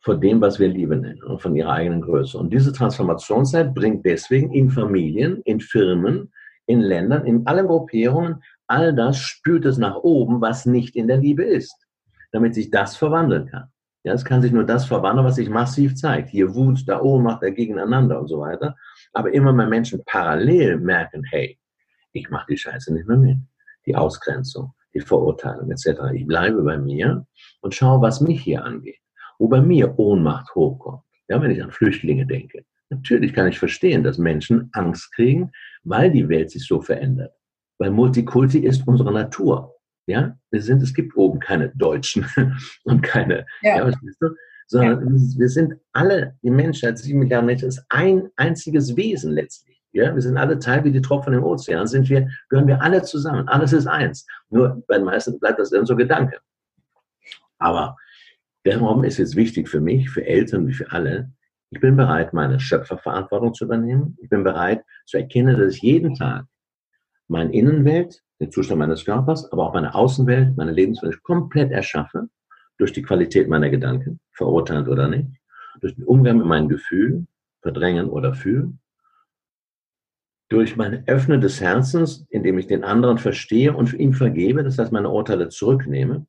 vor 0.00 0.18
dem, 0.18 0.40
was 0.40 0.58
wir 0.58 0.68
Liebe 0.68 0.96
nennen 0.96 1.22
und 1.22 1.40
von 1.40 1.54
ihrer 1.54 1.72
eigenen 1.72 2.00
Größe. 2.00 2.36
Und 2.38 2.52
diese 2.52 2.72
Transformationszeit 2.72 3.74
bringt 3.74 4.04
deswegen 4.04 4.52
in 4.52 4.70
Familien, 4.70 5.42
in 5.44 5.60
Firmen, 5.60 6.32
in 6.66 6.80
Ländern, 6.80 7.26
in 7.26 7.46
allen 7.46 7.66
Gruppierungen 7.66 8.42
all 8.72 8.94
das 8.94 9.18
spült 9.18 9.66
es 9.66 9.76
nach 9.76 9.96
oben, 9.96 10.40
was 10.40 10.64
nicht 10.64 10.96
in 10.96 11.06
der 11.06 11.18
Liebe 11.18 11.44
ist, 11.44 11.81
damit 12.32 12.54
sich 12.54 12.70
das 12.70 12.96
verwandeln 12.96 13.46
kann. 13.46 13.68
Ja, 14.04 14.12
es 14.14 14.24
kann 14.24 14.42
sich 14.42 14.50
nur 14.50 14.64
das 14.64 14.84
verwandeln, 14.84 15.26
was 15.26 15.36
sich 15.36 15.48
massiv 15.48 15.94
zeigt. 15.94 16.30
Hier 16.30 16.52
Wut, 16.54 16.88
da 16.88 17.00
Ohnmacht, 17.00 17.42
da 17.42 17.50
gegeneinander 17.50 18.20
und 18.20 18.26
so 18.26 18.40
weiter. 18.40 18.74
Aber 19.12 19.32
immer 19.32 19.52
mehr 19.52 19.68
Menschen 19.68 20.02
parallel 20.04 20.78
merken, 20.78 21.22
hey, 21.30 21.56
ich 22.12 22.28
mache 22.28 22.46
die 22.48 22.58
Scheiße 22.58 22.92
nicht 22.92 23.06
mehr 23.06 23.16
mit. 23.16 23.38
Die 23.86 23.94
Ausgrenzung, 23.94 24.72
die 24.92 25.00
Verurteilung 25.00 25.70
etc. 25.70 26.00
Ich 26.14 26.26
bleibe 26.26 26.62
bei 26.62 26.78
mir 26.78 27.26
und 27.60 27.74
schaue, 27.74 28.02
was 28.02 28.20
mich 28.20 28.42
hier 28.42 28.64
angeht. 28.64 28.98
Wo 29.38 29.46
bei 29.48 29.60
mir 29.60 29.96
Ohnmacht 29.98 30.52
hochkommt. 30.54 31.02
Ja, 31.28 31.40
wenn 31.40 31.52
ich 31.52 31.62
an 31.62 31.70
Flüchtlinge 31.70 32.26
denke. 32.26 32.64
Natürlich 32.90 33.32
kann 33.32 33.48
ich 33.48 33.58
verstehen, 33.58 34.02
dass 34.02 34.18
Menschen 34.18 34.68
Angst 34.72 35.12
kriegen, 35.14 35.50
weil 35.84 36.10
die 36.10 36.28
Welt 36.28 36.50
sich 36.50 36.66
so 36.66 36.80
verändert. 36.80 37.32
Weil 37.78 37.90
Multikulti 37.90 38.58
ist 38.58 38.86
unsere 38.86 39.12
Natur. 39.12 39.74
Ja, 40.06 40.36
wir 40.50 40.62
sind, 40.62 40.82
es 40.82 40.94
gibt 40.94 41.16
oben 41.16 41.38
keine 41.38 41.70
Deutschen 41.76 42.26
und 42.84 43.02
keine, 43.02 43.46
ja. 43.62 43.88
ja 43.88 43.90
du? 44.20 44.34
sondern 44.66 45.00
ja. 45.00 45.38
wir 45.38 45.48
sind 45.48 45.74
alle, 45.92 46.36
die 46.42 46.50
Menschheit, 46.50 46.98
sieben 46.98 47.20
Milliarden 47.20 47.46
Menschen, 47.46 47.68
ist 47.68 47.84
ein 47.88 48.28
einziges 48.36 48.96
Wesen 48.96 49.32
letztlich. 49.32 49.80
Ja, 49.92 50.14
wir 50.14 50.22
sind 50.22 50.38
alle 50.38 50.58
Teil 50.58 50.82
wie 50.84 50.90
die 50.90 51.02
Tropfen 51.02 51.34
im 51.34 51.44
Ozean, 51.44 51.86
sind 51.86 52.08
wir, 52.08 52.26
gehören 52.48 52.66
wir 52.66 52.80
alle 52.80 53.02
zusammen. 53.02 53.46
Alles 53.48 53.74
ist 53.74 53.86
eins. 53.86 54.26
Nur 54.48 54.82
bei 54.88 54.96
den 54.96 55.04
meisten 55.04 55.38
bleibt 55.38 55.58
das 55.58 55.70
dann 55.70 55.84
so 55.84 55.94
Gedanke. 55.94 56.38
Aber 57.58 57.96
darum 58.64 59.04
ist 59.04 59.20
es 59.20 59.36
wichtig 59.36 59.68
für 59.68 59.80
mich, 59.80 60.08
für 60.08 60.24
Eltern 60.24 60.66
wie 60.66 60.72
für 60.72 60.90
alle, 60.90 61.30
ich 61.70 61.80
bin 61.80 61.96
bereit, 61.96 62.32
meine 62.32 62.58
Schöpferverantwortung 62.60 63.54
zu 63.54 63.64
übernehmen. 63.64 64.16
Ich 64.20 64.28
bin 64.28 64.44
bereit 64.44 64.84
zu 65.06 65.16
erkennen, 65.18 65.58
dass 65.58 65.74
ich 65.74 65.82
jeden 65.82 66.14
Tag 66.14 66.44
meine 67.28 67.52
Innenwelt, 67.52 68.22
den 68.42 68.50
Zustand 68.50 68.80
meines 68.80 69.04
Körpers, 69.04 69.50
aber 69.52 69.68
auch 69.68 69.74
meine 69.74 69.94
Außenwelt, 69.94 70.56
meine 70.56 70.72
Lebenswelt 70.72 71.22
komplett 71.22 71.70
erschaffe 71.70 72.28
durch 72.76 72.92
die 72.92 73.02
Qualität 73.02 73.48
meiner 73.48 73.70
Gedanken, 73.70 74.18
verurteilt 74.32 74.88
oder 74.88 75.06
nicht, 75.06 75.28
durch 75.80 75.94
den 75.94 76.04
Umgang 76.04 76.38
mit 76.38 76.46
meinen 76.46 76.68
Gefühlen, 76.68 77.28
verdrängen 77.60 78.08
oder 78.08 78.34
fühlen, 78.34 78.80
durch 80.48 80.76
mein 80.76 81.06
Öffnen 81.06 81.40
des 81.40 81.60
Herzens, 81.60 82.26
indem 82.30 82.58
ich 82.58 82.66
den 82.66 82.82
anderen 82.82 83.18
verstehe 83.18 83.74
und 83.74 83.94
ihm 83.94 84.12
vergebe, 84.12 84.64
das 84.64 84.76
heißt 84.76 84.92
meine 84.92 85.08
Urteile 85.08 85.48
zurücknehme, 85.48 86.26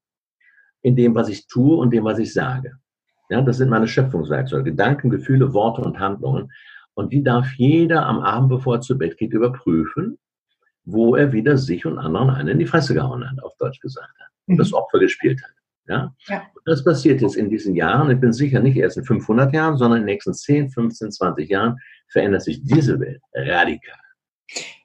in 0.84 0.96
dem, 0.96 1.16
was 1.16 1.30
ich 1.30 1.48
tue 1.48 1.78
und 1.78 1.92
dem, 1.92 2.04
was 2.04 2.20
ich 2.20 2.32
sage. 2.32 2.74
Ja, 3.30 3.42
das 3.42 3.58
sind 3.58 3.70
meine 3.70 3.88
Schöpfungswerkzeuge, 3.88 4.66
Gedanken, 4.66 5.10
Gefühle, 5.10 5.54
Worte 5.54 5.82
und 5.82 6.00
Handlungen. 6.00 6.52
Und 6.94 7.12
die 7.12 7.24
darf 7.24 7.52
jeder 7.54 8.06
am 8.06 8.20
Abend, 8.20 8.50
bevor 8.50 8.76
er 8.76 8.82
zu 8.82 8.98
Bett 8.98 9.18
geht, 9.18 9.34
überprüfen 9.34 10.20
wo 10.86 11.16
er 11.16 11.32
wieder 11.32 11.58
sich 11.58 11.86
und 11.86 11.98
anderen 11.98 12.30
einen 12.30 12.50
in 12.50 12.60
die 12.60 12.66
Fresse 12.66 12.94
gehauen 12.94 13.30
hat, 13.30 13.42
auf 13.44 13.56
Deutsch 13.58 13.80
gesagt 13.80 14.14
hat. 14.20 14.30
Und 14.48 14.58
das 14.58 14.72
mhm. 14.72 14.76
Opfer 14.76 15.00
gespielt 15.00 15.42
hat. 15.42 15.52
Ja? 15.88 16.16
ja. 16.28 16.44
Das 16.66 16.84
passiert 16.84 17.22
jetzt 17.22 17.36
in 17.36 17.50
diesen 17.50 17.76
Jahren. 17.76 18.12
Ich 18.12 18.20
bin 18.20 18.34
sicher 18.34 18.60
nicht 18.60 18.78
erst 18.78 18.98
in 18.98 19.06
500 19.06 19.54
Jahren, 19.54 19.78
sondern 19.78 20.02
in 20.02 20.08
den 20.08 20.14
nächsten 20.14 20.34
10, 20.34 20.70
15, 20.70 21.12
20 21.12 21.50
Jahren 21.50 21.78
verändert 22.10 22.44
sich 22.44 22.64
diese 22.64 23.00
Welt 23.00 23.22
radikal. 23.34 24.00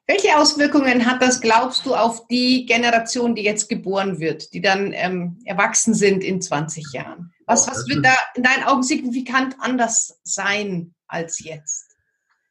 Welche 0.06 0.38
Auswirkungen 0.38 1.04
hat 1.04 1.20
das, 1.20 1.40
glaubst 1.40 1.84
du, 1.84 1.94
auf 1.94 2.26
die 2.28 2.64
Generation, 2.64 3.34
die 3.34 3.42
jetzt 3.42 3.68
geboren 3.68 4.18
wird, 4.18 4.54
die 4.54 4.62
dann 4.62 4.92
ähm, 4.94 5.38
erwachsen 5.44 5.92
sind 5.92 6.24
in 6.24 6.40
20 6.40 6.92
Jahren? 6.92 7.30
Was, 7.44 7.68
was 7.68 7.87
wird 7.88 8.04
da 8.04 8.14
in 8.34 8.42
deinen 8.42 8.64
Augen 8.64 8.82
signifikant 8.82 9.56
anders 9.61 10.18
sein 10.22 10.94
als 11.08 11.44
jetzt? 11.44 11.88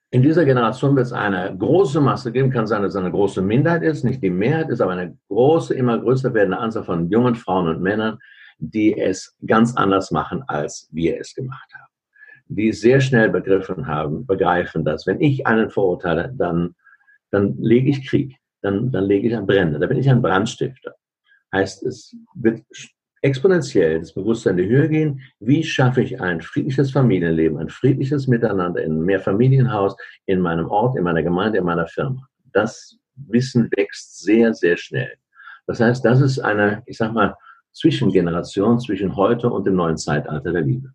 In 0.09 0.21
dieser 0.21 0.45
Generation 0.45 0.95
wird 0.95 1.07
es 1.07 1.11
eine 1.13 1.55
große 1.57 1.99
Masse 1.99 2.31
geben, 2.31 2.49
kann 2.49 2.65
sein, 2.65 2.81
dass 2.81 2.93
es 2.93 2.99
eine 2.99 3.11
große 3.11 3.41
Minderheit 3.41 3.83
ist, 3.83 4.05
nicht 4.05 4.23
die 4.23 4.29
Mehrheit 4.29 4.69
ist, 4.69 4.79
aber 4.79 4.93
eine 4.93 5.17
große, 5.27 5.73
immer 5.73 5.99
größer 5.99 6.33
werdende 6.33 6.59
Anzahl 6.59 6.85
von 6.85 7.09
jungen 7.09 7.35
Frauen 7.35 7.67
und 7.67 7.81
Männern, 7.81 8.17
die 8.57 8.97
es 8.97 9.35
ganz 9.45 9.75
anders 9.75 10.11
machen, 10.11 10.43
als 10.47 10.87
wir 10.91 11.19
es 11.19 11.35
gemacht 11.35 11.69
haben. 11.73 11.91
Die 12.47 12.71
sehr 12.71 13.01
schnell 13.01 13.29
begriffen 13.29 13.85
haben, 13.87 14.25
begreifen, 14.25 14.85
dass 14.85 15.05
wenn 15.05 15.19
ich 15.19 15.45
einen 15.45 15.69
verurteile, 15.69 16.33
dann, 16.37 16.75
dann 17.29 17.57
lege 17.57 17.89
ich 17.89 18.07
Krieg, 18.07 18.37
dann, 18.61 18.91
dann 18.91 19.03
lege 19.03 19.27
ich 19.27 19.35
ein 19.35 19.45
Brände, 19.45 19.77
da 19.77 19.87
bin 19.87 19.97
ich 19.97 20.09
ein 20.09 20.21
Brandstifter. 20.21 20.95
Heißt, 21.53 21.83
es 21.83 22.15
wird 22.33 22.63
exponentiell 23.27 23.99
das 23.99 24.13
Bewusstsein 24.13 24.57
in 24.57 24.63
die 24.63 24.75
Höhe 24.75 24.89
gehen. 24.89 25.21
Wie 25.39 25.63
schaffe 25.63 26.01
ich 26.01 26.21
ein 26.21 26.41
friedliches 26.41 26.91
Familienleben, 26.91 27.57
ein 27.57 27.69
friedliches 27.69 28.27
Miteinander 28.27 28.81
in 28.81 28.93
einem 28.93 29.05
Mehrfamilienhaus, 29.05 29.95
in 30.25 30.39
meinem 30.39 30.67
Ort, 30.69 30.97
in 30.97 31.03
meiner 31.03 31.23
Gemeinde, 31.23 31.59
in 31.59 31.65
meiner 31.65 31.87
Firma? 31.87 32.27
Das 32.53 32.97
Wissen 33.15 33.69
wächst 33.75 34.19
sehr, 34.19 34.53
sehr 34.53 34.77
schnell. 34.77 35.13
Das 35.67 35.79
heißt, 35.79 36.03
das 36.05 36.21
ist 36.21 36.39
eine, 36.39 36.83
ich 36.85 36.97
sag 36.97 37.13
mal, 37.13 37.35
Zwischengeneration 37.73 38.79
zwischen 38.79 39.15
heute 39.15 39.49
und 39.49 39.67
dem 39.67 39.75
neuen 39.75 39.97
Zeitalter 39.97 40.51
der 40.51 40.61
Liebe. 40.61 40.93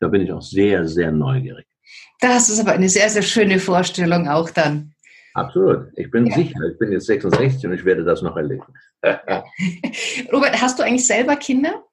Da 0.00 0.08
bin 0.08 0.22
ich 0.22 0.32
auch 0.32 0.42
sehr, 0.42 0.88
sehr 0.88 1.12
neugierig. 1.12 1.66
Das 2.20 2.48
ist 2.48 2.60
aber 2.60 2.72
eine 2.72 2.88
sehr, 2.88 3.08
sehr 3.08 3.22
schöne 3.22 3.58
Vorstellung 3.58 4.26
auch 4.28 4.50
dann. 4.50 4.94
Absolut. 5.38 5.88
Ich 5.96 6.10
bin 6.10 6.26
ja. 6.26 6.34
sicher. 6.34 6.60
Ich 6.70 6.78
bin 6.78 6.92
jetzt 6.92 7.06
66 7.06 7.66
und 7.66 7.74
ich 7.74 7.84
werde 7.84 8.04
das 8.04 8.22
noch 8.22 8.36
erleben. 8.36 8.64
Robert, 10.32 10.60
hast 10.60 10.78
du 10.78 10.82
eigentlich 10.82 11.06
selber 11.06 11.36
Kinder? 11.36 11.84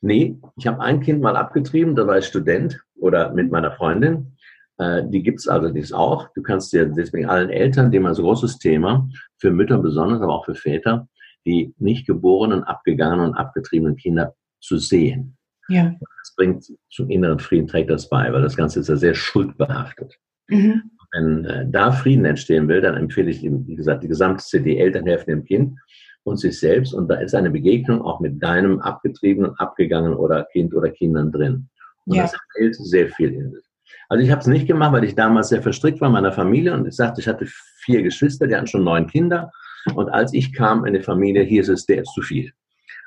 Nee, 0.00 0.38
ich 0.56 0.66
habe 0.66 0.80
ein 0.80 1.00
Kind 1.00 1.22
mal 1.22 1.36
abgetrieben, 1.36 1.96
da 1.96 2.06
war 2.06 2.18
ich 2.18 2.26
Student 2.26 2.78
oder 2.96 3.32
mit 3.32 3.50
meiner 3.50 3.72
Freundin. 3.72 4.36
Äh, 4.76 5.02
die 5.08 5.22
gibt 5.22 5.40
es 5.40 5.48
allerdings 5.48 5.92
auch. 5.92 6.28
Du 6.34 6.42
kannst 6.42 6.74
dir 6.74 6.84
deswegen 6.86 7.26
allen 7.26 7.48
Eltern, 7.48 7.90
dem 7.90 8.04
ein 8.04 8.14
so 8.14 8.22
großes 8.22 8.58
Thema, 8.58 9.08
für 9.38 9.50
Mütter 9.50 9.78
besonders, 9.78 10.20
aber 10.20 10.34
auch 10.34 10.44
für 10.44 10.54
Väter, 10.54 11.08
die 11.46 11.74
nicht 11.78 12.06
geborenen, 12.06 12.64
abgegangenen 12.64 13.30
und 13.30 13.34
abgetriebenen 13.34 13.96
Kinder 13.96 14.34
zu 14.60 14.76
sehen. 14.76 15.38
Ja. 15.68 15.94
Das 16.00 16.34
bringt 16.36 16.66
zum 16.90 17.08
inneren 17.08 17.38
Frieden, 17.38 17.66
trägt 17.66 17.90
das 17.90 18.08
bei, 18.08 18.30
weil 18.30 18.42
das 18.42 18.56
Ganze 18.56 18.80
ist 18.80 18.88
ja 18.88 18.96
sehr 18.96 19.14
schuldbehaftet. 19.14 20.18
Mhm. 20.48 20.90
Wenn 21.14 21.44
äh, 21.44 21.66
da 21.68 21.92
Frieden 21.92 22.24
entstehen 22.24 22.68
will, 22.68 22.80
dann 22.80 22.96
empfehle 22.96 23.30
ich, 23.30 23.42
wie 23.42 23.76
gesagt, 23.76 24.02
die 24.02 24.08
gesamte 24.08 24.44
CD 24.44 24.78
Eltern 24.78 25.06
helfen 25.06 25.30
dem 25.30 25.44
Kind 25.44 25.78
und 26.24 26.38
sich 26.38 26.58
selbst. 26.58 26.92
Und 26.94 27.08
da 27.08 27.16
ist 27.16 27.34
eine 27.34 27.50
Begegnung 27.50 28.02
auch 28.02 28.20
mit 28.20 28.42
deinem 28.42 28.80
abgetriebenen, 28.80 29.56
abgegangenen 29.58 30.16
oder 30.16 30.44
Kind 30.52 30.74
oder 30.74 30.90
Kindern 30.90 31.30
drin. 31.30 31.68
Und 32.06 32.16
ja. 32.16 32.22
das 32.22 32.34
hält 32.56 32.74
sehr 32.76 33.08
viel 33.08 33.32
in 33.32 33.52
sich. 33.52 33.64
Also 34.08 34.24
ich 34.24 34.30
habe 34.30 34.40
es 34.40 34.46
nicht 34.46 34.66
gemacht, 34.66 34.92
weil 34.92 35.04
ich 35.04 35.14
damals 35.14 35.48
sehr 35.48 35.62
verstrickt 35.62 36.00
war 36.00 36.08
in 36.08 36.14
meiner 36.14 36.32
Familie 36.32 36.74
und 36.74 36.86
ich 36.86 36.94
sagte, 36.94 37.20
ich 37.20 37.28
hatte 37.28 37.46
vier 37.78 38.02
Geschwister, 38.02 38.46
die 38.46 38.54
hatten 38.54 38.66
schon 38.66 38.84
neun 38.84 39.06
Kinder. 39.06 39.50
Und 39.94 40.08
als 40.08 40.32
ich 40.32 40.52
kam 40.52 40.84
in 40.84 40.94
die 40.94 41.02
Familie, 41.02 41.42
hieß 41.42 41.68
es, 41.68 41.86
der 41.86 42.02
ist 42.02 42.12
zu 42.12 42.22
viel. 42.22 42.52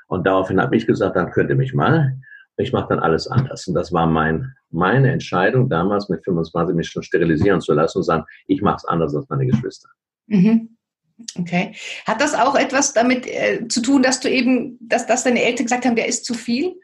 Und 0.08 0.26
daraufhin 0.26 0.60
habe 0.60 0.76
ich 0.76 0.86
gesagt, 0.86 1.16
dann 1.16 1.30
könnt 1.30 1.50
ihr 1.50 1.56
mich 1.56 1.74
mal. 1.74 2.14
Ich 2.58 2.72
mache 2.72 2.88
dann 2.88 2.98
alles 2.98 3.28
anders. 3.28 3.66
Und 3.66 3.74
das 3.74 3.92
war 3.92 4.06
mein, 4.06 4.52
meine 4.70 5.12
Entscheidung 5.12 5.68
damals 5.68 6.08
mit 6.08 6.24
25 6.24 6.76
mich 6.76 6.88
schon 6.88 7.02
sterilisieren 7.02 7.60
zu 7.60 7.72
lassen 7.72 7.98
und 7.98 8.04
sagen, 8.04 8.24
ich 8.46 8.62
mache 8.62 8.76
es 8.76 8.84
anders 8.84 9.14
als 9.14 9.28
meine 9.28 9.46
Geschwister. 9.46 9.88
Mhm. 10.26 10.76
Okay. 11.38 11.74
Hat 12.06 12.20
das 12.20 12.34
auch 12.34 12.54
etwas 12.54 12.92
damit 12.92 13.26
äh, 13.26 13.66
zu 13.68 13.80
tun, 13.80 14.02
dass 14.02 14.20
du 14.20 14.30
eben, 14.30 14.78
dass, 14.80 15.06
dass 15.06 15.24
deine 15.24 15.42
Eltern 15.42 15.66
gesagt 15.66 15.84
haben, 15.84 15.96
der 15.96 16.06
ist 16.06 16.24
zu 16.24 16.34
viel? 16.34 16.74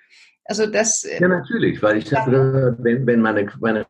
Also 0.44 0.66
das. 0.66 1.04
Äh, 1.04 1.20
ja, 1.20 1.28
natürlich, 1.28 1.82
weil 1.82 1.98
ich 1.98 2.06
dachte, 2.06 2.76
wenn, 2.80 3.06
wenn 3.06 3.20
meine, 3.20 3.46
meine 3.60 3.86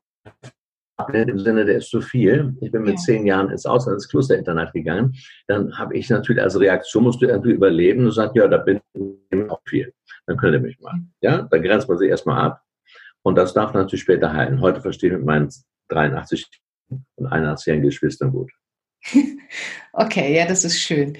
im 1.12 1.38
Sinne, 1.38 1.64
der 1.64 1.76
ist 1.76 1.90
zu 1.90 2.00
viel. 2.00 2.54
Ich 2.60 2.70
bin 2.70 2.82
mit 2.82 2.94
ja. 2.94 2.96
zehn 2.96 3.26
Jahren 3.26 3.50
ins 3.50 3.66
Ausland, 3.66 3.96
ins 3.96 4.08
Klosterinternat 4.08 4.72
gegangen. 4.72 5.14
Dann 5.48 5.76
habe 5.76 5.96
ich 5.96 6.08
natürlich 6.08 6.42
als 6.42 6.58
Reaktion, 6.58 7.04
musst 7.04 7.20
du 7.20 7.26
irgendwie 7.26 7.52
überleben 7.52 8.04
und 8.04 8.12
sagst, 8.12 8.36
ja, 8.36 8.46
da 8.46 8.58
bin 8.58 8.80
ich 8.94 9.50
auch 9.50 9.60
viel. 9.68 9.92
Dann 10.26 10.36
könnt 10.36 10.54
ihr 10.54 10.60
mich 10.60 10.78
mal. 10.80 10.94
Ja, 11.20 11.42
da 11.42 11.58
grenzt 11.58 11.88
man 11.88 11.98
sich 11.98 12.08
erstmal 12.08 12.40
ab. 12.40 12.62
Und 13.22 13.36
das 13.36 13.54
darf 13.54 13.72
natürlich 13.74 14.02
später 14.02 14.32
heilen. 14.32 14.60
Heute 14.60 14.80
verstehe 14.80 15.10
ich 15.10 15.16
mit 15.16 15.26
meinen 15.26 15.48
83 15.88 16.46
und 17.16 17.26
81 17.26 17.82
Geschwistern 17.82 18.32
gut. 18.32 18.50
Okay, 19.96 20.36
ja, 20.36 20.44
das 20.44 20.64
ist 20.64 20.80
schön. 20.80 21.16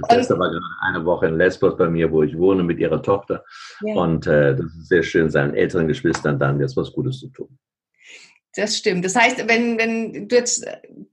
Das 0.00 0.14
Schwester 0.14 0.38
war 0.38 0.48
gerade 0.48 0.64
eine 0.80 1.04
Woche 1.04 1.26
in 1.26 1.36
Lesbos 1.36 1.76
bei 1.76 1.90
mir, 1.90 2.10
wo 2.10 2.22
ich 2.22 2.34
wohne 2.38 2.62
mit 2.62 2.78
ihrer 2.78 3.02
Tochter. 3.02 3.44
Ja. 3.82 3.96
Und 3.96 4.26
äh, 4.26 4.56
das 4.56 4.64
ist 4.64 4.88
sehr 4.88 5.02
schön, 5.02 5.28
seinen 5.28 5.52
älteren 5.52 5.88
Geschwistern 5.88 6.38
dann 6.38 6.58
jetzt 6.58 6.74
was 6.74 6.90
Gutes 6.90 7.20
zu 7.20 7.28
tun. 7.28 7.58
Das 8.56 8.76
stimmt. 8.76 9.04
Das 9.04 9.16
heißt, 9.16 9.48
wenn, 9.48 9.78
wenn 9.78 10.28
du 10.28 10.36
jetzt, 10.36 10.64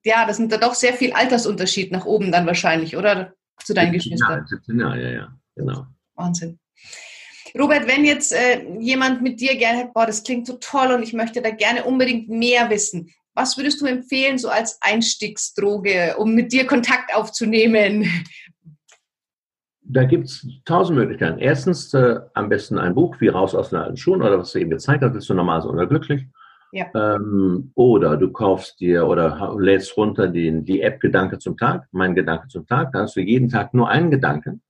ja, 0.04 0.26
das 0.26 0.38
sind 0.38 0.52
da 0.52 0.58
doch 0.58 0.76
sehr 0.76 0.94
viel 0.94 1.12
Altersunterschied 1.14 1.92
nach 1.92 2.06
oben 2.06 2.32
dann 2.32 2.46
wahrscheinlich, 2.46 2.96
oder? 2.96 3.34
Zu 3.64 3.74
deinen 3.74 3.94
Geschwistern. 3.94 4.40
Ja, 4.42 4.48
17 4.48 4.80
Jahre, 4.80 5.02
ja, 5.02 5.10
ja, 5.10 5.28
genau. 5.56 5.86
Wahnsinn. 6.16 6.60
Robert, 7.58 7.88
wenn 7.88 8.06
jetzt 8.06 8.32
äh, 8.32 8.64
jemand 8.80 9.22
mit 9.22 9.42
dir 9.42 9.58
gerne, 9.58 9.92
boah, 9.94 10.06
das 10.06 10.24
klingt 10.24 10.48
so 10.48 10.54
toll 10.54 10.92
und 10.92 11.04
ich 11.04 11.14
möchte 11.14 11.42
da 11.42 11.50
gerne 11.50 11.84
unbedingt 11.84 12.30
mehr 12.30 12.70
wissen, 12.70 13.12
was 13.34 13.58
würdest 13.58 13.82
du 13.82 13.86
empfehlen, 13.86 14.38
so 14.38 14.50
als 14.50 14.78
Einstiegsdroge, 14.82 16.16
um 16.18 16.34
mit 16.34 16.52
dir 16.52 16.66
Kontakt 16.66 17.16
aufzunehmen? 17.16 18.08
Da 19.84 20.04
gibt 20.04 20.26
es 20.26 20.48
tausend 20.66 20.98
Möglichkeiten. 20.98 21.40
Erstens 21.40 21.94
äh, 21.94 22.20
am 22.34 22.50
besten 22.50 22.78
ein 22.78 22.96
Buch 22.96 23.20
wie 23.20 23.28
Raus 23.28 23.56
aus 23.56 23.70
den 23.70 23.80
alten 23.80 23.98
Schuhen 23.98 24.22
oder 24.22 24.40
was 24.40 24.52
du 24.52 24.60
eben 24.60 24.70
gezeigt 24.70 25.04
hast, 25.04 25.14
bist 25.14 25.30
du 25.30 25.34
normal 25.34 25.66
oder 25.66 25.88
glücklich. 25.88 26.26
Ja. 26.72 26.86
Ähm, 26.96 27.72
oder 27.76 28.16
du 28.16 28.32
kaufst 28.32 28.80
dir 28.80 29.06
oder 29.06 29.56
lädst 29.60 29.96
runter 29.98 30.28
die, 30.28 30.64
die 30.64 30.82
App 30.82 31.02
Gedanke 31.02 31.38
zum 31.38 31.58
Tag, 31.58 31.88
mein 31.92 32.16
Gedanke 32.16 32.48
zum 32.48 32.66
Tag. 32.66 32.94
Da 32.94 33.02
hast 33.02 33.16
du 33.16 33.20
jeden 33.20 33.50
Tag 33.50 33.74
nur 33.74 33.90
einen 33.90 34.10
Gedanken. 34.10 34.62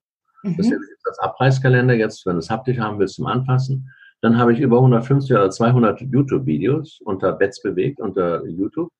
Mhm. 0.44 0.58
Das 0.58 0.68
ist 0.68 0.80
das 1.04 1.20
Abreißkalender 1.20 1.94
jetzt, 1.94 2.26
wenn 2.26 2.34
du 2.34 2.40
es 2.40 2.50
haptisch 2.50 2.80
haben 2.80 2.98
willst 3.00 3.16
zum 3.16 3.28
Anfassen. 3.28 3.92
Dann 4.22 4.38
habe 4.38 4.54
ich 4.54 4.60
über 4.60 4.78
150 4.78 5.32
oder 5.32 5.50
200 5.50 6.02
YouTube-Videos 6.02 7.02
unter 7.04 7.34
Betz 7.34 7.62
bewegt, 7.62 8.00
unter 8.00 8.46
YouTube. 8.46 8.92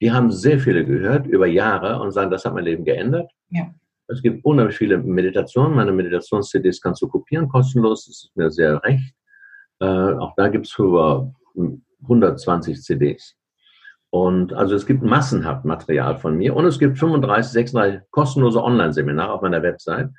Die 0.00 0.12
haben 0.12 0.30
sehr 0.30 0.58
viele 0.58 0.84
gehört 0.84 1.26
über 1.26 1.46
Jahre 1.46 2.00
und 2.00 2.12
sagen, 2.12 2.30
das 2.30 2.44
hat 2.44 2.54
mein 2.54 2.64
Leben 2.64 2.84
geändert. 2.84 3.30
Ja. 3.50 3.74
Es 4.08 4.22
gibt 4.22 4.44
unheimlich 4.44 4.76
viele 4.76 4.98
Meditationen. 4.98 5.74
Meine 5.74 5.92
Meditations-CDs 5.92 6.80
kannst 6.80 7.02
du 7.02 7.08
kopieren, 7.08 7.48
kostenlos. 7.48 8.06
Das 8.06 8.24
ist 8.24 8.36
mir 8.36 8.50
sehr 8.50 8.82
recht. 8.82 9.14
Äh, 9.78 9.86
auch 9.86 10.34
da 10.36 10.48
gibt 10.48 10.66
es 10.66 10.78
über 10.78 11.32
120 12.02 12.80
CDs. 12.82 13.36
Und 14.10 14.52
also 14.52 14.74
es 14.74 14.86
gibt 14.86 15.02
massenhaft 15.02 15.64
Material 15.64 16.16
von 16.16 16.36
mir 16.36 16.56
und 16.56 16.66
es 16.66 16.78
gibt 16.78 16.98
35, 16.98 17.52
36 17.52 18.00
kostenlose 18.10 18.62
Online-Seminare 18.62 19.32
auf 19.32 19.42
meiner 19.42 19.62
Website 19.62 20.10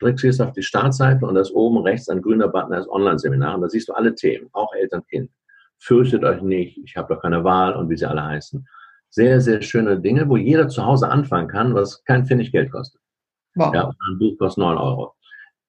drückst 0.00 0.24
jetzt 0.24 0.40
auf 0.40 0.52
die 0.52 0.62
Startseite 0.62 1.26
und 1.26 1.34
da 1.34 1.40
ist 1.40 1.52
oben 1.52 1.78
rechts 1.78 2.08
ein 2.08 2.22
grüner 2.22 2.48
Button 2.48 2.72
als 2.72 2.88
Online-Seminar 2.88 3.54
und 3.54 3.62
da 3.62 3.68
siehst 3.68 3.88
du 3.88 3.94
alle 3.94 4.14
Themen, 4.14 4.48
auch 4.52 4.72
Eltern-Kind. 4.74 5.30
Fürchtet 5.78 6.24
euch 6.24 6.42
nicht, 6.42 6.78
ich 6.78 6.96
habe 6.96 7.14
doch 7.14 7.22
keine 7.22 7.44
Wahl 7.44 7.74
und 7.74 7.88
wie 7.88 7.96
sie 7.96 8.06
alle 8.06 8.24
heißen. 8.24 8.66
Sehr, 9.10 9.40
sehr 9.40 9.62
schöne 9.62 9.98
Dinge, 9.98 10.28
wo 10.28 10.36
jeder 10.36 10.68
zu 10.68 10.84
Hause 10.84 11.08
anfangen 11.08 11.48
kann, 11.48 11.74
was 11.74 12.04
kein 12.04 12.26
Pfennig 12.26 12.52
Geld 12.52 12.70
kostet. 12.70 13.00
Wow. 13.54 13.74
Ja, 13.74 13.88
ein 13.88 14.18
Buch 14.18 14.36
kostet 14.38 14.62
9 14.62 14.76
Euro. 14.76 15.14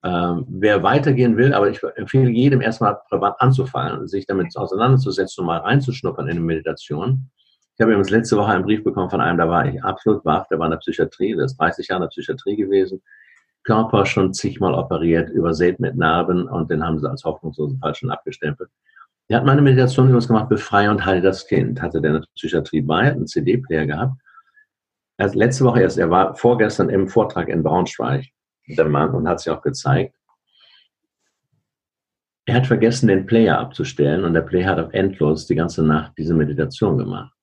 Ähm, 0.07 0.45
wer 0.47 0.83
weitergehen 0.83 1.35
will, 1.35 1.53
aber 1.53 1.69
ich 1.69 1.81
empfehle 1.95 2.29
jedem 2.29 2.61
erstmal 2.61 2.97
privat 3.09 3.35
anzufangen, 3.41 4.07
sich 4.07 4.25
damit 4.25 4.55
auseinanderzusetzen 4.55 5.41
und 5.41 5.47
mal 5.47 5.57
reinzuschnuppern 5.57 6.27
in 6.27 6.37
eine 6.37 6.39
Meditation. 6.39 7.29
Ich 7.75 7.81
habe 7.81 7.91
übrigens 7.91 8.09
letzte 8.09 8.37
Woche 8.37 8.53
einen 8.53 8.63
Brief 8.63 8.85
bekommen 8.85 9.09
von 9.09 9.19
einem, 9.19 9.37
da 9.37 9.49
war 9.49 9.65
ich 9.65 9.83
absolut 9.83 10.23
wach, 10.23 10.47
der 10.47 10.59
war 10.59 10.67
in 10.67 10.71
der 10.71 10.77
Psychiatrie, 10.77 11.35
der 11.35 11.43
ist 11.43 11.57
30 11.57 11.89
Jahre 11.89 12.03
in 12.03 12.03
der 12.03 12.09
Psychiatrie 12.09 12.55
gewesen. 12.55 13.01
Körper 13.65 14.05
schon 14.05 14.33
zigmal 14.33 14.75
operiert, 14.75 15.29
übersät 15.29 15.81
mit 15.81 15.97
Narben 15.97 16.47
und 16.47 16.71
den 16.71 16.85
haben 16.85 16.99
sie 16.99 17.09
als 17.09 17.25
hoffnungslosen 17.25 17.77
Fall 17.79 17.93
schon 17.93 18.09
abgestempelt. 18.09 18.69
Er 19.27 19.39
hat 19.39 19.45
meine 19.45 19.61
Meditation 19.61 20.05
übrigens 20.05 20.27
gemacht, 20.27 20.47
befreie 20.47 20.89
und 20.89 21.05
heile 21.05 21.19
das 21.19 21.45
Kind. 21.47 21.81
Hatte 21.81 21.99
der 21.99 22.11
eine 22.11 22.21
Psychiatrie 22.35 22.81
bei, 22.81 23.11
einen 23.11 23.27
CD-Player 23.27 23.85
gehabt. 23.85 24.13
Er 25.17 25.35
letzte 25.35 25.65
Woche 25.65 25.81
erst, 25.81 25.97
er 25.97 26.09
war 26.09 26.33
vorgestern 26.35 26.89
im 26.89 27.09
Vortrag 27.09 27.49
in 27.49 27.61
Braunschweig, 27.61 28.27
der 28.67 28.89
Mann, 28.89 29.11
und 29.11 29.27
hat 29.27 29.39
sich 29.39 29.51
auch 29.51 29.61
gezeigt. 29.61 30.15
Er 32.45 32.55
hat 32.55 32.67
vergessen, 32.67 33.07
den 33.07 33.25
Player 33.25 33.59
abzustellen 33.59 34.23
und 34.23 34.33
der 34.33 34.41
Player 34.41 34.69
hat 34.69 34.79
auf 34.79 34.93
endlos 34.93 35.47
die 35.47 35.55
ganze 35.55 35.83
Nacht 35.83 36.13
diese 36.17 36.33
Meditation 36.33 36.97
gemacht. 36.97 37.33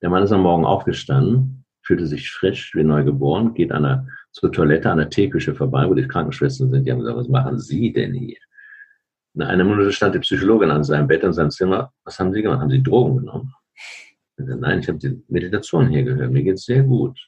Der 0.00 0.08
Mann 0.08 0.22
ist 0.22 0.32
am 0.32 0.42
Morgen 0.42 0.64
aufgestanden, 0.64 1.64
fühlte 1.82 2.06
sich 2.06 2.30
frisch 2.30 2.74
wie 2.74 2.82
neu 2.82 3.04
geboren, 3.04 3.52
geht 3.54 3.72
an 3.72 3.82
der 3.82 4.06
zur 4.32 4.52
Toilette 4.52 4.90
an 4.90 4.98
der 4.98 5.10
Teeküche 5.10 5.54
vorbei, 5.54 5.88
wo 5.88 5.94
die 5.94 6.06
Krankenschwestern 6.06 6.70
sind. 6.70 6.84
Die 6.84 6.92
haben 6.92 7.00
gesagt, 7.00 7.16
was 7.16 7.28
machen 7.28 7.58
Sie 7.58 7.92
denn 7.92 8.14
hier? 8.14 8.38
eine 9.38 9.62
Minute 9.62 9.92
stand 9.92 10.16
die 10.16 10.18
Psychologin 10.18 10.70
an 10.70 10.82
seinem 10.82 11.06
Bett 11.06 11.22
in 11.22 11.32
seinem 11.32 11.50
Zimmer. 11.50 11.92
Was 12.04 12.18
haben 12.18 12.32
Sie 12.32 12.42
gemacht? 12.42 12.60
Haben 12.60 12.70
Sie 12.70 12.82
Drogen 12.82 13.18
genommen? 13.18 13.54
Nein, 14.36 14.80
ich 14.80 14.88
habe 14.88 14.98
die 14.98 15.22
Meditation 15.28 15.88
hier 15.88 16.02
gehört. 16.02 16.32
Mir 16.32 16.42
geht 16.42 16.54
es 16.54 16.64
sehr 16.64 16.82
gut. 16.82 17.18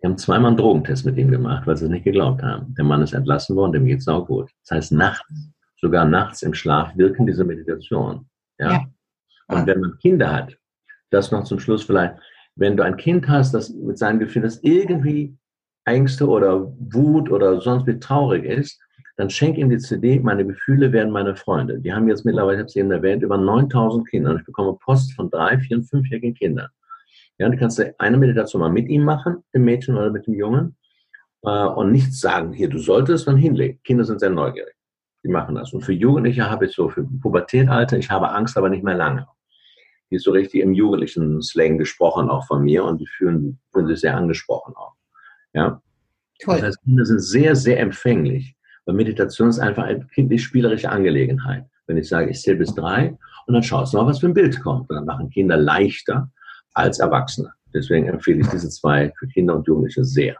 Wir 0.00 0.10
haben 0.10 0.18
zweimal 0.18 0.48
einen 0.48 0.56
Drogentest 0.56 1.04
mit 1.04 1.16
ihm 1.16 1.30
gemacht, 1.30 1.66
weil 1.66 1.76
sie 1.76 1.86
es 1.86 1.90
nicht 1.90 2.04
geglaubt 2.04 2.42
haben. 2.42 2.74
Der 2.74 2.84
Mann 2.84 3.02
ist 3.02 3.14
entlassen 3.14 3.56
worden, 3.56 3.72
dem 3.72 3.86
geht 3.86 3.98
es 3.98 4.08
auch 4.08 4.26
gut. 4.26 4.50
Das 4.62 4.76
heißt, 4.76 4.92
nachts, 4.92 5.50
sogar 5.76 6.04
nachts 6.04 6.42
im 6.42 6.54
Schlaf 6.54 6.96
wirken 6.96 7.26
diese 7.26 7.44
Meditationen. 7.44 8.28
Ja? 8.58 8.72
ja. 8.72 8.86
Und 9.48 9.66
wenn 9.66 9.80
man 9.80 9.98
Kinder 9.98 10.32
hat, 10.32 10.56
das 11.10 11.32
noch 11.32 11.44
zum 11.44 11.58
Schluss 11.58 11.84
vielleicht, 11.84 12.14
wenn 12.54 12.76
du 12.76 12.84
ein 12.84 12.96
Kind 12.96 13.28
hast, 13.28 13.54
das 13.54 13.70
mit 13.70 13.98
seinem 13.98 14.18
Gefühl, 14.18 14.42
das 14.42 14.62
irgendwie 14.62 15.36
Ängste 15.84 16.28
oder 16.28 16.72
Wut 16.92 17.30
oder 17.30 17.60
sonst 17.60 17.86
wie 17.86 17.98
traurig 17.98 18.44
ist, 18.44 18.80
dann 19.16 19.30
schenk 19.30 19.58
ihm 19.58 19.68
die 19.68 19.78
CD, 19.78 20.20
meine 20.20 20.46
Gefühle 20.46 20.92
werden 20.92 21.10
meine 21.10 21.34
Freunde. 21.34 21.80
Die 21.80 21.92
haben 21.92 22.08
jetzt 22.08 22.24
mittlerweile, 22.24 22.54
ich 22.54 22.60
habe 22.60 22.68
es 22.68 22.76
eben 22.76 22.90
erwähnt, 22.92 23.22
über 23.24 23.36
9000 23.36 24.08
Kinder. 24.08 24.30
Und 24.30 24.38
ich 24.38 24.44
bekomme 24.44 24.78
Post 24.84 25.12
von 25.14 25.28
drei, 25.28 25.58
vier, 25.58 25.82
fünfjährigen 25.82 26.34
Kindern. 26.34 26.68
Ja, 27.38 27.48
du 27.48 27.56
kannst 27.56 27.82
eine 27.98 28.16
Meditation 28.16 28.60
mal 28.60 28.70
mit 28.70 28.88
ihm 28.88 29.04
machen, 29.04 29.44
dem 29.54 29.64
Mädchen 29.64 29.96
oder 29.96 30.10
mit 30.10 30.26
dem 30.26 30.34
Jungen, 30.34 30.76
äh, 31.42 31.48
und 31.48 31.92
nichts 31.92 32.20
sagen, 32.20 32.52
hier, 32.52 32.68
du 32.68 32.78
solltest, 32.78 33.28
dann 33.28 33.36
hinlegen. 33.36 33.80
Kinder 33.84 34.04
sind 34.04 34.20
sehr 34.20 34.30
neugierig. 34.30 34.74
Die 35.24 35.28
machen 35.28 35.54
das. 35.54 35.72
Und 35.72 35.82
für 35.82 35.92
Jugendliche 35.92 36.50
habe 36.50 36.66
ich 36.66 36.72
so, 36.72 36.88
für 36.88 37.04
Pubertätalter, 37.04 37.98
ich 37.98 38.10
habe 38.10 38.30
Angst, 38.30 38.56
aber 38.56 38.68
nicht 38.68 38.84
mehr 38.84 38.96
lange. 38.96 39.26
Die 40.10 40.16
ist 40.16 40.24
so 40.24 40.32
richtig 40.32 40.62
im 40.62 40.72
jugendlichen 40.72 41.42
Slang 41.42 41.78
gesprochen, 41.78 42.28
auch 42.28 42.46
von 42.46 42.62
mir, 42.62 42.84
und 42.84 43.00
die 43.00 43.06
fühlen, 43.06 43.60
fühlen 43.72 43.86
sich 43.86 44.00
sehr 44.00 44.16
angesprochen 44.16 44.74
auch. 44.76 44.94
Ja. 45.52 45.80
Toll. 46.40 46.56
Das 46.56 46.64
heißt, 46.64 46.82
Kinder 46.82 47.04
sind 47.04 47.20
sehr, 47.20 47.56
sehr 47.56 47.80
empfänglich 47.80 48.56
weil 48.88 48.94
Meditation 48.94 49.50
ist 49.50 49.58
einfach 49.58 49.84
eine 49.84 50.06
kindlich-spielerische 50.06 50.88
Angelegenheit. 50.88 51.66
Wenn 51.86 51.98
ich 51.98 52.08
sage, 52.08 52.30
ich 52.30 52.40
zähle 52.40 52.56
bis 52.56 52.74
drei 52.74 53.18
und 53.46 53.52
dann 53.52 53.62
schaust 53.62 53.92
du 53.92 53.98
mal, 53.98 54.06
was 54.06 54.20
für 54.20 54.28
ein 54.28 54.34
Bild 54.34 54.62
kommt. 54.62 54.88
Und 54.88 54.96
dann 54.96 55.04
machen 55.04 55.28
Kinder 55.28 55.58
leichter 55.58 56.30
als 56.78 56.98
Erwachsene. 56.98 57.52
Deswegen 57.74 58.08
empfehle 58.08 58.40
ich 58.40 58.48
diese 58.48 58.70
zwei 58.70 59.12
für 59.18 59.26
Kinder 59.28 59.56
und 59.56 59.66
Jugendliche 59.66 60.04
sehr. 60.04 60.36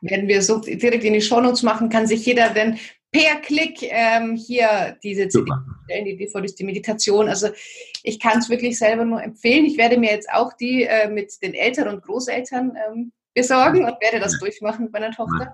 Werden 0.00 0.26
wir 0.26 0.42
so 0.42 0.58
direkt 0.58 1.04
in 1.04 1.12
die 1.12 1.20
Shownotes 1.20 1.62
machen, 1.62 1.88
kann 1.88 2.08
sich 2.08 2.26
jeder 2.26 2.50
denn 2.50 2.78
per 3.12 3.36
Klick 3.36 3.82
ähm, 3.82 4.34
hier 4.34 4.96
diese 5.02 5.28
stellen, 5.30 6.04
die 6.04 6.16
DVDs, 6.16 6.54
die 6.54 6.64
Meditation. 6.64 7.28
Also 7.28 7.50
ich 8.02 8.18
kann 8.18 8.38
es 8.38 8.48
wirklich 8.48 8.78
selber 8.78 9.04
nur 9.04 9.22
empfehlen. 9.22 9.66
Ich 9.66 9.76
werde 9.76 9.98
mir 9.98 10.10
jetzt 10.10 10.30
auch 10.30 10.54
die 10.54 10.84
äh, 10.84 11.08
mit 11.08 11.30
den 11.42 11.54
Eltern 11.54 11.88
und 11.88 12.02
Großeltern 12.02 12.76
ähm, 12.88 13.12
besorgen 13.34 13.84
und 13.84 14.00
werde 14.00 14.18
das 14.18 14.38
durchmachen 14.38 14.84
mit 14.84 14.92
meiner 14.92 15.12
Tochter. 15.12 15.52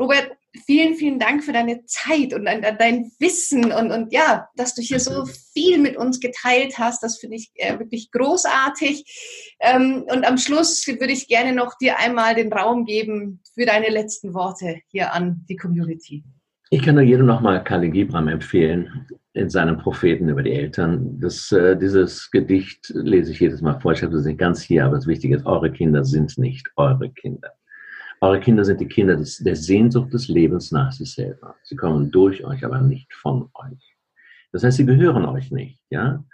Robert, 0.00 0.37
vielen, 0.66 0.94
vielen 0.94 1.18
Dank 1.18 1.44
für 1.44 1.52
deine 1.52 1.84
Zeit 1.86 2.32
und 2.34 2.44
dein, 2.44 3.10
Wissen 3.18 3.72
und, 3.72 3.90
und 3.90 4.12
ja, 4.12 4.48
dass 4.56 4.74
du 4.74 4.82
hier 4.82 5.00
so 5.00 5.26
viel 5.52 5.78
mit 5.78 5.96
uns 5.96 6.20
geteilt 6.20 6.78
hast. 6.78 7.02
Das 7.02 7.18
finde 7.18 7.36
ich 7.36 7.50
äh, 7.54 7.78
wirklich 7.78 8.10
großartig. 8.10 9.56
Ähm, 9.60 10.04
und 10.10 10.26
am 10.26 10.38
Schluss 10.38 10.86
würde 10.86 11.12
ich 11.12 11.28
gerne 11.28 11.52
noch 11.52 11.76
dir 11.78 11.98
einmal 11.98 12.34
den 12.34 12.52
Raum 12.52 12.84
geben 12.84 13.40
für 13.54 13.66
deine 13.66 13.88
letzten 13.88 14.34
Worte 14.34 14.80
hier 14.88 15.12
an 15.12 15.44
die 15.48 15.56
Community. 15.56 16.24
Ich 16.70 16.82
kann 16.82 16.96
nur 16.96 17.04
jedem 17.04 17.26
nochmal 17.26 17.64
Kali 17.64 17.90
Gibram 17.90 18.28
empfehlen 18.28 19.06
in 19.32 19.48
seinem 19.48 19.78
Propheten 19.78 20.28
über 20.28 20.42
die 20.42 20.52
Eltern. 20.52 21.18
Das, 21.20 21.50
äh, 21.52 21.76
dieses 21.76 22.30
Gedicht 22.30 22.90
lese 22.94 23.32
ich 23.32 23.40
jedes 23.40 23.62
Mal 23.62 23.80
vor. 23.80 23.92
Ich 23.92 24.02
habe 24.02 24.16
es 24.16 24.26
nicht 24.26 24.38
ganz 24.38 24.60
hier, 24.60 24.84
aber 24.84 24.96
das 24.96 25.06
Wichtige 25.06 25.36
ist, 25.36 25.46
eure 25.46 25.72
Kinder 25.72 26.04
sind 26.04 26.36
nicht 26.36 26.68
eure 26.76 27.10
Kinder. 27.10 27.52
Eure 28.20 28.40
Kinder 28.40 28.64
sind 28.64 28.80
die 28.80 28.88
Kinder 28.88 29.16
des, 29.16 29.38
der 29.38 29.56
Sehnsucht 29.56 30.12
des 30.12 30.28
Lebens 30.28 30.72
nach 30.72 30.92
sich 30.92 31.12
selber. 31.14 31.54
Sie 31.62 31.76
kommen 31.76 32.10
durch 32.10 32.44
euch, 32.44 32.64
aber 32.64 32.80
nicht 32.80 33.12
von 33.14 33.48
euch. 33.54 33.96
Das 34.52 34.64
heißt, 34.64 34.78
sie 34.78 34.86
gehören 34.86 35.24
euch 35.24 35.50
nicht, 35.50 35.80
ja? 35.90 36.24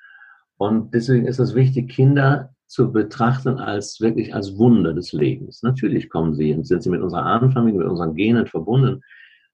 Und 0.57 0.95
deswegen 0.95 1.27
ist 1.27 1.41
es 1.41 1.55
wichtig, 1.55 1.91
Kinder 1.91 2.55
zu 2.67 2.91
betrachten 2.91 3.59
als 3.59 4.01
wirklich 4.01 4.35
als 4.35 4.57
Wunder 4.57 4.95
des 4.95 5.13
Lebens. 5.13 5.63
Natürlich 5.63 6.09
kommen 6.09 6.35
sie 6.35 6.55
und 6.55 6.67
sind 6.67 6.83
sie 6.83 6.91
mit 6.91 7.03
unserer 7.03 7.25
Ahnenfamilie, 7.25 7.81
mit 7.81 7.89
unseren 7.89 8.15
Genen 8.15 8.47
verbunden, 8.47 9.03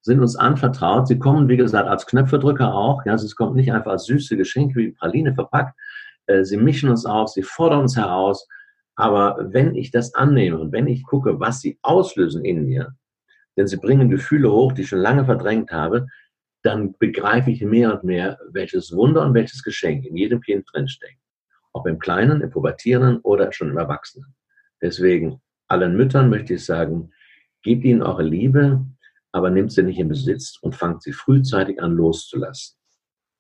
sind 0.03 0.21
uns 0.21 0.37
anvertraut. 0.37 1.09
Sie 1.09 1.19
kommen, 1.19 1.49
wie 1.49 1.57
gesagt, 1.57 1.89
als 1.89 2.07
Knöpfedrücker 2.07 2.73
auch. 2.73 3.05
Ja, 3.07 3.15
es 3.15 3.35
kommt 3.35 3.57
nicht 3.57 3.73
einfach 3.73 3.93
als 3.93 4.05
süße 4.05 4.37
Geschenke 4.37 4.79
wie 4.79 4.93
Praline 4.93 5.35
verpackt. 5.35 5.77
Äh, 6.27 6.45
sie 6.45 6.57
mischen 6.57 6.91
uns 6.91 7.05
auf, 7.07 7.31
sie 7.31 7.43
fordern 7.43 7.81
uns 7.81 7.97
heraus 7.97 8.47
aber 9.01 9.49
wenn 9.53 9.75
ich 9.75 9.91
das 9.91 10.15
annehme 10.15 10.59
und 10.59 10.73
wenn 10.73 10.87
ich 10.87 11.05
gucke, 11.05 11.41
was 11.41 11.61
sie 11.61 11.79
auslösen 11.83 12.45
in 12.45 12.67
mir, 12.67 12.95
denn 13.57 13.67
sie 13.67 13.77
bringen 13.77 14.11
Gefühle 14.11 14.51
hoch, 14.51 14.73
die 14.73 14.83
ich 14.83 14.89
schon 14.89 15.01
lange 15.01 15.25
verdrängt 15.25 15.73
habe, 15.73 16.07
dann 16.63 16.95
begreife 16.99 17.51
ich 17.51 17.63
mehr 17.63 17.95
und 17.95 18.05
mehr, 18.05 18.39
welches 18.51 18.93
Wunder 18.93 19.25
und 19.25 19.35
welches 19.35 19.63
Geschenk 19.63 20.05
in 20.05 20.17
jedem 20.17 20.41
Kind 20.41 20.69
drinsteckt. 20.73 21.19
Ob 21.73 21.87
im 21.87 21.99
Kleinen, 21.99 22.41
im 22.43 22.51
Pubertierenden 22.51 23.21
oder 23.23 23.53
schon 23.53 23.71
im 23.71 23.79
Erwachsenen. 23.79 24.35
Deswegen 24.83 25.41
allen 25.69 25.97
Müttern 25.97 26.29
möchte 26.29 26.55
ich 26.55 26.65
sagen, 26.65 27.13
gebt 27.63 27.85
ihnen 27.85 28.03
eure 28.03 28.23
Liebe, 28.23 28.85
aber 29.33 29.51
nehmt 29.51 29.73
sie 29.73 29.83
nicht 29.83 29.99
in 29.99 30.09
Besitz 30.09 30.59
und 30.61 30.75
fangt 30.75 31.03
sie 31.03 31.13
frühzeitig 31.13 31.81
an 31.81 31.93
loszulassen. 31.93 32.77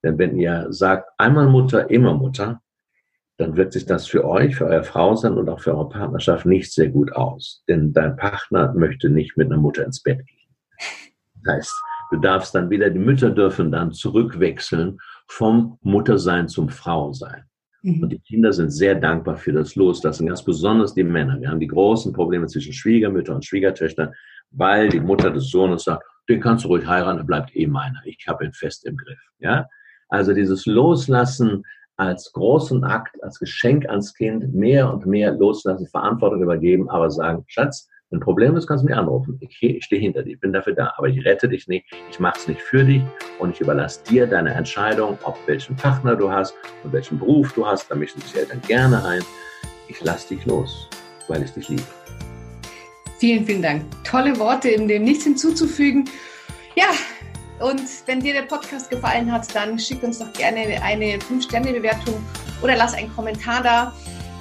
Denn 0.02 0.16
wenn 0.18 0.36
ihr 0.36 0.66
sagt, 0.70 1.11
einmal 1.18 1.48
Mutter, 1.48 1.90
immer 1.90 2.14
Mutter, 2.14 2.62
dann 3.41 3.57
wirkt 3.57 3.72
sich 3.72 3.86
das 3.86 4.07
für 4.07 4.24
euch, 4.24 4.57
für 4.57 4.66
euer 4.66 4.82
Frau 4.82 5.14
sein 5.14 5.34
und 5.34 5.49
auch 5.49 5.61
für 5.61 5.74
eure 5.74 5.88
Partnerschaft 5.88 6.45
nicht 6.45 6.72
sehr 6.72 6.88
gut 6.88 7.12
aus. 7.12 7.64
Denn 7.68 7.93
dein 7.93 8.16
Partner 8.16 8.74
möchte 8.74 9.09
nicht 9.09 9.36
mit 9.36 9.51
einer 9.51 9.61
Mutter 9.61 9.84
ins 9.84 10.03
Bett 10.03 10.26
gehen. 10.26 10.57
Das 11.43 11.55
heißt, 11.55 11.82
du 12.11 12.16
darfst 12.18 12.55
dann 12.55 12.68
wieder, 12.68 12.91
die 12.91 12.99
Mütter 12.99 13.30
dürfen 13.30 13.72
dann 13.72 13.93
zurückwechseln 13.93 14.99
vom 15.26 15.78
Muttersein 15.80 16.49
zum 16.49 16.68
Frausein. 16.68 17.45
Mhm. 17.82 18.03
Und 18.03 18.09
die 18.11 18.20
Kinder 18.20 18.53
sind 18.53 18.70
sehr 18.70 18.95
dankbar 18.95 19.36
für 19.36 19.53
das 19.53 19.74
Loslassen, 19.74 20.26
ganz 20.26 20.45
besonders 20.45 20.93
die 20.93 21.05
Männer. 21.05 21.41
Wir 21.41 21.49
haben 21.49 21.61
die 21.61 21.66
großen 21.66 22.12
Probleme 22.12 22.47
zwischen 22.47 22.74
Schwiegermütter 22.74 23.34
und 23.34 23.45
Schwiegertöchtern, 23.45 24.12
weil 24.51 24.91
die 24.91 25.01
Mutter 25.01 25.30
des 25.30 25.49
Sohnes 25.51 25.84
sagt, 25.84 26.05
den 26.28 26.41
kannst 26.41 26.64
du 26.64 26.68
ruhig 26.68 26.86
heiraten, 26.86 27.18
er 27.18 27.24
bleibt 27.24 27.57
eh 27.57 27.66
meiner. 27.66 28.01
Ich 28.05 28.26
habe 28.28 28.45
ihn 28.45 28.53
fest 28.53 28.84
im 28.84 28.97
Griff. 28.97 29.18
Ja? 29.38 29.66
Also 30.09 30.34
dieses 30.34 30.66
Loslassen 30.66 31.62
als 32.01 32.32
großen 32.32 32.82
Akt, 32.82 33.22
als 33.22 33.38
Geschenk 33.38 33.86
ans 33.86 34.14
Kind 34.14 34.55
mehr 34.55 34.90
und 34.90 35.05
mehr 35.05 35.32
loslassen, 35.32 35.86
Verantwortung 35.86 36.42
übergeben, 36.42 36.88
aber 36.88 37.11
sagen, 37.11 37.44
Schatz, 37.46 37.88
wenn 38.09 38.20
ein 38.20 38.22
Problem 38.22 38.57
ist, 38.57 38.66
kannst 38.66 38.82
du 38.82 38.88
mich 38.88 38.96
anrufen. 38.96 39.38
Ich, 39.40 39.62
ich 39.62 39.84
stehe 39.84 40.01
hinter 40.01 40.22
dir, 40.22 40.32
ich 40.32 40.40
bin 40.40 40.51
dafür 40.51 40.72
da, 40.72 40.94
aber 40.96 41.09
ich 41.09 41.22
rette 41.26 41.46
dich 41.46 41.68
nicht, 41.68 41.84
ich 42.11 42.18
mache 42.18 42.38
es 42.38 42.48
nicht 42.48 42.62
für 42.62 42.84
dich 42.84 43.03
und 43.38 43.51
ich 43.51 43.61
überlasse 43.61 44.03
dir 44.05 44.26
deine 44.26 44.55
Entscheidung, 44.55 45.18
ob 45.24 45.36
welchen 45.46 45.76
Partner 45.76 46.16
du 46.16 46.30
hast 46.30 46.55
und 46.82 46.92
welchen 46.94 47.18
Beruf 47.18 47.53
du 47.53 47.66
hast, 47.66 47.90
da 47.90 47.94
mischen 47.94 48.22
sich 48.22 48.34
Eltern 48.34 48.62
gerne 48.66 49.05
ein. 49.05 49.22
Ich 49.86 50.03
lasse 50.03 50.34
dich 50.34 50.46
los, 50.46 50.88
weil 51.28 51.42
ich 51.42 51.51
dich 51.51 51.68
liebe. 51.68 51.82
Vielen, 53.18 53.44
vielen 53.44 53.62
Dank. 53.62 53.82
Tolle 54.05 54.38
Worte, 54.38 54.70
in 54.70 54.88
dem 54.88 55.05
nichts 55.05 55.24
hinzuzufügen. 55.24 56.09
Ja, 56.76 56.88
und 57.61 57.82
wenn 58.06 58.20
dir 58.20 58.32
der 58.32 58.42
Podcast 58.42 58.90
gefallen 58.90 59.30
hat, 59.30 59.54
dann 59.54 59.78
schick 59.78 60.02
uns 60.02 60.18
doch 60.18 60.32
gerne 60.32 60.61
eine 60.82 61.18
5-Sterne-Bewertung 61.18 62.14
oder 62.62 62.76
lass 62.76 62.94
einen 62.94 63.14
Kommentar 63.14 63.62
da, 63.62 63.92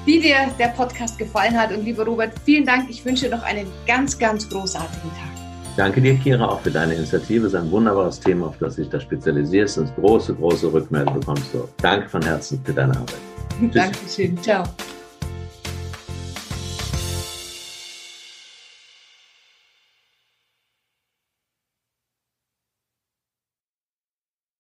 wie 0.05 0.20
dir 0.20 0.36
der 0.57 0.70
Podcast 0.70 1.17
gefallen 1.17 1.59
hat. 1.59 1.72
Und 1.72 1.84
lieber 1.84 2.05
Robert, 2.05 2.32
vielen 2.45 2.65
Dank. 2.65 2.89
Ich 2.89 3.03
wünsche 3.03 3.30
dir 3.30 3.36
noch 3.36 3.43
einen 3.43 3.67
ganz, 3.86 4.17
ganz 4.17 4.49
großartigen 4.49 5.09
Tag. 5.11 5.30
Danke 5.78 6.01
dir, 6.01 6.15
Kira, 6.15 6.45
auch 6.45 6.61
für 6.61 6.72
deine 6.72 6.95
Initiative. 6.95 7.47
Es 7.47 7.53
ist 7.53 7.59
ein 7.59 7.72
wunderbares 7.72 8.20
Thema, 8.20 8.47
auf 8.47 8.57
das 8.59 8.76
dich 8.76 8.89
da 8.89 8.99
spezialisierst 8.99 9.78
und 9.78 9.95
große, 9.95 10.36
große 10.36 10.74
Rückmeldung 10.74 11.20
bekommst 11.20 11.53
du. 11.53 11.67
Danke 11.82 12.09
von 12.09 12.22
Herzen 12.22 12.61
für 12.65 12.74
deine 12.74 12.91
Arbeit. 12.91 13.15
Dankeschön. 13.74 14.41
Ciao. 14.41 14.63